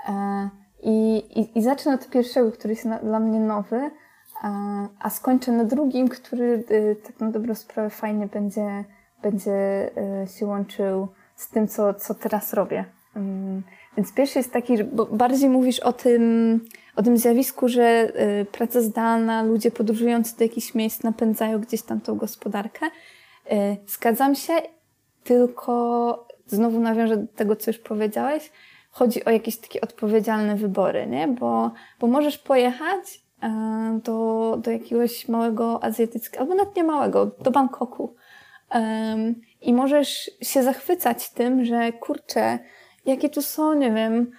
E, 0.09 0.49
I, 0.83 1.17
i, 1.39 1.59
i 1.59 1.63
zacznę 1.63 1.93
od 1.93 2.09
pierwszego, 2.09 2.51
który 2.51 2.73
jest 2.73 2.87
dla 3.03 3.19
mnie 3.19 3.39
nowy, 3.39 3.91
a, 4.99 5.09
skończę 5.09 5.51
na 5.51 5.63
drugim, 5.63 6.07
który 6.07 6.63
y, 6.71 6.95
tak 7.03 7.19
na 7.19 7.31
dobrą 7.31 7.55
sprawę 7.55 7.89
fajnie 7.89 8.27
będzie, 8.27 8.83
będzie 9.21 9.89
y, 10.23 10.27
się 10.27 10.45
łączył 10.45 11.07
z 11.35 11.49
tym, 11.49 11.67
co, 11.67 11.93
co 11.93 12.15
teraz 12.15 12.53
robię. 12.53 12.85
Mm, 13.15 13.63
więc 13.97 14.13
pierwszy 14.13 14.39
jest 14.39 14.53
taki, 14.53 14.77
że 14.77 14.83
bardziej 15.11 15.49
mówisz 15.49 15.79
o 15.79 15.93
tym, 15.93 16.59
o 16.95 17.03
tym 17.03 17.17
zjawisku, 17.17 17.69
że 17.69 18.11
y, 18.41 18.45
praca 18.45 18.81
zdalna, 18.81 19.43
ludzie 19.43 19.71
podróżujący 19.71 20.37
do 20.37 20.43
jakichś 20.43 20.75
miejsc 20.75 21.03
napędzają 21.03 21.59
gdzieś 21.59 21.81
tam 21.81 22.01
tą 22.01 22.15
gospodarkę. 22.15 22.85
Zgadzam 23.87 24.35
się, 24.35 24.53
tylko 25.23 26.27
znowu 26.45 26.79
nawiążę 26.79 27.17
do 27.17 27.27
tego, 27.35 27.55
co 27.55 27.71
już 27.71 27.79
powiedziałeś. 27.79 28.51
Chodzi 28.91 29.25
o 29.25 29.29
jakieś 29.29 29.57
takie 29.57 29.81
odpowiedzialne 29.81 30.55
wybory, 30.55 31.07
nie? 31.07 31.27
Bo, 31.27 31.71
bo 31.99 32.07
możesz 32.07 32.37
pojechać 32.37 33.21
do, 34.03 34.57
do 34.63 34.71
jakiegoś 34.71 35.27
małego 35.27 35.83
azjatyckiego, 35.83 36.41
albo 36.41 36.55
nawet 36.55 36.75
nie 36.75 36.83
małego, 36.83 37.25
do 37.25 37.51
Bangkoku. 37.51 38.15
I 39.61 39.73
możesz 39.73 40.31
się 40.41 40.63
zachwycać 40.63 41.29
tym, 41.29 41.65
że 41.65 41.91
kurczę, 41.91 42.59
jakie 43.05 43.29
tu 43.29 43.41
są, 43.41 43.73
nie 43.73 43.91
wiem, 43.91 44.31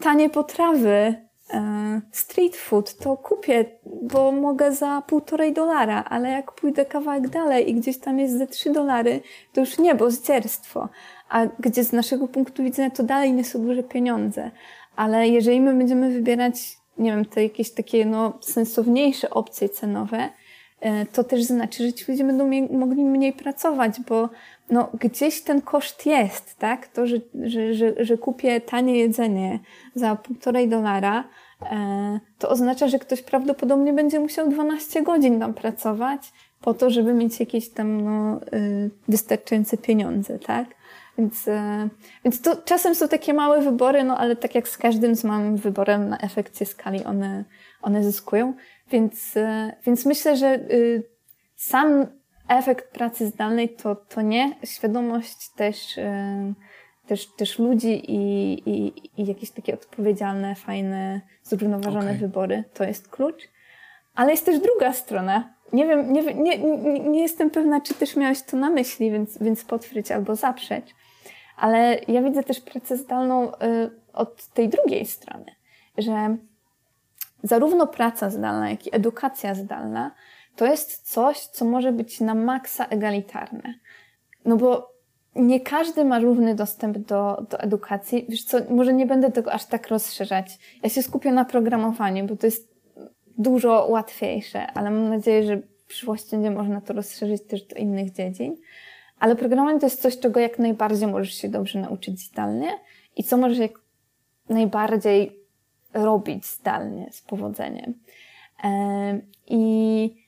tanie 0.00 0.30
potrawy, 0.30 1.14
e, 1.54 2.00
street 2.12 2.56
food, 2.56 2.96
to 2.96 3.16
kupię, 3.16 3.64
bo 4.02 4.32
mogę 4.32 4.72
za 4.72 5.02
półtorej 5.06 5.52
dolara, 5.52 6.04
ale 6.04 6.30
jak 6.30 6.52
pójdę 6.52 6.84
kawałek 6.84 7.28
dalej 7.28 7.70
i 7.70 7.74
gdzieś 7.74 7.98
tam 7.98 8.18
jest 8.18 8.38
ze 8.38 8.46
trzy 8.46 8.72
dolary, 8.72 9.20
to 9.52 9.60
już 9.60 9.78
niebo, 9.78 10.10
zdzierstwo. 10.10 10.88
A 11.28 11.46
gdzie 11.46 11.84
z 11.84 11.92
naszego 11.92 12.28
punktu 12.28 12.62
widzenia 12.62 12.90
to 12.90 13.02
dalej 13.02 13.32
nie 13.32 13.44
są 13.44 13.62
duże 13.62 13.82
pieniądze. 13.82 14.50
Ale 14.96 15.28
jeżeli 15.28 15.60
my 15.60 15.74
będziemy 15.74 16.10
wybierać 16.10 16.76
nie 16.98 17.10
wiem, 17.10 17.24
te 17.24 17.42
jakieś 17.42 17.70
takie 17.70 18.06
no, 18.06 18.38
sensowniejsze 18.40 19.30
opcje 19.30 19.68
cenowe, 19.68 20.28
e, 20.80 21.06
to 21.06 21.24
też 21.24 21.42
znaczy, 21.42 21.86
że 21.86 21.92
ci 21.92 22.04
ludzie 22.12 22.24
będą 22.24 22.50
mogli 22.78 23.04
mniej 23.04 23.32
pracować, 23.32 24.00
bo 24.08 24.28
no, 24.70 24.88
gdzieś 25.00 25.42
ten 25.42 25.60
koszt 25.60 26.06
jest, 26.06 26.58
tak? 26.58 26.88
To, 26.88 27.06
że, 27.06 27.16
że, 27.42 27.74
że, 27.74 27.94
że 27.98 28.18
kupię 28.18 28.60
tanie 28.60 28.98
jedzenie 28.98 29.60
za 29.94 30.16
półtorej 30.16 30.68
dolara, 30.68 31.24
e, 31.62 32.20
to 32.38 32.48
oznacza, 32.48 32.88
że 32.88 32.98
ktoś 32.98 33.22
prawdopodobnie 33.22 33.92
będzie 33.92 34.20
musiał 34.20 34.48
12 34.48 35.02
godzin 35.02 35.40
tam 35.40 35.54
pracować 35.54 36.32
po 36.60 36.74
to, 36.74 36.90
żeby 36.90 37.14
mieć 37.14 37.40
jakieś 37.40 37.68
tam 37.68 38.00
no, 38.00 38.40
e, 38.52 38.60
wystarczające 39.08 39.76
pieniądze, 39.76 40.38
tak? 40.38 40.66
Więc, 41.18 41.48
e, 41.48 41.88
więc 42.24 42.42
to 42.42 42.56
czasem 42.56 42.94
są 42.94 43.08
takie 43.08 43.34
małe 43.34 43.60
wybory, 43.60 44.04
no 44.04 44.18
ale 44.18 44.36
tak 44.36 44.54
jak 44.54 44.68
z 44.68 44.78
każdym 44.78 45.16
z 45.16 45.24
małym 45.24 45.56
wyborem 45.56 46.08
na 46.08 46.18
efekcie 46.18 46.66
skali 46.66 47.04
one, 47.04 47.44
one 47.82 48.04
zyskują. 48.04 48.54
Więc, 48.90 49.36
e, 49.36 49.72
więc 49.86 50.06
myślę, 50.06 50.36
że 50.36 50.54
y, 50.54 51.02
sam 51.56 52.06
efekt 52.48 52.92
pracy 52.92 53.26
zdalnej 53.26 53.68
to, 53.68 53.96
to 53.96 54.22
nie. 54.22 54.56
Świadomość 54.64 55.50
też, 55.56 55.98
e, 55.98 56.52
też, 57.06 57.26
też 57.36 57.58
ludzi 57.58 58.12
i, 58.12 58.52
i, 58.70 58.92
i 59.22 59.26
jakieś 59.26 59.50
takie 59.50 59.74
odpowiedzialne, 59.74 60.54
fajne, 60.54 61.20
zrównoważone 61.42 62.06
okay. 62.06 62.18
wybory 62.18 62.64
to 62.74 62.84
jest 62.84 63.08
klucz. 63.08 63.48
Ale 64.14 64.30
jest 64.30 64.46
też 64.46 64.60
druga 64.60 64.92
strona. 64.92 65.54
Nie 65.72 65.86
wiem, 65.86 66.12
nie, 66.12 66.34
nie, 66.34 66.58
nie 67.00 67.22
jestem 67.22 67.50
pewna, 67.50 67.80
czy 67.80 67.94
też 67.94 68.16
miałeś 68.16 68.42
to 68.42 68.56
na 68.56 68.70
myśli, 68.70 69.10
więc, 69.10 69.38
więc 69.38 69.64
potwierdzić 69.64 70.12
albo 70.12 70.36
zaprzeć. 70.36 70.94
Ale 71.56 72.00
ja 72.08 72.22
widzę 72.22 72.42
też 72.42 72.60
pracę 72.60 72.96
zdalną 72.96 73.52
y, 73.52 73.54
od 74.12 74.46
tej 74.46 74.68
drugiej 74.68 75.06
strony, 75.06 75.46
że 75.98 76.36
zarówno 77.42 77.86
praca 77.86 78.30
zdalna, 78.30 78.70
jak 78.70 78.86
i 78.86 78.96
edukacja 78.96 79.54
zdalna 79.54 80.10
to 80.56 80.66
jest 80.66 81.12
coś, 81.12 81.38
co 81.38 81.64
może 81.64 81.92
być 81.92 82.20
na 82.20 82.34
maksa 82.34 82.86
egalitarne. 82.86 83.74
No 84.44 84.56
bo 84.56 84.96
nie 85.34 85.60
każdy 85.60 86.04
ma 86.04 86.18
równy 86.18 86.54
dostęp 86.54 86.98
do, 86.98 87.46
do 87.50 87.60
edukacji. 87.60 88.26
Wiesz 88.28 88.44
co, 88.44 88.58
może 88.70 88.92
nie 88.92 89.06
będę 89.06 89.32
tego 89.32 89.52
aż 89.52 89.64
tak 89.64 89.88
rozszerzać. 89.88 90.58
Ja 90.82 90.88
się 90.88 91.02
skupię 91.02 91.32
na 91.32 91.44
programowaniu, 91.44 92.26
bo 92.26 92.36
to 92.36 92.46
jest 92.46 92.76
dużo 93.38 93.86
łatwiejsze, 93.90 94.66
ale 94.66 94.90
mam 94.90 95.08
nadzieję, 95.08 95.42
że 95.42 95.56
w 95.56 95.86
przyszłości 95.86 96.30
będzie 96.30 96.50
można 96.50 96.80
to 96.80 96.92
rozszerzyć 96.92 97.42
też 97.42 97.62
do 97.62 97.76
innych 97.76 98.12
dziedzin. 98.12 98.56
Ale 99.18 99.36
programowanie 99.36 99.80
to 99.80 99.86
jest 99.86 100.02
coś, 100.02 100.18
czego 100.18 100.40
jak 100.40 100.58
najbardziej 100.58 101.08
możesz 101.08 101.34
się 101.34 101.48
dobrze 101.48 101.80
nauczyć 101.80 102.20
zdalnie 102.20 102.70
i 103.16 103.24
co 103.24 103.36
możesz 103.36 103.58
jak 103.58 103.72
najbardziej 104.48 105.40
robić 105.94 106.46
zdalnie 106.46 107.08
z 107.12 107.22
powodzeniem. 107.22 107.94
I 109.46 110.26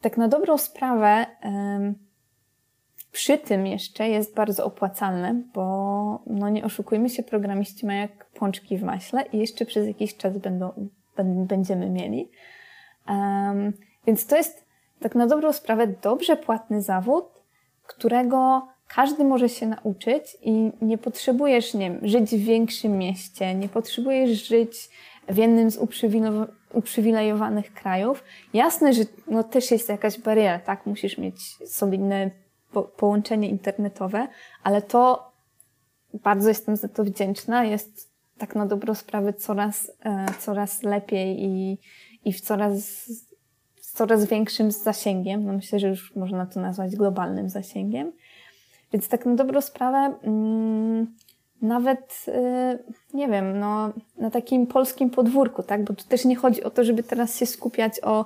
tak 0.00 0.16
na 0.16 0.28
dobrą 0.28 0.58
sprawę, 0.58 1.26
przy 3.12 3.38
tym 3.38 3.66
jeszcze 3.66 4.08
jest 4.08 4.34
bardzo 4.34 4.64
opłacalne, 4.64 5.42
bo 5.54 6.22
no 6.26 6.48
nie 6.48 6.64
oszukujmy 6.64 7.10
się, 7.10 7.22
programiści 7.22 7.86
mają 7.86 8.00
jak 8.00 8.24
pączki 8.24 8.78
w 8.78 8.82
maśle 8.82 9.24
i 9.32 9.38
jeszcze 9.38 9.64
przez 9.66 9.86
jakiś 9.86 10.16
czas 10.16 10.38
będą, 10.38 10.88
będziemy 11.24 11.90
mieli. 11.90 12.30
Więc 14.06 14.26
to 14.26 14.36
jest 14.36 14.66
tak 15.00 15.14
na 15.14 15.26
dobrą 15.26 15.52
sprawę 15.52 15.86
dobrze 15.86 16.36
płatny 16.36 16.82
zawód, 16.82 17.24
którego 17.86 18.68
każdy 18.88 19.24
może 19.24 19.48
się 19.48 19.66
nauczyć 19.66 20.36
i 20.42 20.72
nie 20.82 20.98
potrzebujesz, 20.98 21.74
nie 21.74 21.98
żyć 22.02 22.30
w 22.30 22.44
większym 22.44 22.98
mieście, 22.98 23.54
nie 23.54 23.68
potrzebujesz 23.68 24.48
żyć 24.48 24.90
w 25.28 25.36
jednym 25.36 25.70
z 25.70 25.78
uprzywilejowanych 26.72 27.74
krajów. 27.74 28.24
Jasne, 28.54 28.92
że 28.92 29.02
no, 29.26 29.44
też 29.44 29.70
jest 29.70 29.88
jakaś 29.88 30.18
bariera, 30.20 30.58
tak? 30.58 30.86
Musisz 30.86 31.18
mieć 31.18 31.56
solidne 31.66 32.30
po 32.72 32.82
połączenie 32.82 33.48
internetowe, 33.48 34.28
ale 34.62 34.82
to 34.82 35.32
bardzo 36.14 36.48
jestem 36.48 36.76
za 36.76 36.88
to 36.88 37.04
wdzięczna. 37.04 37.64
Jest 37.64 38.10
tak 38.38 38.54
na 38.54 38.66
dobrą 38.66 38.94
sprawę 38.94 39.32
coraz, 39.32 39.92
e, 40.04 40.26
coraz 40.38 40.82
lepiej 40.82 41.44
i, 41.44 41.78
i 42.24 42.32
w 42.32 42.40
coraz, 42.40 43.10
coraz 43.96 44.24
większym 44.24 44.70
zasięgiem. 44.70 45.44
No 45.44 45.52
myślę, 45.52 45.78
że 45.78 45.88
już 45.88 46.16
można 46.16 46.46
to 46.46 46.60
nazwać 46.60 46.96
globalnym 46.96 47.50
zasięgiem. 47.50 48.12
Więc 48.92 49.08
tak 49.08 49.26
na 49.26 49.34
dobrą 49.34 49.60
sprawę, 49.60 50.14
mm, 50.22 51.14
nawet, 51.62 52.26
y, 52.28 53.14
nie 53.14 53.28
wiem, 53.28 53.60
no, 53.60 53.92
na 54.18 54.30
takim 54.30 54.66
polskim 54.66 55.10
podwórku, 55.10 55.62
tak? 55.62 55.84
Bo 55.84 55.94
tu 55.94 56.04
też 56.04 56.24
nie 56.24 56.36
chodzi 56.36 56.64
o 56.64 56.70
to, 56.70 56.84
żeby 56.84 57.02
teraz 57.02 57.38
się 57.38 57.46
skupiać 57.46 58.00
o 58.02 58.24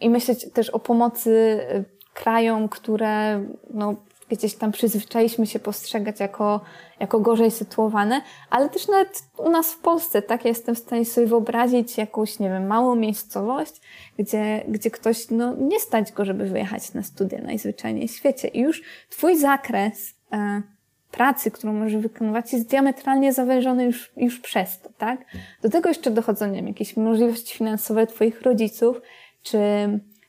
i 0.00 0.10
myśleć 0.10 0.52
też 0.52 0.70
o 0.70 0.78
pomocy 0.78 1.30
y, 1.30 1.84
krajom, 2.14 2.68
które 2.68 3.44
no, 3.74 3.94
gdzieś 4.30 4.54
tam 4.54 4.72
przyzwyczailiśmy 4.72 5.46
się 5.46 5.58
postrzegać 5.58 6.20
jako, 6.20 6.60
jako 7.00 7.20
gorzej 7.20 7.50
sytuowane, 7.50 8.20
ale 8.50 8.68
też 8.68 8.88
nawet 8.88 9.22
u 9.38 9.50
nas 9.50 9.72
w 9.72 9.78
Polsce, 9.78 10.22
tak? 10.22 10.44
Ja 10.44 10.48
jestem 10.48 10.74
w 10.74 10.78
stanie 10.78 11.04
sobie 11.04 11.26
wyobrazić 11.26 11.98
jakąś, 11.98 12.38
nie 12.38 12.48
wiem, 12.48 12.66
małą 12.66 12.96
miejscowość, 12.96 13.72
gdzie, 14.18 14.64
gdzie 14.68 14.90
ktoś, 14.90 15.30
no, 15.30 15.54
nie 15.54 15.80
stać 15.80 16.12
go, 16.12 16.24
żeby 16.24 16.46
wyjechać 16.46 16.94
na 16.94 17.02
studia 17.02 17.38
najzwyczajniej 17.42 18.08
w 18.08 18.12
świecie. 18.12 18.48
I 18.48 18.60
już 18.60 18.82
twój 19.10 19.38
zakres 19.38 20.14
e, 20.32 20.62
pracy, 21.10 21.50
którą 21.50 21.72
możesz 21.72 21.96
wykonywać, 21.96 22.52
jest 22.52 22.68
diametralnie 22.68 23.32
zawężony 23.32 23.84
już, 23.84 24.12
już 24.16 24.40
przez 24.40 24.80
to, 24.80 24.88
tak? 24.98 25.24
Do 25.62 25.70
tego 25.70 25.88
jeszcze 25.88 26.10
dochodzą, 26.10 26.46
nie 26.46 26.56
wiem, 26.56 26.68
jakieś 26.68 26.96
możliwości 26.96 27.56
finansowe 27.56 28.06
twoich 28.06 28.42
rodziców, 28.42 29.00
czy 29.42 29.58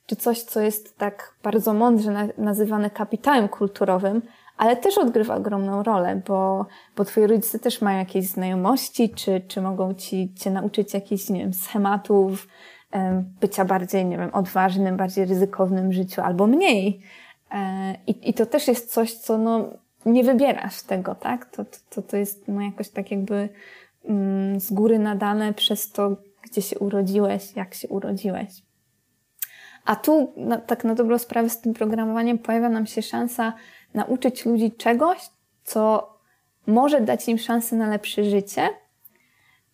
czy 0.05 0.15
coś, 0.15 0.43
co 0.43 0.61
jest 0.61 0.97
tak 0.97 1.35
bardzo 1.43 1.73
mądrze 1.73 2.29
nazywane 2.37 2.89
kapitałem 2.89 3.47
kulturowym, 3.47 4.21
ale 4.57 4.75
też 4.75 4.97
odgrywa 4.97 5.35
ogromną 5.35 5.83
rolę, 5.83 6.21
bo, 6.27 6.65
bo 6.97 7.05
twoi 7.05 7.27
rodzice 7.27 7.59
też 7.59 7.81
mają 7.81 7.99
jakieś 7.99 8.27
znajomości, 8.27 9.09
czy, 9.09 9.41
czy 9.47 9.61
mogą 9.61 9.93
ci, 9.93 10.33
cię 10.33 10.51
nauczyć 10.51 10.93
jakichś, 10.93 11.29
nie 11.29 11.39
wiem, 11.39 11.53
schematów, 11.53 12.47
bycia 13.41 13.65
bardziej, 13.65 14.05
nie 14.05 14.17
wiem, 14.17 14.29
odważnym, 14.33 14.97
bardziej 14.97 15.25
ryzykownym 15.25 15.89
w 15.89 15.93
życiu, 15.93 16.21
albo 16.21 16.47
mniej. 16.47 17.01
E, 17.51 17.95
I, 18.07 18.29
i 18.29 18.33
to 18.33 18.45
też 18.45 18.67
jest 18.67 18.93
coś, 18.93 19.13
co 19.13 19.37
no, 19.37 19.69
nie 20.05 20.23
wybierasz 20.23 20.81
tego, 20.81 21.15
tak? 21.15 21.45
To, 21.45 21.65
to, 21.89 22.01
to 22.01 22.17
jest 22.17 22.47
no, 22.47 22.61
jakoś 22.61 22.89
tak 22.89 23.11
jakby 23.11 23.49
mm, 24.05 24.59
z 24.59 24.71
góry 24.71 24.99
nadane 24.99 25.53
przez 25.53 25.91
to, 25.91 26.17
gdzie 26.41 26.61
się 26.61 26.79
urodziłeś, 26.79 27.55
jak 27.55 27.73
się 27.73 27.87
urodziłeś. 27.87 28.61
A 29.85 29.95
tu, 29.95 30.33
no, 30.37 30.57
tak 30.57 30.83
na 30.83 30.95
dobrą 30.95 31.17
sprawę, 31.17 31.49
z 31.49 31.61
tym 31.61 31.73
programowaniem 31.73 32.37
pojawia 32.37 32.69
nam 32.69 32.85
się 32.87 33.01
szansa 33.01 33.53
nauczyć 33.93 34.45
ludzi 34.45 34.71
czegoś, 34.71 35.17
co 35.63 36.13
może 36.67 37.01
dać 37.01 37.29
im 37.29 37.37
szansę 37.37 37.75
na 37.75 37.89
lepsze 37.89 38.23
życie. 38.23 38.69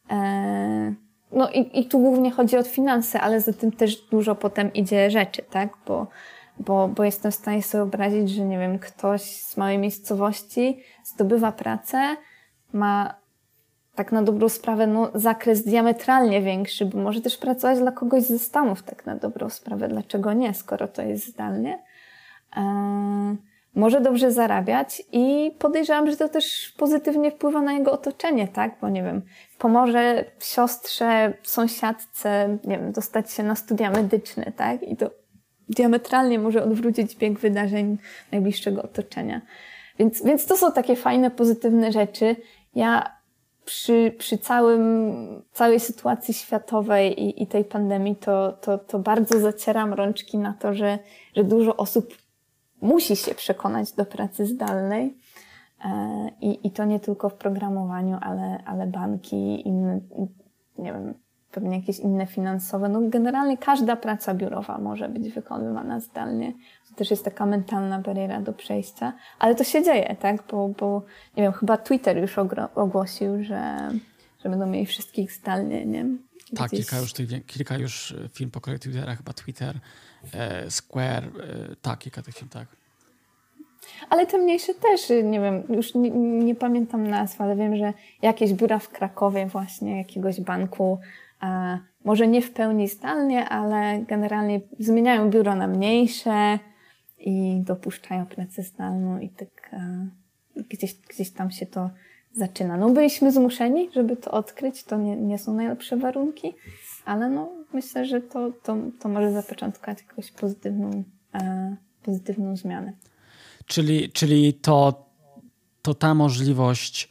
Eee, 0.10 0.96
no 1.32 1.50
i, 1.50 1.80
i 1.80 1.86
tu 1.86 2.00
głównie 2.00 2.32
chodzi 2.32 2.58
o 2.58 2.64
finanse, 2.64 3.22
ale 3.22 3.42
za 3.42 3.54
tym 3.54 3.72
też 3.72 4.02
dużo 4.02 4.36
potem 4.36 4.74
idzie 4.74 5.12
rzeczy, 5.12 5.44
tak? 5.50 5.70
Bo, 5.88 6.08
bo, 6.60 6.88
bo 6.88 7.04
jestem 7.04 7.32
w 7.32 7.36
stanie 7.36 7.64
sobie 7.64 7.82
wyobrazić, 7.82 8.30
że 8.30 8.46
nie 8.46 8.60
wiem, 8.60 8.80
ktoś 8.80 9.22
z 9.22 9.58
małej 9.58 9.78
miejscowości 9.78 10.84
zdobywa 11.04 11.52
pracę, 11.52 12.16
ma 12.74 13.16
tak 13.98 14.12
na 14.12 14.22
dobrą 14.22 14.50
sprawę 14.50 14.88
no, 14.88 15.12
zakres 15.14 15.64
diametralnie 15.64 16.42
większy, 16.42 16.86
bo 16.86 16.98
może 16.98 17.22
też 17.22 17.38
pracować 17.38 17.80
dla 17.80 17.92
kogoś 17.92 18.24
ze 18.24 18.40
Stanów 18.40 18.84
tak 18.84 19.06
na 19.06 19.16
dobrą 19.16 19.50
sprawę. 19.50 19.88
Dlaczego 19.88 20.34
nie, 20.34 20.54
skoro 20.54 20.88
to 20.88 21.02
jest 21.02 21.28
zdalnie? 21.28 21.84
Eee, 22.58 23.38
może 23.76 24.02
dobrze 24.02 24.32
zarabiać 24.32 25.04
i 25.12 25.52
podejrzewam, 25.60 26.12
że 26.12 26.18
to 26.18 26.30
też 26.30 26.74
pozytywnie 26.78 27.32
wpływa 27.32 27.62
na 27.62 27.74
jego 27.74 27.92
otoczenie, 27.92 28.48
tak? 28.48 28.76
Bo 28.82 28.90
nie 28.90 29.04
wiem, 29.04 29.22
pomoże 29.58 30.26
siostrze, 30.40 31.34
sąsiadce, 31.44 32.58
nie 32.64 32.78
wiem, 32.78 32.92
dostać 32.92 33.32
się 33.32 33.44
na 33.44 33.56
studia 33.56 33.92
medyczne, 33.92 34.52
tak? 34.56 34.84
I 34.84 34.98
to 34.98 35.10
diametralnie 35.70 36.40
może 36.40 36.64
odwrócić 36.64 37.16
bieg 37.16 37.40
wydarzeń 37.40 37.98
najbliższego 38.32 38.84
otoczenia. 38.84 39.42
Więc, 40.00 40.24
więc 40.24 40.46
to 40.46 40.58
są 40.58 40.72
takie 40.72 40.96
fajne, 40.96 41.32
pozytywne 41.32 41.92
rzeczy. 41.92 42.36
Ja 42.76 43.17
przy, 43.68 44.16
przy 44.18 44.38
całym, 44.38 45.44
całej 45.52 45.80
sytuacji 45.80 46.34
światowej 46.34 47.24
i, 47.24 47.44
i 47.44 47.48
tej 47.48 47.66
pandemii, 47.66 48.16
to, 48.16 48.52
to, 48.52 48.78
to 48.78 49.00
bardzo 49.00 49.40
zacieram 49.40 49.94
rączki 49.94 50.38
na 50.38 50.54
to, 50.54 50.74
że, 50.74 51.00
że 51.36 51.44
dużo 51.44 51.78
osób 51.78 52.16
musi 52.82 53.16
się 53.16 53.36
przekonać 53.36 53.92
do 53.92 54.06
pracy 54.06 54.46
zdalnej. 54.46 55.18
E, 55.86 56.30
I, 56.42 56.68
I 56.68 56.72
to 56.72 56.86
nie 56.86 57.00
tylko 57.00 57.30
w 57.30 57.34
programowaniu, 57.34 58.18
ale, 58.22 58.64
ale 58.66 58.88
banki, 58.88 59.68
inne, 59.68 60.00
nie 60.78 60.94
wiem, 60.94 61.14
pewnie 61.58 61.78
jakieś 61.78 62.00
inne 62.00 62.26
finansowe. 62.26 62.90
No 62.90 63.02
generalnie 63.04 63.58
każda 63.58 63.96
praca 63.96 64.34
biurowa 64.34 64.78
może 64.78 65.10
być 65.10 65.30
wykonywana 65.30 66.00
zdalnie 66.00 66.54
też 66.98 67.12
jest 67.12 67.26
taka 67.26 67.46
mentalna 67.46 68.00
bariera 68.00 68.42
do 68.42 68.54
przejścia, 68.54 69.14
ale 69.40 69.56
to 69.56 69.64
się 69.64 69.84
dzieje, 69.84 70.16
tak? 70.20 70.44
Bo, 70.52 70.68
bo 70.68 71.02
nie 71.38 71.44
wiem, 71.44 71.52
chyba 71.52 71.78
Twitter 71.78 72.18
już 72.18 72.36
ogłosił, 72.76 73.44
że, 73.44 73.90
że 74.44 74.50
będą 74.50 74.66
mieli 74.66 74.86
wszystkich 74.86 75.32
zdalnie, 75.32 75.86
nie? 75.86 76.04
Gdzieś... 76.04 76.60
Tak, 76.60 76.72
kilka 76.72 77.00
już, 77.00 77.14
tych, 77.14 77.46
kilka 77.46 77.78
już 77.78 78.12
e, 78.12 78.30
film 78.30 78.52
pokoleń 78.52 78.80
Twittera, 78.80 79.16
chyba 79.16 79.34
Twitter, 79.34 79.80
e, 80.34 80.72
Square, 80.72 81.24
e, 81.24 81.76
tak, 81.82 82.00
kilka 82.00 82.22
tych 82.22 82.36
film, 82.36 82.50
tak. 82.50 82.68
Ale 84.10 84.26
te 84.26 84.38
mniejsze 84.38 84.74
też, 84.74 85.10
nie 85.24 85.40
wiem, 85.40 85.64
już 85.70 85.96
nie, 85.96 86.10
nie, 86.12 86.56
pamiętam 86.56 87.08
nazw, 87.08 87.42
ale 87.42 87.56
wiem, 87.56 87.78
że 87.78 87.94
jakieś 88.22 88.54
biura 88.54 88.80
w 88.80 88.90
Krakowie 88.90 89.46
właśnie, 89.46 89.98
jakiegoś 89.98 90.42
banku, 90.42 91.00
może 92.06 92.28
nie 92.28 92.42
w 92.42 92.52
pełni 92.52 92.88
zdalnie, 92.88 93.50
ale 93.50 94.06
generalnie 94.08 94.62
zmieniają 94.80 95.30
biuro 95.30 95.56
na 95.56 95.68
mniejsze, 95.68 96.60
i 97.20 97.62
dopuszczają 97.66 98.26
pracę 98.26 98.64
zdalną 98.64 99.20
i 99.20 99.30
tak 99.30 99.72
gdzieś, 100.70 100.94
gdzieś 100.94 101.32
tam 101.32 101.52
się 101.52 101.66
to 101.66 101.90
zaczyna. 102.34 102.78
No 102.78 102.90
byliśmy 102.90 103.32
zmuszeni, 103.32 103.90
żeby 103.94 104.18
to 104.18 104.32
odkryć, 104.32 104.84
to 104.84 104.98
nie, 104.98 105.16
nie 105.16 105.40
są 105.40 105.54
najlepsze 105.54 105.98
warunki, 105.98 106.54
ale 107.06 107.30
no 107.30 107.50
myślę, 107.74 108.06
że 108.06 108.22
to, 108.22 108.52
to, 108.64 108.78
to 109.00 109.10
może 109.10 109.32
zapoczątkować 109.32 110.02
jakąś 110.02 110.32
pozytywną, 110.32 111.04
e, 111.34 111.76
pozytywną 112.04 112.56
zmianę. 112.56 112.94
Czyli, 113.66 114.12
czyli 114.12 114.54
to, 114.54 115.06
to 115.82 115.94
ta 115.94 116.14
możliwość 116.14 117.10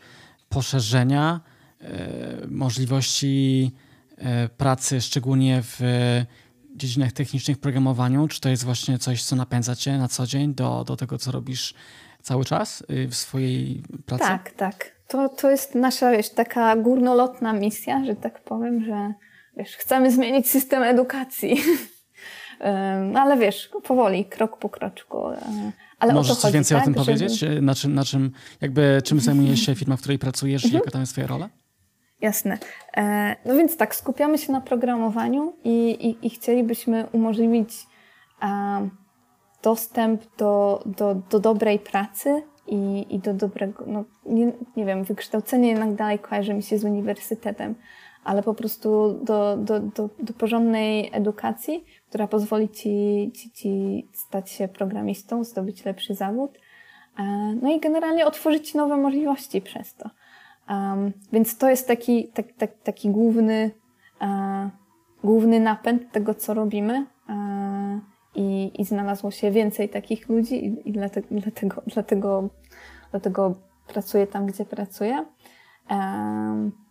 poszerzenia, 0.48 1.40
e, 1.80 2.46
możliwości 2.48 3.72
e, 3.74 3.85
pracy, 4.56 5.00
szczególnie 5.00 5.62
w 5.62 5.80
dziedzinach 6.76 7.12
technicznych, 7.12 7.58
programowaniu, 7.58 8.28
czy 8.28 8.40
to 8.40 8.48
jest 8.48 8.64
właśnie 8.64 8.98
coś, 8.98 9.22
co 9.22 9.36
napędza 9.36 9.76
cię 9.76 9.98
na 9.98 10.08
co 10.08 10.26
dzień 10.26 10.54
do, 10.54 10.84
do 10.84 10.96
tego, 10.96 11.18
co 11.18 11.32
robisz 11.32 11.74
cały 12.22 12.44
czas 12.44 12.84
y, 12.90 13.08
w 13.08 13.14
swojej 13.14 13.82
pracy? 14.06 14.24
Tak, 14.24 14.50
tak. 14.50 14.96
To, 15.08 15.28
to 15.28 15.50
jest 15.50 15.74
nasza, 15.74 16.10
wiesz, 16.10 16.30
taka 16.30 16.76
górnolotna 16.76 17.52
misja, 17.52 18.04
że 18.04 18.16
tak 18.16 18.44
powiem, 18.44 18.84
że 18.84 19.12
wiesz, 19.56 19.76
chcemy 19.76 20.12
zmienić 20.12 20.50
system 20.50 20.82
edukacji. 20.82 21.56
ale 23.22 23.36
wiesz, 23.36 23.70
powoli, 23.84 24.24
krok 24.24 24.58
po 24.58 24.68
kroczku. 24.68 25.18
Ale 25.98 26.14
Możesz 26.14 26.36
coś 26.36 26.52
więcej 26.52 26.74
tak? 26.74 26.82
o 26.82 26.84
tym 26.84 26.94
powiedzieć? 26.94 27.38
Żeby... 27.38 27.62
Na 27.62 27.74
czym, 27.74 27.94
na 27.94 28.04
czym, 28.04 28.30
jakby, 28.60 29.02
czym 29.04 29.20
zajmuje 29.20 29.56
się 29.56 29.74
firma, 29.74 29.96
w 29.96 30.00
której 30.00 30.18
pracujesz 30.18 30.62
i 30.62 30.66
mhm. 30.66 30.80
jaka 30.80 30.90
tam 30.90 31.00
jest 31.00 31.12
twoja 31.12 31.26
rola? 31.26 31.48
Jasne. 32.20 32.58
E, 32.96 33.36
no 33.44 33.54
więc 33.54 33.76
tak, 33.76 33.94
skupiamy 33.94 34.38
się 34.38 34.52
na 34.52 34.60
programowaniu 34.60 35.52
i, 35.64 35.90
i, 35.90 36.26
i 36.26 36.30
chcielibyśmy 36.30 37.06
umożliwić 37.12 37.86
dostęp 39.62 40.22
do, 40.38 40.82
do, 40.86 41.14
do 41.14 41.40
dobrej 41.40 41.78
pracy 41.78 42.42
i, 42.66 43.06
i 43.10 43.18
do 43.18 43.34
dobrego, 43.34 43.84
no 43.86 44.04
nie, 44.26 44.52
nie 44.76 44.84
wiem, 44.84 45.04
wykształcenie 45.04 45.68
jednak 45.68 45.94
dalej 45.94 46.18
kojarzy 46.18 46.54
mi 46.54 46.62
się 46.62 46.78
z 46.78 46.84
uniwersytetem, 46.84 47.74
ale 48.24 48.42
po 48.42 48.54
prostu 48.54 49.20
do, 49.24 49.56
do, 49.56 49.80
do, 49.80 50.08
do 50.18 50.32
porządnej 50.32 51.10
edukacji, 51.12 51.84
która 52.08 52.26
pozwoli 52.26 52.68
ci, 52.68 53.30
ci, 53.34 53.50
ci 53.50 54.06
stać 54.12 54.50
się 54.50 54.68
programistą, 54.68 55.44
zdobyć 55.44 55.84
lepszy 55.84 56.14
zawód, 56.14 56.58
e, 57.18 57.22
no 57.62 57.70
i 57.70 57.80
generalnie 57.80 58.26
otworzyć 58.26 58.74
nowe 58.74 58.96
możliwości 58.96 59.60
przez 59.60 59.94
to. 59.94 60.10
Um, 60.70 61.12
więc 61.32 61.58
to 61.58 61.70
jest 61.70 61.88
taki, 61.88 62.28
tak, 62.28 62.52
tak, 62.52 62.70
taki 62.82 63.10
główny, 63.10 63.70
uh, 64.20 64.70
główny 65.24 65.60
napęd 65.60 66.12
tego, 66.12 66.34
co 66.34 66.54
robimy. 66.54 67.06
Uh, 67.28 68.00
i, 68.36 68.80
i 68.80 68.84
znalazło 68.84 69.30
się 69.30 69.50
więcej 69.50 69.88
takich 69.88 70.28
ludzi 70.28 70.66
i, 70.66 70.88
i 70.88 70.92
dlatego, 70.92 71.28
dlatego, 71.86 72.48
dlatego, 73.10 73.54
pracuję 73.88 74.26
tam, 74.26 74.46
gdzie 74.46 74.64
pracuję. 74.64 75.24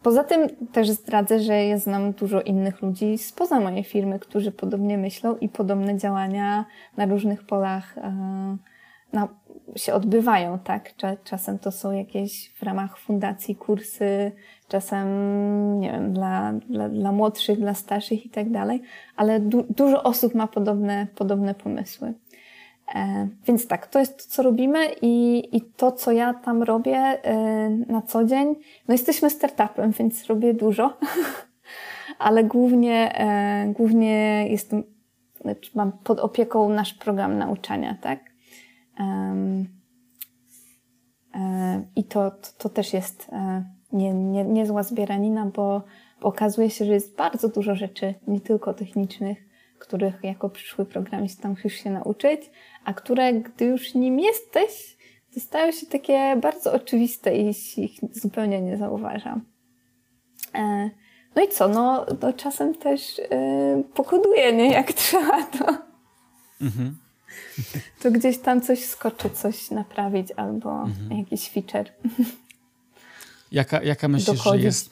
Poza 0.04 0.24
tym 0.24 0.48
też 0.72 0.90
zdradzę, 0.90 1.40
że 1.40 1.66
ja 1.66 1.78
znam 1.78 2.12
dużo 2.12 2.42
innych 2.42 2.82
ludzi 2.82 3.18
spoza 3.18 3.60
mojej 3.60 3.84
firmy, 3.84 4.20
którzy 4.20 4.52
podobnie 4.52 4.98
myślą 4.98 5.38
i 5.38 5.50
podobne 5.50 5.98
działania 5.98 6.66
na 6.98 7.06
różnych 7.06 7.46
polach 7.46 7.96
na, 9.14 9.28
się 9.76 9.94
odbywają, 9.94 10.60
tak? 10.60 10.94
Czasem 11.24 11.60
to 11.60 11.72
są 11.72 11.92
jakieś 11.92 12.54
w 12.54 12.64
ramach 12.64 12.98
fundacji 12.98 13.56
kursy, 13.56 14.32
czasem, 14.68 15.08
nie 15.80 15.92
wiem, 15.92 16.14
dla, 16.14 16.54
dla, 16.54 16.90
dla 16.90 17.12
młodszych, 17.12 17.60
dla 17.60 17.74
starszych 17.74 18.26
i 18.26 18.30
tak 18.30 18.52
dalej, 18.52 18.82
ale 19.16 19.40
du 19.40 19.66
dużo 19.70 20.04
osób 20.04 20.36
ma 20.36 20.48
podobne, 20.48 21.08
podobne 21.16 21.54
pomysły. 21.54 22.14
E, 22.96 23.28
więc 23.48 23.68
tak, 23.68 23.88
to 23.88 24.00
jest 24.00 24.18
to, 24.18 24.24
co 24.28 24.44
robimy 24.44 24.88
i, 25.02 25.44
i 25.58 25.62
to, 25.62 25.92
co 25.92 26.12
ja 26.12 26.34
tam 26.34 26.64
robię 26.64 26.98
e, 26.98 27.70
na 27.70 28.02
co 28.02 28.26
dzień. 28.26 28.56
No 28.88 28.94
jesteśmy 28.94 29.30
startupem, 29.30 29.92
więc 29.92 30.26
robię 30.26 30.54
dużo, 30.54 30.98
ale 32.20 32.44
głównie, 32.44 33.20
e, 33.20 33.68
głównie 33.74 34.46
jestem, 34.50 34.84
znaczy 35.42 35.72
mam 35.76 35.92
pod 35.92 36.20
opieką 36.20 36.70
nasz 36.70 36.94
program 36.94 37.38
nauczania, 37.38 37.98
tak? 38.02 38.35
Um, 39.00 39.68
I 41.96 42.04
to, 42.04 42.32
to, 42.32 42.48
to, 42.58 42.70
też 42.70 42.94
jest 42.94 43.30
e, 43.32 43.66
nie, 43.94 44.14
nie, 44.14 44.44
niezła 44.44 44.84
zbieranina, 44.84 45.46
bo, 45.46 45.84
okazuje 46.22 46.70
się, 46.70 46.86
że 46.86 46.94
jest 46.94 47.16
bardzo 47.16 47.50
dużo 47.50 47.76
rzeczy, 47.76 48.14
nie 48.28 48.42
tylko 48.42 48.74
technicznych, 48.74 49.38
których 49.80 50.24
jako 50.24 50.50
przyszły 50.50 50.86
programista 50.86 51.50
musisz 51.50 51.74
się 51.74 51.90
nauczyć, 51.90 52.52
a 52.86 52.94
które, 52.94 53.34
gdy 53.34 53.66
już 53.66 53.94
nim 53.94 54.20
jesteś, 54.20 54.98
to 55.34 55.40
stają 55.40 55.72
się 55.72 55.86
takie 55.86 56.36
bardzo 56.42 56.74
oczywiste 56.74 57.38
i 57.38 57.50
ich 57.78 58.00
zupełnie 58.12 58.62
nie 58.62 58.78
zauważam. 58.78 59.46
E, 60.56 60.90
no 61.36 61.44
i 61.44 61.48
co, 61.48 61.68
no, 61.68 62.06
no 62.22 62.34
czasem 62.34 62.76
też 62.76 63.18
yy, 63.18 64.54
nie? 64.54 64.72
Jak 64.72 64.94
trzeba, 65.04 65.44
to, 65.44 65.66
mhm. 66.62 67.05
to 68.02 68.12
gdzieś 68.12 68.40
tam 68.40 68.62
coś 68.62 68.86
skoczy, 68.86 69.30
coś 69.30 69.72
naprawić 69.72 70.32
albo 70.32 70.84
mhm. 70.84 71.18
jakiś 71.18 71.50
feature. 71.50 71.92
Jaka, 73.52 73.84
jaka 73.84 74.08
myślisz, 74.08 74.38
dochodzić. 74.38 74.62
że 74.62 74.66
jest, 74.66 74.90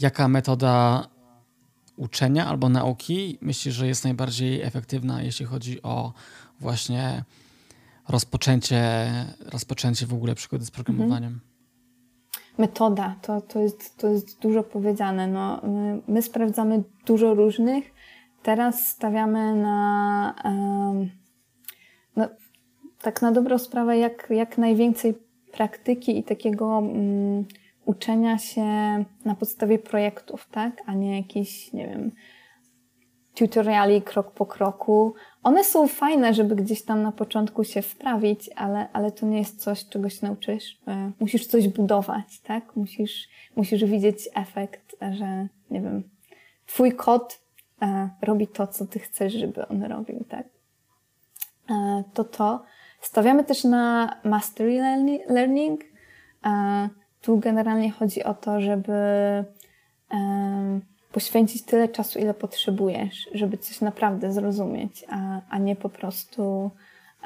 jaka 0.00 0.28
metoda 0.28 1.06
uczenia 1.96 2.46
albo 2.46 2.68
nauki 2.68 3.38
myślisz, 3.40 3.74
że 3.74 3.86
jest 3.86 4.04
najbardziej 4.04 4.62
efektywna, 4.62 5.22
jeśli 5.22 5.46
chodzi 5.46 5.82
o 5.82 6.12
właśnie 6.60 7.24
rozpoczęcie, 8.08 9.10
rozpoczęcie 9.40 10.06
w 10.06 10.14
ogóle 10.14 10.34
przygody 10.34 10.64
z 10.64 10.70
programowaniem? 10.70 11.32
Mhm. 11.32 11.52
Metoda, 12.58 13.16
to, 13.22 13.40
to, 13.40 13.60
jest, 13.60 13.96
to 13.96 14.08
jest 14.08 14.40
dużo 14.40 14.62
powiedziane. 14.62 15.26
No, 15.26 15.60
my, 15.62 16.02
my 16.08 16.22
sprawdzamy 16.22 16.82
dużo 17.06 17.34
różnych. 17.34 17.84
Teraz 18.42 18.88
stawiamy 18.88 19.56
na 19.56 20.34
um, 20.44 21.10
tak 23.02 23.22
na 23.22 23.32
dobrą 23.32 23.58
sprawę 23.58 23.98
jak, 23.98 24.26
jak 24.30 24.58
najwięcej 24.58 25.14
praktyki 25.52 26.18
i 26.18 26.24
takiego 26.24 26.66
um, 26.66 27.44
uczenia 27.84 28.38
się 28.38 28.64
na 29.24 29.34
podstawie 29.38 29.78
projektów, 29.78 30.48
tak? 30.50 30.82
A 30.86 30.94
nie 30.94 31.16
jakichś, 31.16 31.72
nie 31.72 31.86
wiem, 31.86 32.12
tutoriali 33.34 34.02
krok 34.02 34.30
po 34.30 34.46
kroku. 34.46 35.14
One 35.42 35.64
są 35.64 35.88
fajne, 35.88 36.34
żeby 36.34 36.56
gdzieś 36.56 36.84
tam 36.84 37.02
na 37.02 37.12
początku 37.12 37.64
się 37.64 37.82
wprawić, 37.82 38.50
ale, 38.56 38.88
ale 38.92 39.12
to 39.12 39.26
nie 39.26 39.38
jest 39.38 39.60
coś, 39.60 39.88
czego 39.88 40.08
się 40.08 40.26
nauczysz. 40.26 40.78
E, 40.88 41.12
musisz 41.20 41.46
coś 41.46 41.68
budować, 41.68 42.40
tak? 42.40 42.76
Musisz, 42.76 43.28
musisz 43.56 43.84
widzieć 43.84 44.28
efekt, 44.34 44.96
że, 45.12 45.48
nie 45.70 45.80
wiem, 45.80 46.10
twój 46.66 46.92
kod 46.92 47.40
e, 47.82 48.10
robi 48.22 48.48
to, 48.48 48.66
co 48.66 48.86
ty 48.86 48.98
chcesz, 48.98 49.32
żeby 49.32 49.68
on 49.68 49.82
robił, 49.82 50.24
tak? 50.28 50.46
E, 51.70 52.04
to 52.14 52.24
to. 52.24 52.62
Stawiamy 53.02 53.44
też 53.44 53.64
na 53.64 54.16
mastery 54.24 54.78
learning. 55.28 55.80
Tu 57.22 57.38
generalnie 57.38 57.90
chodzi 57.90 58.24
o 58.24 58.34
to, 58.34 58.60
żeby 58.60 58.92
poświęcić 61.12 61.62
tyle 61.62 61.88
czasu, 61.88 62.18
ile 62.18 62.34
potrzebujesz, 62.34 63.28
żeby 63.34 63.58
coś 63.58 63.80
naprawdę 63.80 64.32
zrozumieć, 64.32 65.04
a, 65.08 65.40
a 65.50 65.58
nie 65.58 65.76
po 65.76 65.88
prostu 65.88 66.70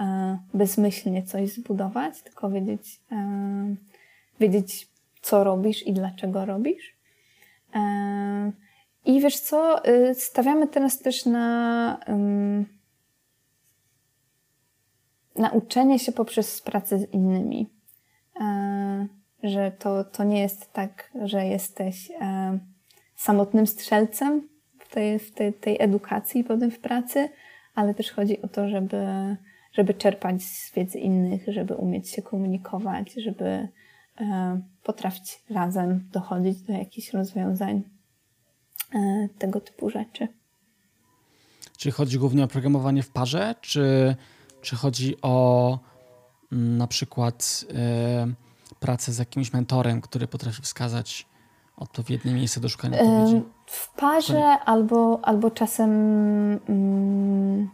e, 0.01 0.39
bezmyślnie 0.55 1.23
coś 1.23 1.51
zbudować, 1.51 2.23
tylko 2.23 2.51
wiedzieć, 2.51 3.01
e, 3.13 3.75
wiedzieć, 4.41 4.89
co 5.23 5.45
robisz 5.45 5.87
i 5.87 5.93
dlaczego 5.93 6.45
robisz. 6.45 6.97
E, 7.75 8.53
I 9.05 9.21
wiesz 9.21 9.41
co, 9.41 9.89
y, 9.89 10.15
stawiamy 10.15 10.69
teraz 10.69 10.99
też 10.99 11.27
na, 11.27 11.99
na 15.39 15.51
uczenie 15.51 15.99
się 15.99 16.13
poprzez 16.13 16.63
pracę 16.63 16.99
z 16.99 17.13
innymi 17.13 17.71
że 19.43 19.73
to, 19.79 20.05
to 20.05 20.25
nie 20.25 20.41
jest 20.41 20.73
tak, 20.73 21.11
że 21.25 21.47
jesteś 21.47 22.11
e, 22.11 22.59
samotnym 23.17 23.67
strzelcem 23.67 24.49
w, 24.79 24.95
tej, 24.95 25.19
w 25.19 25.33
tej, 25.35 25.53
tej 25.53 25.83
edukacji 25.83 26.45
potem 26.45 26.71
w 26.71 26.79
pracy, 26.79 27.29
ale 27.75 27.95
też 27.95 28.13
chodzi 28.13 28.43
o 28.43 28.49
to, 28.49 28.69
żeby, 28.69 29.07
żeby 29.73 29.95
czerpać 29.95 30.43
z 30.43 30.75
wiedzy 30.75 30.99
innych, 30.99 31.43
żeby 31.49 31.75
umieć 31.75 32.09
się 32.09 32.23
komunikować, 32.23 33.13
żeby 33.13 33.69
e, 34.21 34.61
potrafić 34.83 35.43
razem 35.51 36.09
dochodzić 36.13 36.63
do 36.63 36.73
jakichś 36.73 37.13
rozwiązań, 37.13 37.83
e, 38.95 39.29
tego 39.39 39.61
typu 39.61 39.91
rzeczy. 39.91 40.29
Czy 41.77 41.91
chodzi 41.91 42.19
głównie 42.19 42.45
o 42.45 42.49
programowanie 42.49 43.03
w 43.03 43.11
parze, 43.11 43.55
czy, 43.61 44.17
czy 44.67 44.77
chodzi 44.77 45.17
o 45.23 45.79
mm, 46.53 46.79
na 46.79 46.87
przykład 46.87 47.65
pracę 48.81 49.13
z 49.13 49.19
jakimś 49.19 49.53
mentorem, 49.53 50.01
który 50.01 50.27
potrafi 50.27 50.63
wskazać 50.63 51.27
odpowiednie 51.77 52.35
miejsce 52.35 52.61
do 52.61 52.69
szukania 52.69 53.01
odpowiedzi? 53.01 53.43
W 53.67 53.95
parze 53.95 54.45
albo, 54.45 55.21
albo 55.23 55.51
czasem 55.51 55.91
mm, 56.69 57.69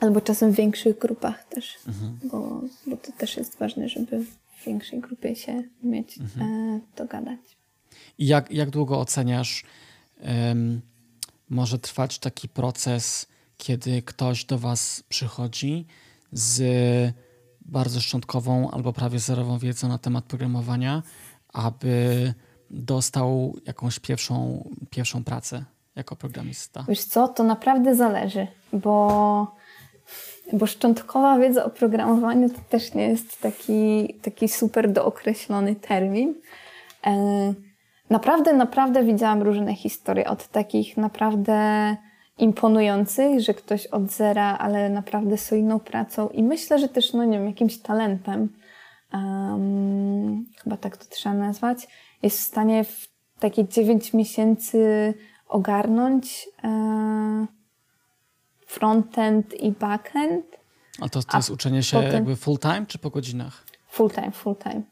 Albo 0.00 0.20
czasem 0.20 0.52
w 0.52 0.56
większych 0.56 0.98
grupach 0.98 1.44
też, 1.44 1.76
mhm. 1.86 2.18
bo, 2.24 2.60
bo 2.86 2.96
to 2.96 3.12
też 3.12 3.36
jest 3.36 3.58
ważne, 3.58 3.88
żeby 3.88 4.24
w 4.24 4.64
większej 4.66 5.00
grupie 5.00 5.36
się 5.36 5.62
umieć 5.82 6.18
mhm. 6.18 6.52
e, 6.52 6.80
dogadać. 6.96 7.40
I 8.18 8.26
jak, 8.26 8.50
jak 8.50 8.70
długo 8.70 9.00
oceniasz, 9.00 9.64
um, 10.20 10.80
może 11.50 11.78
trwać 11.78 12.18
taki 12.18 12.48
proces, 12.48 13.26
kiedy 13.56 14.02
ktoś 14.02 14.44
do 14.44 14.58
Was 14.58 15.02
przychodzi 15.08 15.86
z 16.32 16.62
bardzo 17.60 18.00
szczątkową 18.00 18.70
albo 18.70 18.92
prawie 18.92 19.18
zerową 19.18 19.58
wiedzą 19.58 19.88
na 19.88 19.98
temat 19.98 20.24
programowania, 20.24 21.02
aby 21.52 22.34
dostał 22.70 23.56
jakąś 23.66 23.98
pierwszą, 23.98 24.68
pierwszą 24.90 25.24
pracę 25.24 25.64
jako 25.96 26.16
programista? 26.16 26.84
Wiesz 26.88 27.04
co, 27.04 27.28
to 27.28 27.44
naprawdę 27.44 27.94
zależy, 27.94 28.46
bo, 28.72 29.56
bo 30.52 30.66
szczątkowa 30.66 31.38
wiedza 31.38 31.64
o 31.64 31.70
programowaniu 31.70 32.50
to 32.50 32.60
też 32.68 32.94
nie 32.94 33.08
jest 33.08 33.40
taki, 33.40 34.14
taki 34.22 34.48
super 34.48 34.92
dookreślony 34.92 35.76
termin. 35.76 36.34
E, 37.06 37.54
naprawdę, 38.10 38.52
naprawdę 38.52 39.04
widziałam 39.04 39.42
różne 39.42 39.74
historie 39.74 40.28
od 40.28 40.48
takich 40.48 40.96
naprawdę 40.96 41.96
imponujących, 42.38 43.40
że 43.40 43.54
ktoś 43.54 43.86
od 43.86 44.10
zera, 44.10 44.58
ale 44.58 44.90
naprawdę 44.90 45.38
solidną 45.38 45.80
pracą 45.80 46.28
i 46.28 46.42
myślę, 46.42 46.78
że 46.78 46.88
też, 46.88 47.12
no 47.12 47.24
nie 47.24 47.38
wiem, 47.38 47.46
jakimś 47.46 47.78
talentem, 47.78 48.48
um, 49.12 50.44
chyba 50.62 50.76
tak 50.76 50.96
to 50.96 51.04
trzeba 51.04 51.34
nazwać, 51.34 51.88
jest 52.22 52.38
w 52.38 52.42
stanie 52.42 52.84
w 52.84 53.08
takie 53.38 53.68
9 53.68 54.12
miesięcy 54.14 55.14
ogarnąć 55.48 56.48
e, 56.64 57.46
frontend 58.66 59.54
i 59.54 59.72
backend. 59.72 60.44
A 61.00 61.08
to, 61.08 61.22
to 61.22 61.36
jest 61.36 61.50
uczenie 61.50 61.82
się 61.82 61.96
potem, 61.96 62.12
jakby 62.12 62.36
full 62.36 62.58
time 62.58 62.86
czy 62.86 62.98
po 62.98 63.10
godzinach? 63.10 63.64
Full 63.88 64.10
time, 64.10 64.30
full 64.30 64.56
time. 64.56 64.82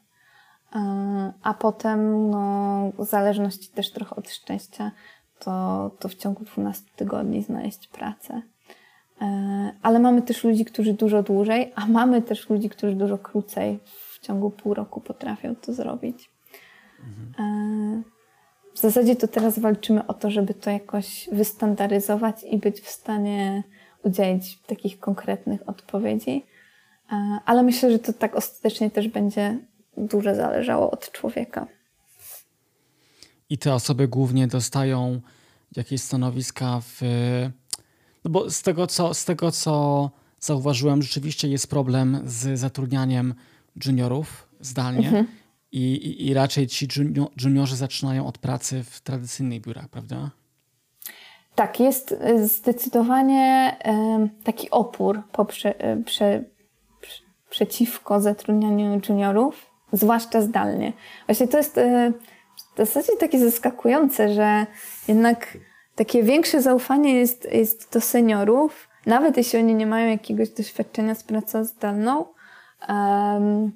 E, 0.74 1.32
a 1.42 1.54
potem, 1.54 2.30
no, 2.30 2.92
w 2.98 3.04
zależności 3.04 3.68
też 3.68 3.92
trochę 3.92 4.16
od 4.16 4.30
szczęścia, 4.30 4.92
to, 5.38 5.90
to 5.98 6.08
w 6.08 6.14
ciągu 6.14 6.44
12 6.44 6.90
tygodni 6.96 7.42
znaleźć 7.42 7.88
pracę. 7.88 8.42
E, 9.22 9.72
ale 9.82 9.98
mamy 9.98 10.22
też 10.22 10.44
ludzi, 10.44 10.64
którzy 10.64 10.92
dużo 10.92 11.22
dłużej, 11.22 11.72
a 11.74 11.86
mamy 11.86 12.22
też 12.22 12.50
ludzi, 12.50 12.68
którzy 12.68 12.96
dużo 12.96 13.18
krócej 13.18 13.78
w 13.84 14.18
ciągu 14.20 14.50
pół 14.50 14.74
roku 14.74 15.00
potrafią 15.00 15.56
to 15.56 15.72
zrobić. 15.72 16.30
Mhm. 17.04 18.04
W 18.74 18.78
zasadzie 18.78 19.16
to 19.16 19.28
teraz 19.28 19.58
walczymy 19.58 20.06
o 20.06 20.14
to, 20.14 20.30
żeby 20.30 20.54
to 20.54 20.70
jakoś 20.70 21.28
wystandaryzować 21.32 22.44
i 22.44 22.58
być 22.58 22.80
w 22.80 22.88
stanie 22.88 23.62
udzielić 24.04 24.58
takich 24.62 25.00
konkretnych 25.00 25.68
odpowiedzi. 25.68 26.46
E, 27.12 27.38
ale 27.44 27.62
myślę, 27.62 27.90
że 27.90 27.98
to 27.98 28.12
tak 28.12 28.36
ostatecznie 28.36 28.90
też 28.90 29.08
będzie 29.08 29.58
dużo 29.96 30.34
zależało 30.34 30.90
od 30.90 31.12
człowieka. 31.12 31.66
I 33.50 33.58
te 33.58 33.74
osoby 33.74 34.08
głównie 34.08 34.46
dostają 34.46 35.20
jakieś 35.76 36.02
stanowiska 36.02 36.80
w. 36.80 37.00
No 38.24 38.30
bo 38.30 38.50
z 38.50 38.62
tego, 38.62 38.86
co, 38.86 39.14
z 39.14 39.24
tego, 39.24 39.52
co 39.52 40.10
zauważyłem, 40.40 41.02
rzeczywiście 41.02 41.48
jest 41.48 41.70
problem 41.70 42.20
z 42.24 42.58
zatrudnianiem 42.58 43.34
juniorów 43.86 44.48
zdalnie. 44.60 45.06
Mhm. 45.06 45.26
I, 45.72 45.92
i, 45.92 46.28
I, 46.28 46.34
raczej 46.34 46.66
ci 46.66 46.88
juniorzy 47.44 47.76
zaczynają 47.76 48.26
od 48.26 48.38
pracy 48.38 48.84
w 48.84 49.00
tradycyjnych 49.00 49.60
biurach, 49.60 49.88
prawda? 49.88 50.30
Tak, 51.54 51.80
jest 51.80 52.12
e, 52.20 52.48
zdecydowanie 52.48 53.76
taki 54.44 54.70
opór 54.70 55.22
poprze, 55.32 55.80
e, 55.80 56.02
prze, 56.02 56.44
przeciwko 57.50 58.20
zatrudnianiu 58.20 59.00
juniorów, 59.08 59.66
zwłaszcza 59.92 60.42
zdalnie. 60.42 60.92
Właśnie 61.26 61.48
to 61.48 61.58
jest 61.58 61.80
w 62.76 62.78
zasadzie 62.78 63.12
takie 63.20 63.38
zaskakujące, 63.38 64.34
że 64.34 64.66
jednak 65.08 65.58
takie 65.94 66.22
większe 66.22 66.62
zaufanie 66.62 67.14
jest, 67.14 67.52
jest 67.52 67.92
do 67.92 68.00
seniorów, 68.00 68.88
nawet 69.06 69.36
jeśli 69.36 69.58
oni 69.58 69.74
nie 69.74 69.86
mają 69.86 70.10
jakiegoś 70.10 70.48
doświadczenia 70.48 71.14
z 71.14 71.24
pracą 71.24 71.64
zdalną. 71.64 72.24
Um, 72.88 73.72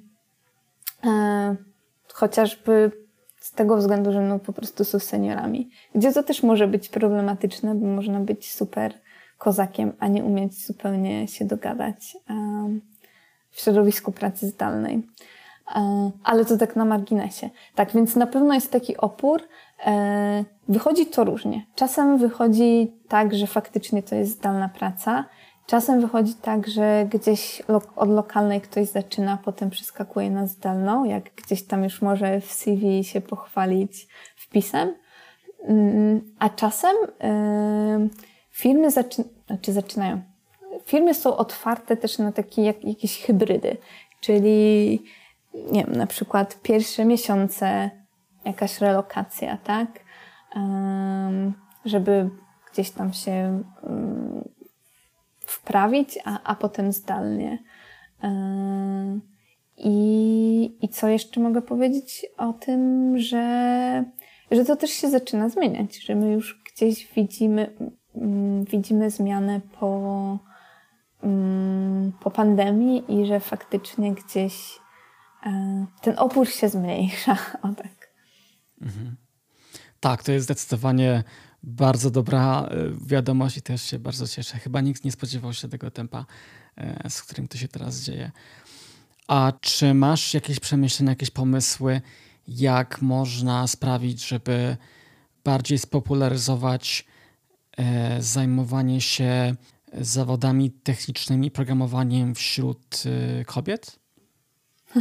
chociażby 2.12 2.92
z 3.40 3.52
tego 3.52 3.76
względu, 3.76 4.12
że 4.12 4.20
no 4.20 4.38
po 4.38 4.52
prostu 4.52 4.84
są 4.84 4.98
seniorami. 4.98 5.70
Gdzie 5.94 6.12
to 6.12 6.22
też 6.22 6.42
może 6.42 6.66
być 6.66 6.88
problematyczne, 6.88 7.74
bo 7.74 7.86
można 7.86 8.20
być 8.20 8.54
super 8.54 8.94
kozakiem, 9.38 9.92
a 9.98 10.08
nie 10.08 10.24
umieć 10.24 10.66
zupełnie 10.66 11.28
się 11.28 11.44
dogadać 11.44 12.16
um, 12.28 12.80
w 13.50 13.60
środowisku 13.60 14.12
pracy 14.12 14.48
zdalnej. 14.48 15.02
Um, 15.76 16.10
ale 16.24 16.44
to 16.44 16.56
tak 16.56 16.76
na 16.76 16.84
marginesie. 16.84 17.50
Tak, 17.74 17.92
więc 17.92 18.16
na 18.16 18.26
pewno 18.26 18.54
jest 18.54 18.72
taki 18.72 18.96
opór. 18.96 19.42
Um, 19.86 20.44
wychodzi 20.68 21.06
to 21.06 21.24
różnie. 21.24 21.66
Czasem 21.74 22.18
wychodzi 22.18 22.92
tak, 23.08 23.34
że 23.34 23.46
faktycznie 23.46 24.02
to 24.02 24.14
jest 24.14 24.32
zdalna 24.32 24.68
praca, 24.68 25.24
Czasem 25.70 26.00
wychodzi 26.00 26.34
tak, 26.34 26.68
że 26.68 27.08
gdzieś 27.12 27.62
od 27.96 28.08
lokalnej 28.08 28.60
ktoś 28.60 28.88
zaczyna, 28.88 29.38
potem 29.44 29.70
przeskakuje 29.70 30.30
na 30.30 30.46
zdalną, 30.46 31.04
jak 31.04 31.34
gdzieś 31.34 31.62
tam 31.62 31.84
już 31.84 32.02
może 32.02 32.40
w 32.40 32.52
CV 32.52 33.04
się 33.04 33.20
pochwalić 33.20 34.08
wpisem. 34.36 34.94
Mm, 35.64 36.20
a 36.38 36.48
czasem 36.48 36.96
firmy 38.50 38.90
zaczy 38.90 39.24
znaczy 39.46 39.72
zaczynają. 39.72 40.20
Firmy 40.84 41.14
są 41.14 41.36
otwarte 41.36 41.96
też 41.96 42.18
na 42.18 42.32
takie 42.32 42.62
jak, 42.62 42.84
jakieś 42.84 43.22
hybrydy, 43.22 43.76
czyli 44.20 45.02
nie 45.54 45.84
wiem, 45.84 45.96
na 45.96 46.06
przykład 46.06 46.60
pierwsze 46.62 47.04
miesiące 47.04 47.90
jakaś 48.44 48.80
relokacja, 48.80 49.56
tak? 49.56 50.04
Żeby 51.84 52.30
gdzieś 52.72 52.90
tam 52.90 53.12
się 53.12 53.62
wprawić, 55.40 56.18
a, 56.24 56.42
a 56.44 56.54
potem 56.54 56.92
zdalnie. 56.92 57.58
I, 59.76 60.76
I 60.82 60.88
co 60.88 61.08
jeszcze 61.08 61.40
mogę 61.40 61.62
powiedzieć 61.62 62.26
o 62.36 62.52
tym, 62.52 63.12
że, 63.18 64.04
że 64.50 64.64
to 64.64 64.76
też 64.76 64.90
się 64.90 65.10
zaczyna 65.10 65.48
zmieniać, 65.48 66.04
że 66.04 66.14
my 66.14 66.32
już 66.32 66.62
gdzieś 66.72 67.12
widzimy, 67.14 67.76
mm, 68.14 68.64
widzimy 68.64 69.10
zmianę 69.10 69.60
po, 69.80 70.38
mm, 71.22 72.12
po 72.20 72.30
pandemii 72.30 73.04
i 73.08 73.26
że 73.26 73.40
faktycznie 73.40 74.14
gdzieś 74.14 74.80
ten 76.00 76.18
opór 76.18 76.48
się 76.48 76.68
zmniejsza. 76.68 77.38
O 77.62 77.68
tak. 77.74 78.10
Mhm. 78.80 79.16
Tak, 80.00 80.22
to 80.22 80.32
jest 80.32 80.44
zdecydowanie 80.44 81.24
bardzo 81.62 82.10
dobra 82.10 82.62
e, 82.62 83.06
wiadomość 83.06 83.56
i 83.56 83.62
też 83.62 83.82
się 83.82 83.98
bardzo 83.98 84.28
cieszę. 84.28 84.58
Chyba 84.58 84.80
nikt 84.80 85.04
nie 85.04 85.12
spodziewał 85.12 85.52
się 85.52 85.68
tego 85.68 85.90
tempa, 85.90 86.26
e, 86.76 87.10
z 87.10 87.22
którym 87.22 87.48
to 87.48 87.58
się 87.58 87.68
teraz 87.68 88.00
dzieje. 88.00 88.30
A 89.28 89.52
czy 89.60 89.94
masz 89.94 90.34
jakieś 90.34 90.60
przemyślenia, 90.60 91.12
jakieś 91.12 91.30
pomysły, 91.30 92.00
jak 92.48 93.02
można 93.02 93.66
sprawić, 93.66 94.28
żeby 94.28 94.76
bardziej 95.44 95.78
spopularyzować 95.78 97.06
e, 97.76 98.22
zajmowanie 98.22 99.00
się 99.00 99.54
zawodami 99.92 100.70
technicznymi, 100.70 101.50
programowaniem 101.50 102.34
wśród 102.34 103.02
kobiet? 103.46 103.99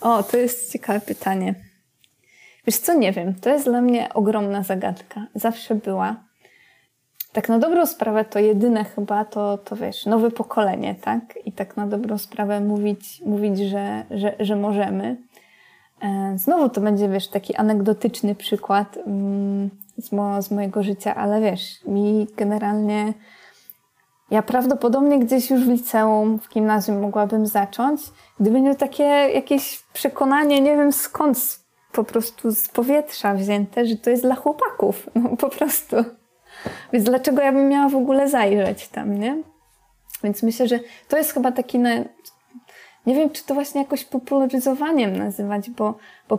O, 0.00 0.22
to 0.22 0.36
jest 0.36 0.72
ciekawe 0.72 1.00
pytanie. 1.00 1.54
Wiesz 2.66 2.78
co, 2.78 2.94
nie 2.94 3.12
wiem. 3.12 3.34
To 3.34 3.50
jest 3.50 3.64
dla 3.64 3.80
mnie 3.80 4.14
ogromna 4.14 4.62
zagadka. 4.62 5.26
Zawsze 5.34 5.74
była. 5.74 6.16
Tak 7.32 7.48
na 7.48 7.58
dobrą 7.58 7.86
sprawę 7.86 8.24
to 8.24 8.38
jedyne 8.38 8.84
chyba 8.84 9.24
to, 9.24 9.58
to 9.58 9.76
wiesz, 9.76 10.06
nowe 10.06 10.30
pokolenie, 10.30 10.94
tak? 10.94 11.38
I 11.44 11.52
tak 11.52 11.76
na 11.76 11.86
dobrą 11.86 12.18
sprawę 12.18 12.60
mówić, 12.60 13.22
mówić 13.26 13.58
że, 13.58 14.04
że, 14.10 14.34
że 14.40 14.56
możemy. 14.56 15.16
E, 16.02 16.34
znowu 16.38 16.68
to 16.68 16.80
będzie, 16.80 17.08
wiesz, 17.08 17.28
taki 17.28 17.54
anegdotyczny 17.54 18.34
przykład 18.34 18.98
mm, 19.06 19.70
z, 19.98 20.12
mo 20.12 20.42
z 20.42 20.50
mojego 20.50 20.82
życia, 20.82 21.14
ale 21.14 21.40
wiesz, 21.40 21.84
mi 21.86 22.26
generalnie 22.36 23.12
ja 24.30 24.42
prawdopodobnie 24.42 25.18
gdzieś 25.18 25.50
już 25.50 25.64
w 25.64 25.68
liceum, 25.68 26.38
w 26.38 26.48
gimnazjum 26.48 27.00
mogłabym 27.00 27.46
zacząć, 27.46 28.00
gdyby 28.40 28.60
nie 28.60 28.74
takie 28.74 29.04
jakieś 29.34 29.82
przekonanie, 29.92 30.60
nie 30.60 30.76
wiem 30.76 30.92
skąd 30.92 31.64
po 31.92 32.04
prostu 32.04 32.50
z 32.50 32.68
powietrza 32.68 33.34
wzięte, 33.34 33.86
że 33.86 33.96
to 33.96 34.10
jest 34.10 34.22
dla 34.22 34.34
chłopaków. 34.34 35.06
No 35.14 35.36
po 35.36 35.48
prostu. 35.48 35.96
Więc 36.92 37.04
dlaczego 37.04 37.42
ja 37.42 37.52
bym 37.52 37.68
miała 37.68 37.88
w 37.88 37.96
ogóle 37.96 38.28
zajrzeć 38.28 38.88
tam, 38.88 39.18
nie? 39.20 39.42
Więc 40.24 40.42
myślę, 40.42 40.68
że 40.68 40.80
to 41.08 41.16
jest 41.16 41.32
chyba 41.32 41.52
taki. 41.52 41.78
Na... 41.78 41.90
Nie 43.06 43.14
wiem, 43.14 43.30
czy 43.30 43.44
to 43.44 43.54
właśnie 43.54 43.80
jakoś 43.80 44.04
popularyzowaniem 44.04 45.16
nazywać, 45.16 45.70
bo, 45.70 45.94
bo 46.28 46.38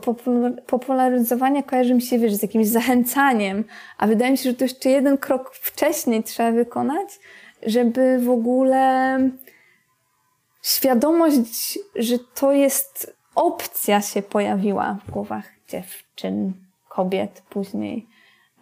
popularyzowanie 0.68 1.64
kojarzy 1.64 1.94
mi 1.94 2.02
się, 2.02 2.20
wiesz, 2.20 2.34
z 2.34 2.42
jakimś 2.42 2.68
zachęcaniem, 2.68 3.64
a 3.98 4.08
wydaje 4.08 4.32
mi 4.32 4.38
się, 4.38 4.50
że 4.50 4.56
to 4.56 4.64
jeszcze 4.64 4.90
jeden 4.90 5.18
krok 5.18 5.56
wcześniej 5.56 6.24
trzeba 6.24 6.52
wykonać, 6.52 7.20
żeby 7.66 8.20
w 8.20 8.30
ogóle 8.30 9.20
świadomość, 10.62 11.80
że 11.96 12.20
to 12.20 12.52
jest 12.52 13.16
opcja 13.36 14.02
się 14.02 14.22
pojawiła 14.22 14.98
w 15.08 15.12
głowach 15.12 15.46
dziewczyn, 15.70 16.54
kobiet 16.90 17.44
później. 17.50 18.08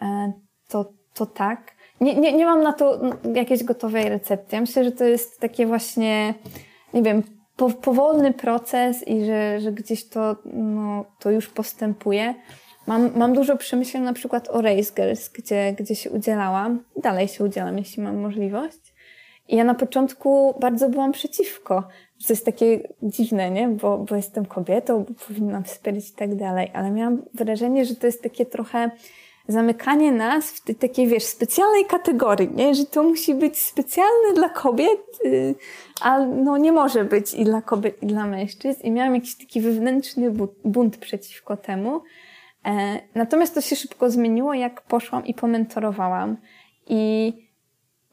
E, 0.01 0.34
to, 0.68 0.86
to 1.14 1.26
tak. 1.26 1.72
Nie, 2.01 2.16
nie, 2.16 2.34
nie 2.34 2.45
mam 2.45 2.64
na 2.64 2.74
to 2.74 2.99
jakiejś 3.34 3.64
gotowej 3.64 4.10
recepty. 4.10 4.56
Ja 4.56 4.62
myślę, 4.62 4.84
że 4.84 4.91
to 4.91 5.04
jest 5.04 5.39
takie 5.39 5.66
właśnie, 5.66 6.34
nie 6.93 7.04
wiem, 7.04 7.24
po, 7.56 7.70
powolny 7.70 8.34
proces 8.34 9.08
i 9.08 9.26
że, 9.26 9.62
że 9.62 9.72
gdzieś 9.72 10.10
to, 10.10 10.36
no, 10.54 11.06
to 11.20 11.32
już 11.32 11.49
postępuje. 11.49 12.36
Mam, 12.88 13.18
mam 13.18 13.34
dużo 13.34 13.58
przemyśleń 13.58 14.04
na 14.04 14.14
przykład 14.14 14.49
o 14.49 14.62
Race 14.62 14.93
Girls, 14.95 15.30
gdzie, 15.30 15.76
gdzie 15.80 15.95
się 15.95 16.12
udzielałam. 16.12 16.84
Dalej 17.01 17.28
się 17.28 17.43
udzielam, 17.43 17.78
jeśli 17.78 18.04
mam 18.04 18.18
możliwość. 18.18 18.93
I 19.48 19.56
ja 19.56 19.64
na 19.64 19.76
początku 19.76 20.56
bardzo 20.60 20.89
byłam 20.89 21.12
przeciwko. 21.12 21.84
To 22.28 22.34
jest 22.34 22.46
takie 22.46 22.89
dziwne, 23.02 23.52
nie? 23.52 23.68
Bo, 23.68 23.98
bo 23.98 24.16
jestem 24.16 24.46
kobietą, 24.46 25.04
bo 25.04 25.26
powinnam 25.28 25.64
wspierać 25.64 26.10
i 26.10 26.14
tak 26.14 26.36
dalej. 26.36 26.72
Ale 26.74 26.91
miałam 26.91 27.22
wrażenie, 27.34 27.86
że 27.86 27.96
to 27.96 28.06
jest 28.06 28.24
takie 28.24 28.46
trochę 28.46 28.91
zamykanie 29.48 30.12
nas 30.12 30.52
w 30.52 30.64
tej 30.64 30.76
takiej, 30.76 31.08
wiesz, 31.08 31.24
specjalnej 31.24 31.86
kategorii, 31.86 32.50
nie? 32.56 32.76
Że 32.76 32.86
to 32.86 33.04
musi 33.04 33.36
być 33.36 33.58
specjalne 33.58 34.34
dla 34.36 34.50
kobiet, 34.50 35.02
yy, 35.24 35.56
a 36.02 36.20
no 36.20 36.58
nie 36.58 36.72
może 36.72 37.06
być 37.06 37.34
i 37.34 37.44
dla 37.44 37.62
kobiet, 37.62 38.04
i 38.04 38.06
dla 38.06 38.26
mężczyzn. 38.26 38.82
I 38.84 38.91
miałam 38.91 39.16
jakiś 39.16 39.38
taki 39.38 39.62
wewnętrzny 39.62 40.32
bunt 40.66 40.98
przeciwko 40.98 41.58
temu. 41.58 42.02
E, 42.66 43.00
natomiast 43.16 43.56
to 43.56 43.62
się 43.62 43.76
szybko 43.76 44.10
zmieniło, 44.10 44.54
jak 44.54 44.82
poszłam 44.82 45.26
i 45.26 45.34
pomentorowałam. 45.34 46.38
I 46.88 47.34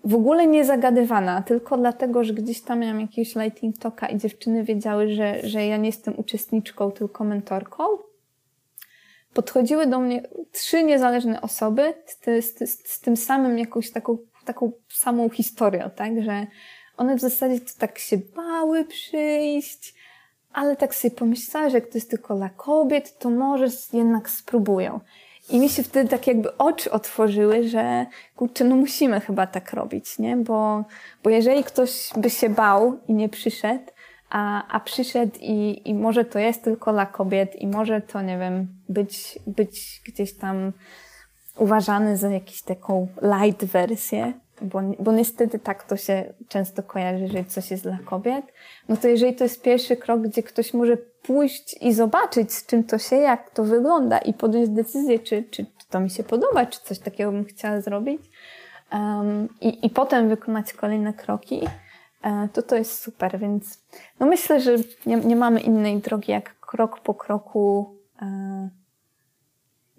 w 0.05 0.15
ogóle 0.15 0.47
nie 0.47 0.65
zagadywana, 0.65 1.43
tylko 1.43 1.77
dlatego, 1.77 2.25
że 2.25 2.35
gdzieś 2.35 2.63
tam 2.63 2.79
miałam 2.79 3.01
jakiegoś 3.01 3.35
lighting 3.35 3.79
talka 3.79 4.09
i 4.09 4.19
dziewczyny 4.19 4.65
wiedziały, 4.65 5.15
że, 5.15 5.49
że 5.49 5.67
ja 5.67 5.77
nie 5.77 5.87
jestem 5.87 6.19
uczestniczką, 6.19 6.91
tylko 6.91 7.25
mentorką. 7.25 7.85
Podchodziły 9.35 9.87
do 9.87 10.01
mnie 10.01 10.23
trzy 10.53 10.83
niezależne 10.85 11.41
osoby 11.41 11.95
z, 12.07 12.45
z, 12.45 12.89
z 12.91 13.01
tym 13.01 13.17
samym 13.17 13.59
jakąś 13.59 13.91
taką, 13.91 14.19
taką 14.45 14.73
samą 14.89 15.29
historią, 15.29 15.91
tak, 15.97 16.23
że 16.23 16.47
one 16.97 17.17
w 17.17 17.21
zasadzie 17.21 17.61
to 17.61 17.73
tak 17.79 17.99
się 17.99 18.19
bały 18.37 18.85
przyjść, 18.85 19.95
ale 20.53 20.77
tak 20.77 20.95
sobie 20.95 21.15
pomyślały, 21.15 21.71
że 21.71 21.79
jak 21.79 21.87
to 21.87 21.99
jest 21.99 22.11
tylko 22.11 22.35
dla 22.35 22.49
kobiet, 22.49 23.19
to 23.19 23.31
może 23.31 23.67
jednak 23.93 24.31
spróbują. 24.31 25.01
I 25.51 25.61
mi 25.61 25.69
się 25.69 25.83
wtedy 25.83 26.11
tak 26.11 26.27
jakby 26.27 26.57
oczy 26.57 26.91
otworzyły, 26.91 27.69
że 27.69 28.07
kurczę, 28.37 28.65
no 28.65 28.77
musimy 28.77 29.21
chyba 29.21 29.47
tak 29.47 29.73
robić, 29.73 30.19
nie? 30.19 30.37
Bo, 30.37 30.85
bo 31.23 31.31
jeżeli 31.31 31.65
ktoś 31.65 32.11
by 32.17 32.31
się 32.31 32.49
bał 32.49 32.99
i 33.09 33.15
nie 33.15 33.29
przyszedł, 33.29 33.85
a, 34.31 34.69
a 34.69 34.81
przyszedł 34.81 35.33
i, 35.41 35.83
i 35.85 35.95
może 35.95 36.25
to 36.25 36.39
jest 36.39 36.63
tylko 36.63 36.93
dla 36.93 37.07
kobiet 37.07 37.57
i 37.57 37.67
może 37.67 38.01
to, 38.01 38.23
nie 38.23 38.39
wiem, 38.39 38.69
być, 38.89 39.39
być 39.47 40.03
gdzieś 40.07 40.37
tam 40.37 40.73
uważany 41.57 42.17
za 42.17 42.29
jakąś 42.29 42.63
taką 42.63 43.09
light 43.23 43.65
wersję, 43.65 44.33
bo, 44.63 44.81
bo 44.99 45.13
niestety 45.13 45.59
tak 45.59 45.85
to 45.85 45.97
się 45.97 46.35
często 46.49 46.83
kojarzy, 46.83 47.29
że 47.29 47.45
coś 47.45 47.71
jest 47.71 47.83
dla 47.83 47.99
kobiet, 48.05 48.45
no 48.89 48.97
to 48.97 49.09
jeżeli 49.09 49.35
to 49.35 49.45
jest 49.45 49.63
pierwszy 49.63 49.97
krok, 49.97 50.21
gdzie 50.21 50.43
ktoś 50.43 50.75
może 50.75 50.97
pójść 51.23 51.77
i 51.81 51.93
zobaczyć, 51.95 52.53
z 52.53 52.67
czym 52.67 52.85
to 52.85 52.99
się, 52.99 53.17
jak 53.17 53.51
to 53.51 53.65
wygląda 53.65 54.19
i 54.19 54.35
podjąć 54.35 54.69
decyzję, 54.69 55.19
czy, 55.19 55.43
czy, 55.51 55.65
czy 55.65 55.89
to 55.91 56.01
mi 56.01 56.11
się 56.11 56.23
podoba, 56.23 56.67
czy 56.67 56.81
coś 56.81 56.99
takiego 56.99 57.33
bym 57.33 57.45
chciała 57.45 57.81
zrobić. 57.81 58.23
Um, 58.93 59.49
i, 59.61 59.87
i 59.87 59.91
potem 59.91 60.29
wykonać 60.29 60.73
kolejne 60.73 61.13
kroki, 61.13 61.61
e, 62.23 62.49
to 62.53 62.63
to 62.63 62.77
jest 62.77 63.03
super, 63.03 63.39
więc 63.39 63.79
no 64.21 64.27
myślę, 64.27 64.61
że 64.61 64.77
nie, 65.07 65.17
nie 65.17 65.37
mamy 65.37 65.61
innej 65.61 65.99
drogi, 65.99 66.33
jak 66.33 66.61
krok 66.61 67.01
po 67.01 67.15
kroku 67.15 67.95
e, 68.23 68.69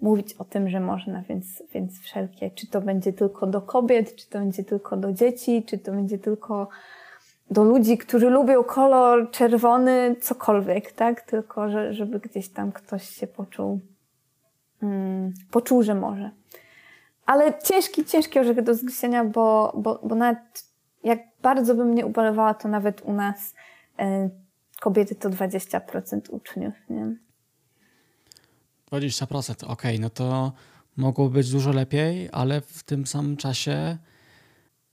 mówić 0.00 0.34
o 0.34 0.44
tym, 0.44 0.68
że 0.68 0.80
można, 0.80 1.22
więc, 1.22 1.62
więc 1.74 2.00
wszelkie, 2.00 2.50
czy 2.50 2.66
to 2.66 2.80
będzie 2.80 3.12
tylko 3.12 3.46
do 3.46 3.62
kobiet, 3.62 4.16
czy 4.16 4.30
to 4.30 4.38
będzie 4.38 4.64
tylko 4.64 4.96
do 4.96 5.12
dzieci, 5.12 5.64
czy 5.66 5.78
to 5.78 5.92
będzie 5.92 6.18
tylko 6.18 6.68
do 7.52 7.64
ludzi, 7.64 7.98
którzy 7.98 8.30
lubią 8.30 8.64
kolor 8.64 9.30
czerwony, 9.30 10.16
cokolwiek, 10.20 10.92
tak? 10.92 11.20
Tylko, 11.20 11.70
że, 11.70 11.94
żeby 11.94 12.20
gdzieś 12.20 12.48
tam 12.48 12.72
ktoś 12.72 13.08
się 13.08 13.26
poczuł, 13.26 13.80
hmm, 14.80 15.32
poczuł, 15.50 15.82
że 15.82 15.94
może. 15.94 16.30
Ale 17.26 17.58
ciężki, 17.62 18.04
ciężki 18.04 18.38
orzech 18.38 18.62
do 18.62 18.74
zgryzienia, 18.74 19.24
bo, 19.24 19.72
bo, 19.76 20.00
bo 20.04 20.14
nawet 20.14 20.38
jak 21.04 21.18
bardzo 21.42 21.74
bym 21.74 21.94
nie 21.94 22.06
ubolewała, 22.06 22.54
to 22.54 22.68
nawet 22.68 23.00
u 23.04 23.12
nas 23.12 23.54
e, 23.98 24.30
kobiety 24.80 25.14
to 25.14 25.30
20% 25.30 26.20
uczniów, 26.30 26.74
nie? 26.90 27.16
20%, 28.92 29.52
okej, 29.52 29.66
okay, 29.68 29.98
no 29.98 30.10
to 30.10 30.52
mogło 30.96 31.28
być 31.28 31.50
dużo 31.50 31.72
lepiej, 31.72 32.28
ale 32.32 32.60
w 32.60 32.82
tym 32.82 33.06
samym 33.06 33.36
czasie 33.36 33.98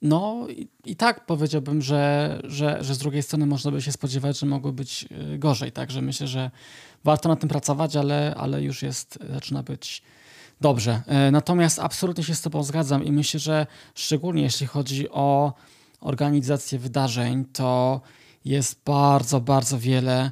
no 0.02 0.48
i, 0.50 0.68
i, 0.86 0.96
tak 0.96 1.26
powiedziałbym, 1.26 1.82
że, 1.82 2.40
że, 2.44 2.84
że 2.84 2.96
z 2.96 2.98
drugiej 2.98 3.24
strony 3.24 3.46
można 3.46 3.72
by 3.72 3.82
się 3.82 3.92
spodziewać, 3.92 4.40
że 4.40 4.46
mogło 4.46 4.72
być 4.72 5.06
y, 5.34 5.38
gorzej, 5.38 5.72
także 5.72 6.02
myślę, 6.02 6.28
że 6.28 6.52
warto 7.04 7.30
nad 7.30 7.40
tym 7.40 7.50
pracować, 7.50 7.96
ale, 7.96 8.36
ale 8.38 8.64
już 8.64 8.82
jest, 8.82 9.20
zaczyna 9.30 9.64
być 9.64 10.02
dobrze. 10.62 11.02
E, 11.08 11.32
natomiast 11.32 11.80
absolutnie 11.80 12.24
się 12.24 12.36
z 12.36 12.42
Tobą 12.42 12.64
zgadzam 12.64 13.04
i 13.04 13.12
myślę, 13.12 13.40
że 13.40 13.68
szczególnie 13.96 14.42
jeśli 14.42 14.68
chodzi 14.68 15.10
o 15.10 15.54
organizację 16.00 16.80
wydarzeń, 16.80 17.46
to 17.46 18.02
jest 18.46 18.82
bardzo, 18.86 19.42
bardzo 19.42 19.80
wiele 19.80 20.32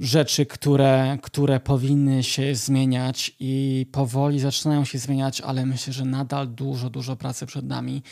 rzeczy, 0.00 0.46
które, 0.46 1.18
które 1.22 1.60
powinny 1.60 2.22
się 2.22 2.54
zmieniać 2.54 3.36
i 3.40 3.86
powoli 3.92 4.40
zaczynają 4.40 4.84
się 4.84 4.98
zmieniać, 4.98 5.40
ale 5.40 5.66
myślę, 5.66 5.92
że 5.92 6.04
nadal 6.04 6.48
dużo, 6.48 6.90
dużo 6.90 7.16
pracy 7.16 7.46
przed 7.46 7.66
nami. 7.66 8.02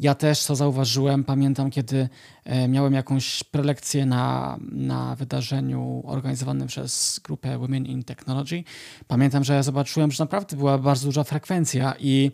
Ja 0.00 0.14
też 0.14 0.46
to 0.46 0.56
zauważyłem. 0.56 1.24
Pamiętam, 1.24 1.70
kiedy 1.70 2.08
e, 2.44 2.68
miałem 2.68 2.92
jakąś 2.92 3.44
prelekcję 3.44 4.06
na, 4.06 4.58
na 4.60 5.16
wydarzeniu 5.16 6.02
organizowanym 6.06 6.68
przez 6.68 7.20
grupę 7.24 7.58
Women 7.58 7.86
in 7.86 8.04
Technology. 8.04 8.64
Pamiętam, 9.08 9.44
że 9.44 9.54
ja 9.54 9.62
zobaczyłem, 9.62 10.10
że 10.10 10.24
naprawdę 10.24 10.56
była 10.56 10.78
bardzo 10.78 11.06
duża 11.06 11.24
frekwencja 11.24 11.94
i, 11.98 12.30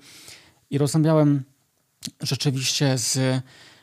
i 0.71 0.79
rozmawiałem 0.79 1.43
rzeczywiście 2.23 2.99
z, 2.99 3.19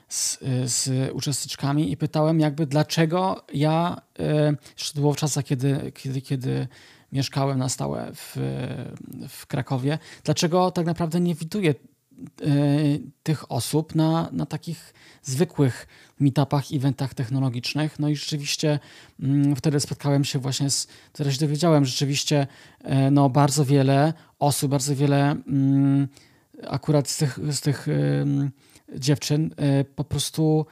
z, 0.10 0.40
z 0.66 1.12
uczestniczkami 1.14 1.92
i 1.92 1.98
pytałem 1.98 2.40
jakby 2.40 2.66
dlaczego 2.66 3.46
ja, 3.54 4.02
e, 4.20 4.56
jeszcze 4.78 5.00
było 5.00 5.14
w 5.14 5.18
czasach, 5.18 5.46
kiedy, 5.46 5.92
kiedy, 5.96 6.22
kiedy 6.22 6.68
mieszkałem 7.12 7.60
na 7.60 7.70
stałe 7.70 8.12
w, 8.14 8.36
w 9.30 9.48
Krakowie, 9.48 10.00
dlaczego 10.24 10.72
tak 10.72 10.86
naprawdę 10.86 11.20
nie 11.20 11.36
widuję 11.36 11.76
tych 13.24 13.52
osób 13.52 13.96
na, 13.96 14.30
na 14.32 14.46
takich 14.46 14.94
zwykłych 15.24 15.88
meetupach, 16.20 16.64
eventach 16.74 17.14
technologicznych. 17.14 18.00
No 18.00 18.10
i 18.10 18.16
rzeczywiście 18.16 18.80
mm, 19.20 19.56
wtedy 19.56 19.80
spotkałem 19.80 20.24
się 20.24 20.40
właśnie 20.40 20.70
z, 20.70 20.88
wtedy 21.14 21.34
się 21.34 21.40
dowiedziałem, 21.40 21.86
rzeczywiście 21.86 22.48
e, 22.84 23.12
no, 23.12 23.30
bardzo 23.30 23.66
wiele 23.66 24.14
osób, 24.40 24.72
bardzo 24.72 24.96
wiele 24.96 25.32
mm, 25.32 26.08
akurat 26.68 27.10
z 27.10 27.18
tych, 27.18 27.40
z 27.52 27.62
tych 27.62 27.88
dziewczyn 28.96 29.54
e, 29.58 29.84
po 29.84 30.04
prostu 30.04 30.66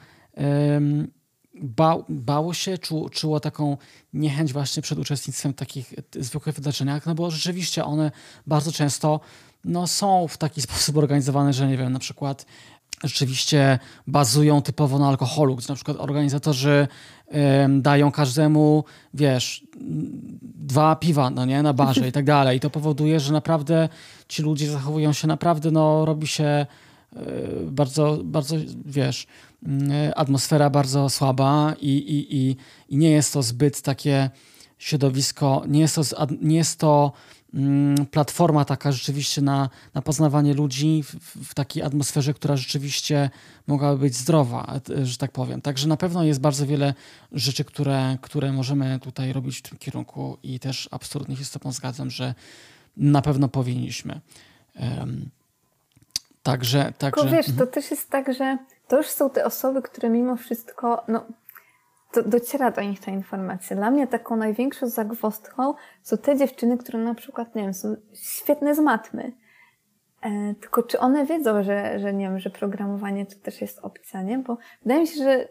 ba, 1.62 1.96
bało 2.08 2.54
się, 2.54 2.78
czu, 2.78 3.08
czuło 3.08 3.40
taką 3.40 3.76
niechęć 4.12 4.52
właśnie 4.52 4.82
przed 4.82 4.98
uczestnictwem 4.98 5.52
w 5.52 5.56
takich 5.56 5.94
zwykłych 6.16 6.54
wydarzeniach, 6.54 7.06
no 7.06 7.14
bo 7.14 7.30
rzeczywiście 7.30 7.84
one 7.84 8.10
bardzo 8.46 8.72
często 8.72 9.20
no, 9.64 9.86
są 9.86 10.28
w 10.28 10.38
taki 10.38 10.62
sposób 10.70 10.96
organizowane, 10.96 11.52
że 11.52 11.68
nie 11.68 11.76
wiem, 11.76 11.92
na 11.92 11.98
przykład 11.98 12.46
rzeczywiście 13.04 13.78
bazują 14.06 14.62
typowo 14.62 14.98
na 14.98 15.08
alkoholu, 15.08 15.56
gdzie 15.56 15.66
na 15.68 15.74
przykład 15.74 15.96
organizatorzy 16.00 16.88
ym, 17.64 17.82
dają 17.82 18.12
każdemu, 18.12 18.84
wiesz, 19.14 19.66
dwa 20.42 20.96
piwa, 20.96 21.30
no 21.30 21.44
nie, 21.44 21.62
na 21.62 21.72
barze 21.72 22.08
i 22.08 22.12
tak 22.12 22.24
dalej. 22.34 22.56
I 22.56 22.60
to 22.60 22.70
powoduje, 22.70 23.20
że 23.20 23.32
naprawdę 23.32 23.88
ci 24.28 24.42
ludzie 24.42 24.70
zachowują 24.70 25.12
się 25.12 25.28
naprawdę, 25.28 25.70
no 25.70 26.04
robi 26.04 26.26
się 26.26 26.66
yy, 27.12 27.22
bardzo, 27.62 28.18
bardzo, 28.24 28.56
wiesz, 28.84 29.26
yy, 29.62 30.14
atmosfera 30.14 30.70
bardzo 30.70 31.08
słaba 31.08 31.74
i, 31.80 31.88
i, 31.88 32.36
i, 32.36 32.56
i 32.88 32.96
nie 32.96 33.10
jest 33.10 33.32
to 33.32 33.42
zbyt 33.42 33.82
takie 33.82 34.30
środowisko, 34.78 35.62
nie 35.68 35.80
jest 35.80 35.94
to, 35.94 36.02
nie 36.40 36.56
jest 36.56 36.78
to 36.78 37.12
Mm, 37.12 37.39
platforma 38.10 38.64
taka 38.64 38.92
rzeczywiście 38.92 39.42
na, 39.42 39.68
na 39.94 40.02
poznawanie 40.02 40.54
ludzi 40.54 41.02
w, 41.02 41.14
w, 41.48 41.54
takiej 41.54 41.82
atmosferze, 41.82 42.34
która 42.34 42.56
rzeczywiście 42.56 43.30
mogłaby 43.66 43.98
być 44.00 44.14
zdrowa, 44.14 44.80
że 45.02 45.18
tak 45.18 45.32
powiem. 45.32 45.62
Także 45.62 45.88
na 45.88 45.96
pewno 45.96 46.24
jest 46.24 46.40
bardzo 46.40 46.66
wiele 46.66 46.94
rzeczy, 47.32 47.64
które, 47.64 48.18
które 48.20 48.52
możemy 48.52 48.98
tutaj 48.98 49.32
robić 49.32 49.58
w 49.58 49.62
tym 49.62 49.78
kierunku 49.78 50.36
i 50.42 50.60
też 50.60 50.88
absolutnie 50.90 51.36
się 51.36 51.44
z 51.44 51.50
Tobą 51.50 51.72
zgadzam, 51.72 52.10
że 52.10 52.34
na 52.96 53.22
pewno 53.22 53.48
powinniśmy. 53.48 54.20
Um, 54.80 55.30
także, 56.42 56.92
także... 56.98 57.22
Tylko 57.22 57.36
wiesz, 57.36 57.46
to 57.58 57.66
też 57.66 57.90
jest 57.90 58.10
tak, 58.10 58.34
że 58.34 58.58
to 58.88 58.96
już 58.96 59.06
są 59.06 59.30
te 59.30 59.44
osoby, 59.44 59.82
które 59.82 60.10
mimo 60.10 60.36
wszystko, 60.36 61.04
no, 61.08 61.24
do, 62.14 62.22
dociera 62.22 62.70
do 62.70 62.82
nich 62.82 63.00
ta 63.00 63.10
informacja. 63.10 63.76
Dla 63.76 63.90
mnie 63.90 64.06
taką 64.06 64.36
największą 64.36 64.88
zagwozdką 64.88 65.74
są 66.02 66.18
te 66.18 66.36
dziewczyny, 66.36 66.78
które 66.78 66.98
na 66.98 67.14
przykład, 67.14 67.54
nie 67.54 67.62
wiem, 67.62 67.74
są 67.74 67.96
świetne 68.14 68.74
z 68.74 68.78
matmy. 68.78 69.32
E, 70.22 70.54
tylko 70.60 70.82
czy 70.82 70.98
one 70.98 71.26
wiedzą, 71.26 71.62
że, 71.62 71.98
że 71.98 72.12
nie 72.12 72.24
wiem, 72.24 72.38
że 72.38 72.50
programowanie 72.50 73.26
to 73.26 73.36
też 73.42 73.60
jest 73.60 73.78
opcja, 73.78 74.22
nie? 74.22 74.38
Bo 74.38 74.58
wydaje 74.82 75.00
mi 75.00 75.06
się, 75.06 75.24
że 75.24 75.48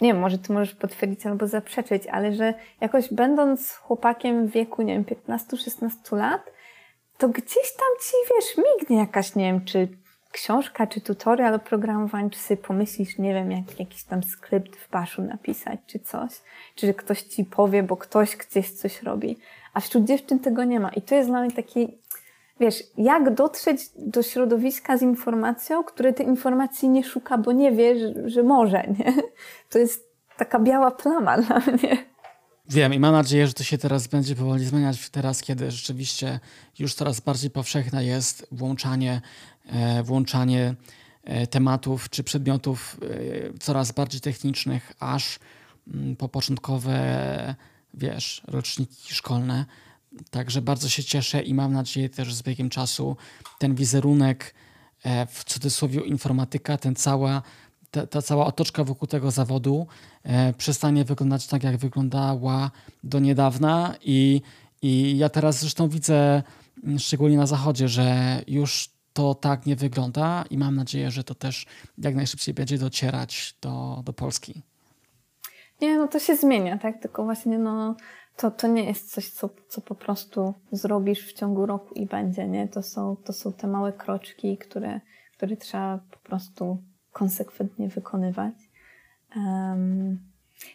nie 0.00 0.12
wiem, 0.12 0.18
może 0.18 0.38
ty 0.38 0.52
możesz 0.52 0.74
potwierdzić 0.74 1.26
albo 1.26 1.46
zaprzeczyć, 1.46 2.06
ale 2.06 2.32
że 2.32 2.54
jakoś 2.80 3.14
będąc 3.14 3.72
chłopakiem 3.72 4.46
w 4.46 4.50
wieku, 4.50 4.82
nie 4.82 4.94
wiem, 4.94 5.04
15-16 5.04 6.16
lat, 6.16 6.42
to 7.18 7.28
gdzieś 7.28 7.74
tam 7.76 7.88
ci, 8.02 8.16
wiesz, 8.34 8.64
mignie 8.66 8.98
jakaś, 8.98 9.34
nie 9.34 9.44
wiem, 9.44 9.64
czy 9.64 9.88
książka, 10.32 10.86
czy 10.86 11.00
tutorial 11.00 11.54
o 11.54 11.58
programowaniu, 11.58 12.30
czy 12.30 12.38
sobie 12.38 12.62
pomyślisz, 12.62 13.18
nie 13.18 13.34
wiem, 13.34 13.50
jak 13.50 13.80
jakiś 13.80 14.04
tam 14.04 14.22
skrypt 14.22 14.76
w 14.76 14.90
baszu 14.90 15.22
napisać, 15.22 15.80
czy 15.86 15.98
coś, 15.98 16.30
czy 16.74 16.86
że 16.86 16.94
ktoś 16.94 17.22
ci 17.22 17.44
powie, 17.44 17.82
bo 17.82 17.96
ktoś 17.96 18.36
gdzieś 18.36 18.70
coś 18.70 19.02
robi. 19.02 19.38
A 19.74 19.80
wśród 19.80 20.04
dziewczyn 20.04 20.38
tego 20.38 20.64
nie 20.64 20.80
ma. 20.80 20.88
I 20.88 21.02
to 21.02 21.14
jest 21.14 21.28
dla 21.28 21.40
mnie 21.40 21.50
taki, 21.50 21.98
wiesz, 22.60 22.82
jak 22.96 23.34
dotrzeć 23.34 23.80
do 23.96 24.22
środowiska 24.22 24.96
z 24.96 25.02
informacją, 25.02 25.84
które 25.84 26.12
tej 26.12 26.26
informacji 26.26 26.88
nie 26.88 27.04
szuka, 27.04 27.38
bo 27.38 27.52
nie 27.52 27.72
wie, 27.72 27.98
że, 27.98 28.30
że 28.30 28.42
może, 28.42 28.82
nie? 28.98 29.12
To 29.70 29.78
jest 29.78 30.08
taka 30.36 30.58
biała 30.58 30.90
plama 30.90 31.42
dla 31.42 31.58
mnie. 31.58 32.08
Wiem 32.70 32.94
i 32.94 32.98
mam 32.98 33.12
nadzieję, 33.12 33.46
że 33.46 33.52
to 33.52 33.64
się 33.64 33.78
teraz 33.78 34.06
będzie 34.06 34.34
powoli 34.34 34.64
zmieniać, 34.64 35.10
teraz 35.10 35.42
kiedy 35.42 35.70
rzeczywiście 35.70 36.40
już 36.78 36.94
coraz 36.94 37.20
bardziej 37.20 37.50
powszechne 37.50 38.04
jest 38.04 38.46
włączanie, 38.52 39.20
włączanie 40.04 40.74
e, 41.24 41.46
tematów 41.46 42.10
czy 42.10 42.24
przedmiotów 42.24 43.00
e, 43.02 43.58
coraz 43.58 43.92
bardziej 43.92 44.20
technicznych, 44.20 44.92
aż 45.00 45.38
mm, 45.94 46.16
po 46.16 46.28
początkowe, 46.28 47.54
wiesz, 47.94 48.42
roczniki 48.46 49.14
szkolne. 49.14 49.64
Także 50.30 50.62
bardzo 50.62 50.88
się 50.88 51.04
cieszę 51.04 51.42
i 51.42 51.54
mam 51.54 51.72
nadzieję 51.72 52.08
też, 52.08 52.28
że 52.28 52.34
z 52.34 52.42
biegiem 52.42 52.70
czasu 52.70 53.16
ten 53.58 53.74
wizerunek 53.74 54.54
w 55.28 55.44
cudzysłowie 55.44 56.00
informatyka, 56.00 56.78
ten 56.78 56.94
cała 56.94 57.42
ta, 57.90 58.06
ta, 58.06 58.22
cała 58.22 58.46
otoczka 58.46 58.84
wokół 58.84 59.08
tego 59.08 59.30
zawodu 59.30 59.86
e, 60.22 60.52
przestanie 60.52 61.04
wyglądać 61.04 61.46
tak, 61.46 61.62
jak 61.62 61.76
wyglądała 61.76 62.70
do 63.04 63.18
niedawna. 63.18 63.94
I, 64.02 64.42
I 64.82 65.18
ja 65.18 65.28
teraz 65.28 65.60
zresztą 65.60 65.88
widzę, 65.88 66.42
mm, 66.84 66.98
szczególnie 66.98 67.36
na 67.36 67.46
zachodzie, 67.46 67.88
że 67.88 68.40
już 68.46 68.90
to 69.18 69.34
tak 69.34 69.66
nie 69.66 69.76
wygląda 69.76 70.44
i 70.50 70.58
mam 70.58 70.76
nadzieję, 70.76 71.10
że 71.10 71.24
to 71.24 71.34
też 71.34 71.66
jak 71.98 72.14
najszybciej 72.14 72.54
będzie 72.54 72.78
docierać 72.78 73.56
do, 73.62 74.02
do 74.04 74.12
Polski. 74.12 74.62
Nie, 75.80 75.98
no 75.98 76.08
to 76.08 76.18
się 76.18 76.36
zmienia, 76.36 76.78
tak? 76.78 77.02
Tylko 77.02 77.24
właśnie 77.24 77.58
no, 77.58 77.96
to, 78.36 78.50
to 78.50 78.66
nie 78.66 78.84
jest 78.84 79.12
coś, 79.12 79.30
co, 79.30 79.50
co 79.68 79.80
po 79.80 79.94
prostu 79.94 80.54
zrobisz 80.72 81.26
w 81.26 81.32
ciągu 81.32 81.66
roku 81.66 81.94
i 81.94 82.06
będzie, 82.06 82.48
nie? 82.48 82.68
To 82.68 82.82
są, 82.82 83.16
to 83.16 83.32
są 83.32 83.52
te 83.52 83.66
małe 83.66 83.92
kroczki, 83.92 84.58
które, 84.58 85.00
które 85.36 85.56
trzeba 85.56 85.98
po 86.10 86.18
prostu 86.18 86.82
konsekwentnie 87.12 87.88
wykonywać. 87.88 88.54
Um, 89.36 90.18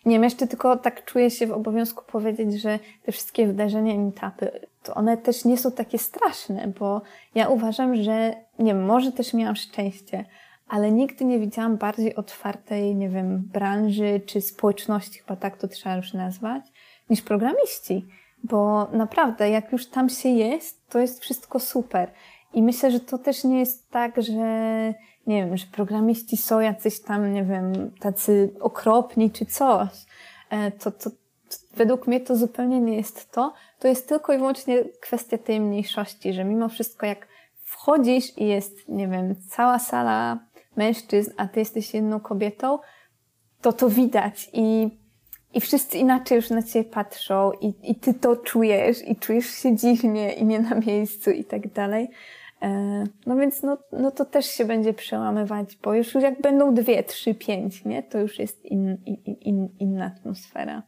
nie 0.05 0.15
wiem, 0.15 0.23
jeszcze 0.23 0.47
tylko 0.47 0.77
tak 0.77 1.05
czuję 1.05 1.31
się 1.31 1.47
w 1.47 1.51
obowiązku 1.51 2.03
powiedzieć, 2.11 2.61
że 2.61 2.79
te 3.03 3.11
wszystkie 3.11 3.47
wydarzenia 3.47 3.93
i 3.93 3.99
meetupy, 3.99 4.67
to 4.84 4.93
one 4.93 5.17
też 5.17 5.45
nie 5.45 5.57
są 5.57 5.71
takie 5.71 5.97
straszne, 5.97 6.67
bo 6.79 7.01
ja 7.36 7.47
uważam, 7.47 7.95
że 7.95 8.36
nie 8.59 8.73
wiem, 8.73 8.86
może 8.86 9.11
też 9.11 9.34
miałam 9.34 9.55
szczęście, 9.55 10.25
ale 10.67 10.91
nigdy 10.91 11.25
nie 11.25 11.39
widziałam 11.39 11.77
bardziej 11.77 12.15
otwartej, 12.15 12.95
nie 12.95 13.09
wiem, 13.09 13.41
branży 13.53 14.21
czy 14.25 14.41
społeczności, 14.41 15.19
chyba 15.19 15.36
tak 15.36 15.57
to 15.57 15.67
trzeba 15.67 15.95
już 15.95 16.13
nazwać, 16.13 16.63
niż 17.09 17.21
programiści. 17.21 18.05
Bo 18.43 18.88
naprawdę, 18.91 19.49
jak 19.49 19.71
już 19.71 19.89
tam 19.89 20.09
się 20.09 20.29
jest, 20.29 20.89
to 20.89 20.99
jest 20.99 21.21
wszystko 21.21 21.59
super. 21.59 22.11
I 22.53 22.63
myślę, 22.63 22.91
że 22.91 22.99
to 22.99 23.17
też 23.17 23.43
nie 23.43 23.59
jest 23.59 23.89
tak, 23.89 24.21
że 24.21 24.34
nie 25.27 25.45
wiem, 25.45 25.57
że 25.57 25.65
programiści 25.71 26.38
są 26.38 26.59
jacyś 26.59 27.01
tam, 27.01 27.34
nie 27.34 27.43
wiem, 27.43 27.91
tacy 27.99 28.53
okropni 28.59 29.31
czy 29.31 29.45
coś. 29.45 29.89
E, 30.49 30.71
to, 30.71 30.91
to, 30.91 31.09
według 31.74 32.07
mnie 32.07 32.19
to 32.19 32.36
zupełnie 32.36 32.82
nie 32.82 32.95
jest 32.95 33.32
to. 33.32 33.53
To 33.80 33.88
jest 33.88 34.09
tylko 34.09 34.34
i 34.34 34.38
wyłącznie 34.38 34.86
kwestia 35.01 35.38
tej 35.38 35.59
mniejszości, 35.59 36.34
że 36.34 36.43
mimo 36.43 36.69
wszystko 36.69 37.05
jak 37.05 37.28
wchodzisz 37.63 38.38
i 38.38 38.47
jest, 38.47 38.89
nie 38.89 39.07
wiem, 39.07 39.36
cała 39.49 39.80
sala 39.80 40.39
mężczyzn, 40.76 41.32
a 41.38 41.47
ty 41.47 41.59
jesteś 41.59 41.93
jedną 41.93 42.19
kobietą, 42.19 42.80
to 43.61 43.74
to 43.74 43.89
widać 43.89 44.49
i, 44.53 44.89
i 45.53 45.61
wszyscy 45.61 45.97
inaczej 45.97 46.36
już 46.36 46.49
na 46.49 46.63
ciebie 46.63 46.89
patrzą 46.89 47.51
i, 47.61 47.74
i 47.84 47.95
ty 47.95 48.13
to 48.13 48.36
czujesz 48.36 49.07
i 49.07 49.15
czujesz 49.15 49.45
się 49.45 49.76
dziwnie 49.76 50.34
i 50.34 50.45
nie 50.45 50.59
na 50.59 50.76
miejscu 50.76 51.32
i 51.32 51.43
tak 51.43 51.74
dalej. 51.74 52.09
E, 52.61 53.03
no 53.26 53.36
więc 53.36 53.63
no, 53.63 53.78
no 53.91 54.11
to 54.11 54.26
też 54.26 54.45
się 54.45 54.65
będzie 54.65 54.93
przełamywać, 54.93 55.78
bo 55.84 55.93
już 55.93 56.13
jak 56.13 56.41
będą 56.41 56.74
dwie, 56.74 57.03
trzy, 57.03 57.36
pięć, 57.36 57.86
nie? 57.86 58.03
To 58.03 58.19
już 58.19 58.39
jest 58.39 58.65
in, 58.65 58.97
in, 59.05 59.36
in, 59.41 59.69
inna 59.80 60.05
atmosfera. 60.05 60.84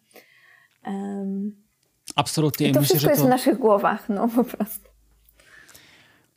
Absolutnie. 2.15 2.69
I 2.69 2.71
to 2.71 2.79
myślę, 2.79 2.93
wszystko 2.95 3.09
jest 3.09 3.21
to... 3.21 3.27
w 3.27 3.29
naszych 3.29 3.57
głowach, 3.57 4.09
no 4.09 4.27
po 4.27 4.43
prostu. 4.43 4.89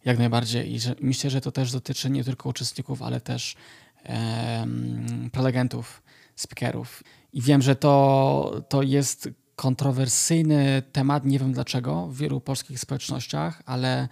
Jak 0.05 0.19
najbardziej. 0.19 0.75
I 0.75 0.81
że, 0.81 0.95
myślę, 1.01 1.31
że 1.31 1.41
to 1.41 1.53
też 1.53 1.73
dotyczy 1.73 2.11
nie 2.11 2.25
tylko 2.25 2.49
uczestników, 2.49 3.03
ale 3.03 3.21
też 3.21 3.57
um, 4.09 5.31
prelegentów, 5.33 6.03
speakerów. 6.37 7.03
I 7.33 7.43
wiem, 7.43 7.63
że 7.63 7.77
to, 7.77 8.63
to 8.69 8.83
jest 8.83 9.29
kontrowersyjny 9.57 10.83
temat, 10.93 11.25
nie 11.25 11.39
wiem 11.39 11.53
dlaczego, 11.53 12.07
w 12.07 12.17
wielu 12.17 12.41
polskich 12.41 12.81
społecznościach, 12.81 13.63
ale 13.67 14.09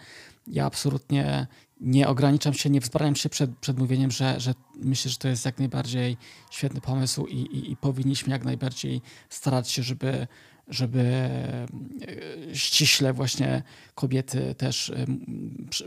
ja 0.46 0.66
absolutnie 0.66 1.46
nie 1.80 2.08
ograniczam 2.08 2.54
się, 2.54 2.70
nie 2.70 2.80
wzbraniam 2.80 3.16
się 3.16 3.28
przed, 3.28 3.58
przed 3.58 3.78
mówieniem, 3.78 4.10
że, 4.10 4.40
że 4.40 4.54
myślę, 4.74 5.10
że 5.10 5.16
to 5.16 5.28
jest 5.28 5.44
jak 5.44 5.58
najbardziej 5.58 6.16
świetny 6.50 6.80
pomysł 6.80 7.26
i, 7.26 7.36
i, 7.36 7.72
i 7.72 7.76
powinniśmy 7.76 8.32
jak 8.32 8.44
najbardziej 8.44 9.02
starać 9.28 9.70
się, 9.70 9.82
żeby, 9.82 10.26
żeby 10.68 11.00
e, 11.02 12.56
ściśle 12.56 13.12
właśnie 13.12 13.62
kobiety 13.94 14.54
też 14.54 14.90
e, 14.90 15.06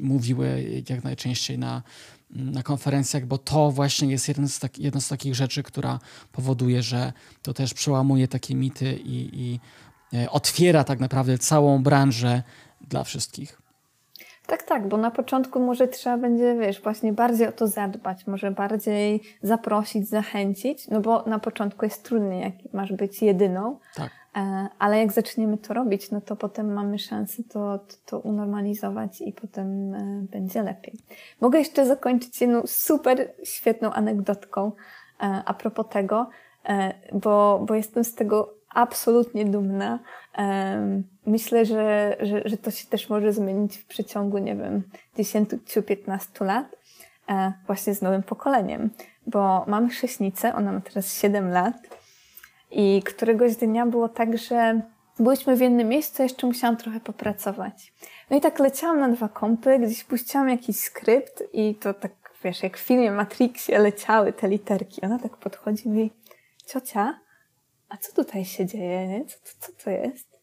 mówiły 0.02 0.84
jak 0.90 1.04
najczęściej 1.04 1.58
na, 1.58 1.84
na 2.30 2.64
konferencjach, 2.64 3.26
bo 3.26 3.38
to 3.38 3.72
właśnie 3.72 4.08
jest 4.08 4.28
jeden 4.28 4.48
z 4.48 4.60
tak, 4.60 4.80
jedna 4.80 5.02
z 5.02 5.08
takich 5.08 5.36
rzeczy, 5.36 5.64
która 5.64 6.00
powoduje, 6.32 6.84
że 6.84 7.14
to 7.42 7.54
też 7.54 7.74
przełamuje 7.74 8.28
takie 8.28 8.56
mity 8.56 9.00
i, 9.04 9.30
i 9.34 9.60
e, 10.18 10.30
otwiera 10.30 10.84
tak 10.84 11.00
naprawdę 11.00 11.38
całą 11.38 11.84
branżę 11.84 12.44
dla 12.82 13.04
wszystkich. 13.04 13.69
Tak, 14.50 14.64
tak, 14.64 14.88
bo 14.88 14.98
na 14.98 15.12
początku 15.12 15.60
może 15.60 15.88
trzeba 15.88 16.18
będzie, 16.18 16.56
wiesz, 16.56 16.82
właśnie 16.82 17.14
bardziej 17.14 17.48
o 17.48 17.52
to 17.52 17.68
zadbać, 17.68 18.28
może 18.28 18.52
bardziej 18.52 19.22
zaprosić, 19.42 20.10
zachęcić, 20.10 20.88
no 20.88 21.02
bo 21.02 21.24
na 21.24 21.40
początku 21.40 21.86
jest 21.86 22.04
trudniej, 22.04 22.42
jak 22.42 22.74
masz 22.74 22.94
być 22.94 23.22
jedyną. 23.22 23.80
Tak. 23.96 24.10
E, 24.36 24.68
ale 24.80 25.00
jak 25.00 25.12
zaczniemy 25.12 25.58
to 25.58 25.74
robić, 25.74 26.12
no 26.12 26.22
to 26.22 26.36
potem 26.36 26.74
mamy 26.74 27.00
szansę 27.00 27.44
to, 27.44 27.80
to, 27.80 27.96
to 28.06 28.20
unormalizować 28.20 29.22
i 29.22 29.34
potem 29.34 29.94
e, 29.94 30.26
będzie 30.32 30.64
lepiej. 30.64 31.00
Mogę 31.42 31.60
jeszcze 31.60 31.86
zakończyć 31.86 32.42
jedną 32.42 32.62
super 32.66 33.34
świetną 33.44 33.92
anegdotką 33.92 34.72
e, 35.22 35.44
a 35.46 35.54
propos 35.54 35.86
tego, 35.90 36.30
bo, 37.14 37.64
bo 37.66 37.76
jestem 37.76 38.04
z 38.04 38.16
tego 38.16 38.59
absolutnie 38.70 39.46
dumna. 39.46 40.00
Myślę, 41.26 41.66
że, 41.66 42.18
że, 42.20 42.42
że 42.46 42.58
to 42.58 42.72
się 42.72 42.88
też 42.88 43.10
może 43.10 43.34
zmienić 43.34 43.78
w 43.78 43.86
przeciągu, 43.86 44.38
nie 44.38 44.56
wiem, 44.56 44.84
10-15 45.18 46.46
lat, 46.46 46.76
e, 47.30 47.54
właśnie 47.68 47.94
z 47.94 48.02
nowym 48.02 48.24
pokoleniem, 48.24 48.90
bo 49.28 49.66
mam 49.68 49.90
chrześnicę, 49.90 50.56
ona 50.56 50.72
ma 50.72 50.82
teraz 50.82 51.14
7 51.14 51.50
lat 51.50 51.76
i 52.72 53.04
któregoś 53.06 53.56
dnia 53.56 53.86
było 53.86 54.10
tak, 54.10 54.38
że 54.38 54.82
byliśmy 55.20 55.56
w 55.56 55.62
jednym 55.62 55.88
miejscu, 55.88 56.24
jeszcze 56.24 56.48
musiałam 56.48 56.78
trochę 56.78 57.00
popracować. 57.00 57.94
No 58.30 58.38
i 58.38 58.42
tak 58.42 58.60
leciałam 58.60 59.00
na 59.00 59.10
dwa 59.10 59.30
kompy, 59.30 59.80
gdzieś 59.80 60.04
puściłam 60.04 60.50
jakiś 60.50 60.80
skrypt 60.80 61.44
i 61.54 61.76
to 61.76 61.94
tak, 61.94 62.12
wiesz, 62.44 62.64
jak 62.64 62.78
w 62.78 62.82
filmie 62.82 63.12
Matrixie 63.12 63.80
leciały 63.80 64.34
te 64.34 64.48
literki. 64.48 65.02
Ona 65.02 65.20
tak 65.20 65.38
podchodzi 65.38 65.88
i 65.88 65.90
mówi, 65.90 66.12
ciocia, 66.66 67.20
a 67.90 67.98
co 67.98 68.14
tutaj 68.14 68.46
się 68.46 68.66
dzieje, 68.66 69.08
nie? 69.08 69.26
Co, 69.26 69.38
co, 69.44 69.56
co 69.60 69.84
to 69.84 69.90
jest? 69.90 70.40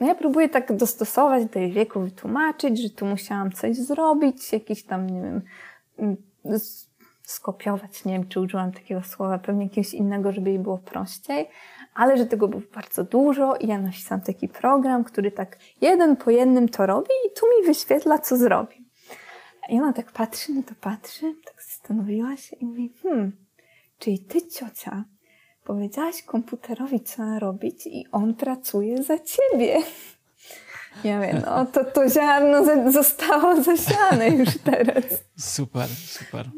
No 0.00 0.06
ja 0.06 0.14
próbuję 0.14 0.48
tak 0.48 0.76
dostosować 0.76 1.44
do 1.44 1.58
jej 1.58 1.72
wieku, 1.72 2.00
wytłumaczyć, 2.00 2.82
że 2.82 2.90
tu 2.90 3.06
musiałam 3.06 3.52
coś 3.52 3.76
zrobić, 3.76 4.52
jakiś 4.52 4.82
tam, 4.82 5.10
nie 5.10 5.22
wiem, 5.22 5.42
skopiować, 7.22 8.04
nie 8.04 8.12
wiem, 8.12 8.28
czy 8.28 8.40
użyłam 8.40 8.72
takiego 8.72 9.02
słowa, 9.02 9.38
pewnie 9.38 9.64
jakiegoś 9.64 9.94
innego, 9.94 10.32
żeby 10.32 10.50
jej 10.50 10.58
było 10.58 10.78
prościej, 10.78 11.48
ale 11.94 12.16
że 12.16 12.26
tego 12.26 12.48
było 12.48 12.62
bardzo 12.74 13.04
dużo 13.04 13.56
i 13.56 13.66
ja 13.66 13.78
napisałam 13.78 14.24
taki 14.24 14.48
program, 14.48 15.04
który 15.04 15.30
tak 15.30 15.58
jeden 15.80 16.16
po 16.16 16.30
jednym 16.30 16.68
to 16.68 16.86
robi 16.86 17.10
i 17.26 17.40
tu 17.40 17.46
mi 17.46 17.66
wyświetla, 17.66 18.18
co 18.18 18.36
zrobi. 18.36 18.86
I 19.68 19.74
ona 19.74 19.92
tak 19.92 20.12
patrzy, 20.12 20.52
no 20.52 20.62
to 20.62 20.74
patrzy, 20.80 21.34
tak 21.44 21.62
zastanowiła 21.62 22.36
się 22.36 22.56
i 22.56 22.64
mówi, 22.64 22.92
hmm, 23.02 23.32
czyli 23.98 24.18
ty 24.18 24.48
ciocia 24.48 25.04
powiedziałaś 25.66 26.22
komputerowi, 26.22 27.00
co 27.00 27.38
robić 27.38 27.86
i 27.86 28.06
on 28.12 28.34
pracuje 28.34 29.02
za 29.02 29.18
ciebie. 29.18 29.82
Ja 31.04 31.20
wiem, 31.20 31.42
no 31.46 31.66
to, 31.66 31.84
to 31.84 32.10
ziarno 32.10 32.90
zostało 32.92 33.62
zasiane 33.62 34.28
już 34.28 34.48
teraz. 34.64 35.04
Super, 35.38 35.88
super. 35.88 36.50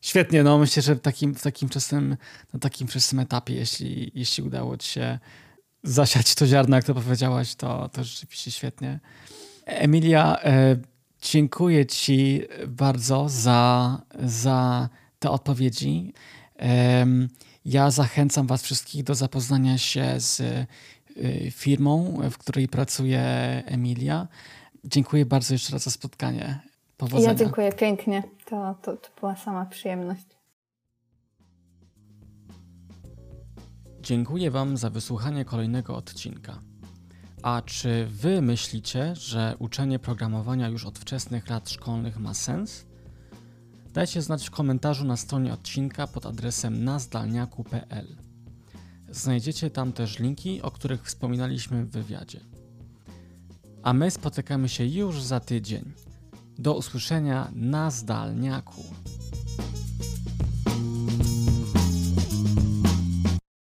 Świetnie, 0.00 0.42
no 0.42 0.58
myślę, 0.58 0.82
że 0.82 0.94
w 0.94 1.00
takim, 1.00 1.34
w 1.34 1.42
takim 1.42 1.68
wczesnym, 1.68 2.16
na 2.52 2.60
takim 2.60 2.88
wczesnym 2.88 3.20
etapie, 3.20 3.54
jeśli, 3.54 4.12
jeśli 4.14 4.44
udało 4.44 4.76
ci 4.76 4.90
się 4.90 5.18
zasiać 5.82 6.34
to 6.34 6.46
ziarno, 6.46 6.76
jak 6.76 6.84
to 6.84 6.94
powiedziałaś, 6.94 7.54
to, 7.54 7.88
to 7.88 8.04
rzeczywiście 8.04 8.50
świetnie. 8.50 9.00
Emilia, 9.64 10.36
e, 10.42 10.76
dziękuję 11.22 11.86
ci 11.86 12.42
bardzo 12.66 13.28
za, 13.28 13.98
za 14.24 14.88
te 15.18 15.30
odpowiedzi. 15.30 16.12
Ja 17.64 17.90
zachęcam 17.90 18.46
was 18.46 18.62
wszystkich 18.62 19.04
do 19.04 19.14
zapoznania 19.14 19.78
się 19.78 20.20
z 20.20 20.40
e, 20.40 20.66
firmą, 21.50 22.20
w 22.30 22.38
której 22.38 22.68
pracuje 22.68 23.22
Emilia. 23.66 24.28
Dziękuję 24.84 25.26
bardzo 25.26 25.54
jeszcze 25.54 25.72
raz 25.72 25.82
za 25.82 25.90
spotkanie. 25.90 26.60
Powodzenia. 26.96 27.32
Ja 27.32 27.38
dziękuję 27.38 27.72
pięknie. 27.72 28.22
To, 28.44 28.74
to, 28.82 28.96
to 28.96 29.08
była 29.20 29.36
sama 29.36 29.66
przyjemność. 29.66 30.26
Dziękuję 34.00 34.50
Wam 34.50 34.76
za 34.76 34.90
wysłuchanie 34.90 35.44
kolejnego 35.44 35.96
odcinka. 35.96 36.60
A 37.42 37.62
czy 37.66 38.06
Wy 38.06 38.42
myślicie, 38.42 39.16
że 39.16 39.56
uczenie 39.58 39.98
programowania 39.98 40.68
już 40.68 40.84
od 40.84 40.98
wczesnych 40.98 41.48
lat 41.48 41.70
szkolnych 41.70 42.18
ma 42.18 42.34
sens? 42.34 42.86
Dajcie 43.92 44.22
znać 44.22 44.48
w 44.48 44.50
komentarzu 44.50 45.04
na 45.04 45.16
stronie 45.16 45.52
odcinka 45.52 46.06
pod 46.06 46.26
adresem 46.26 46.84
nazdalniaku.pl. 46.84 48.16
Znajdziecie 49.10 49.70
tam 49.70 49.92
też 49.92 50.18
linki, 50.18 50.62
o 50.62 50.70
których 50.70 51.04
wspominaliśmy 51.04 51.84
w 51.84 51.90
wywiadzie. 51.90 52.40
A 53.82 53.92
my 53.92 54.10
spotykamy 54.10 54.68
się 54.68 54.86
już 54.86 55.22
za 55.22 55.40
tydzień. 55.40 55.92
Do 56.58 56.74
usłyszenia 56.74 57.50
na 57.54 57.90
zdalniaku. 57.90 58.82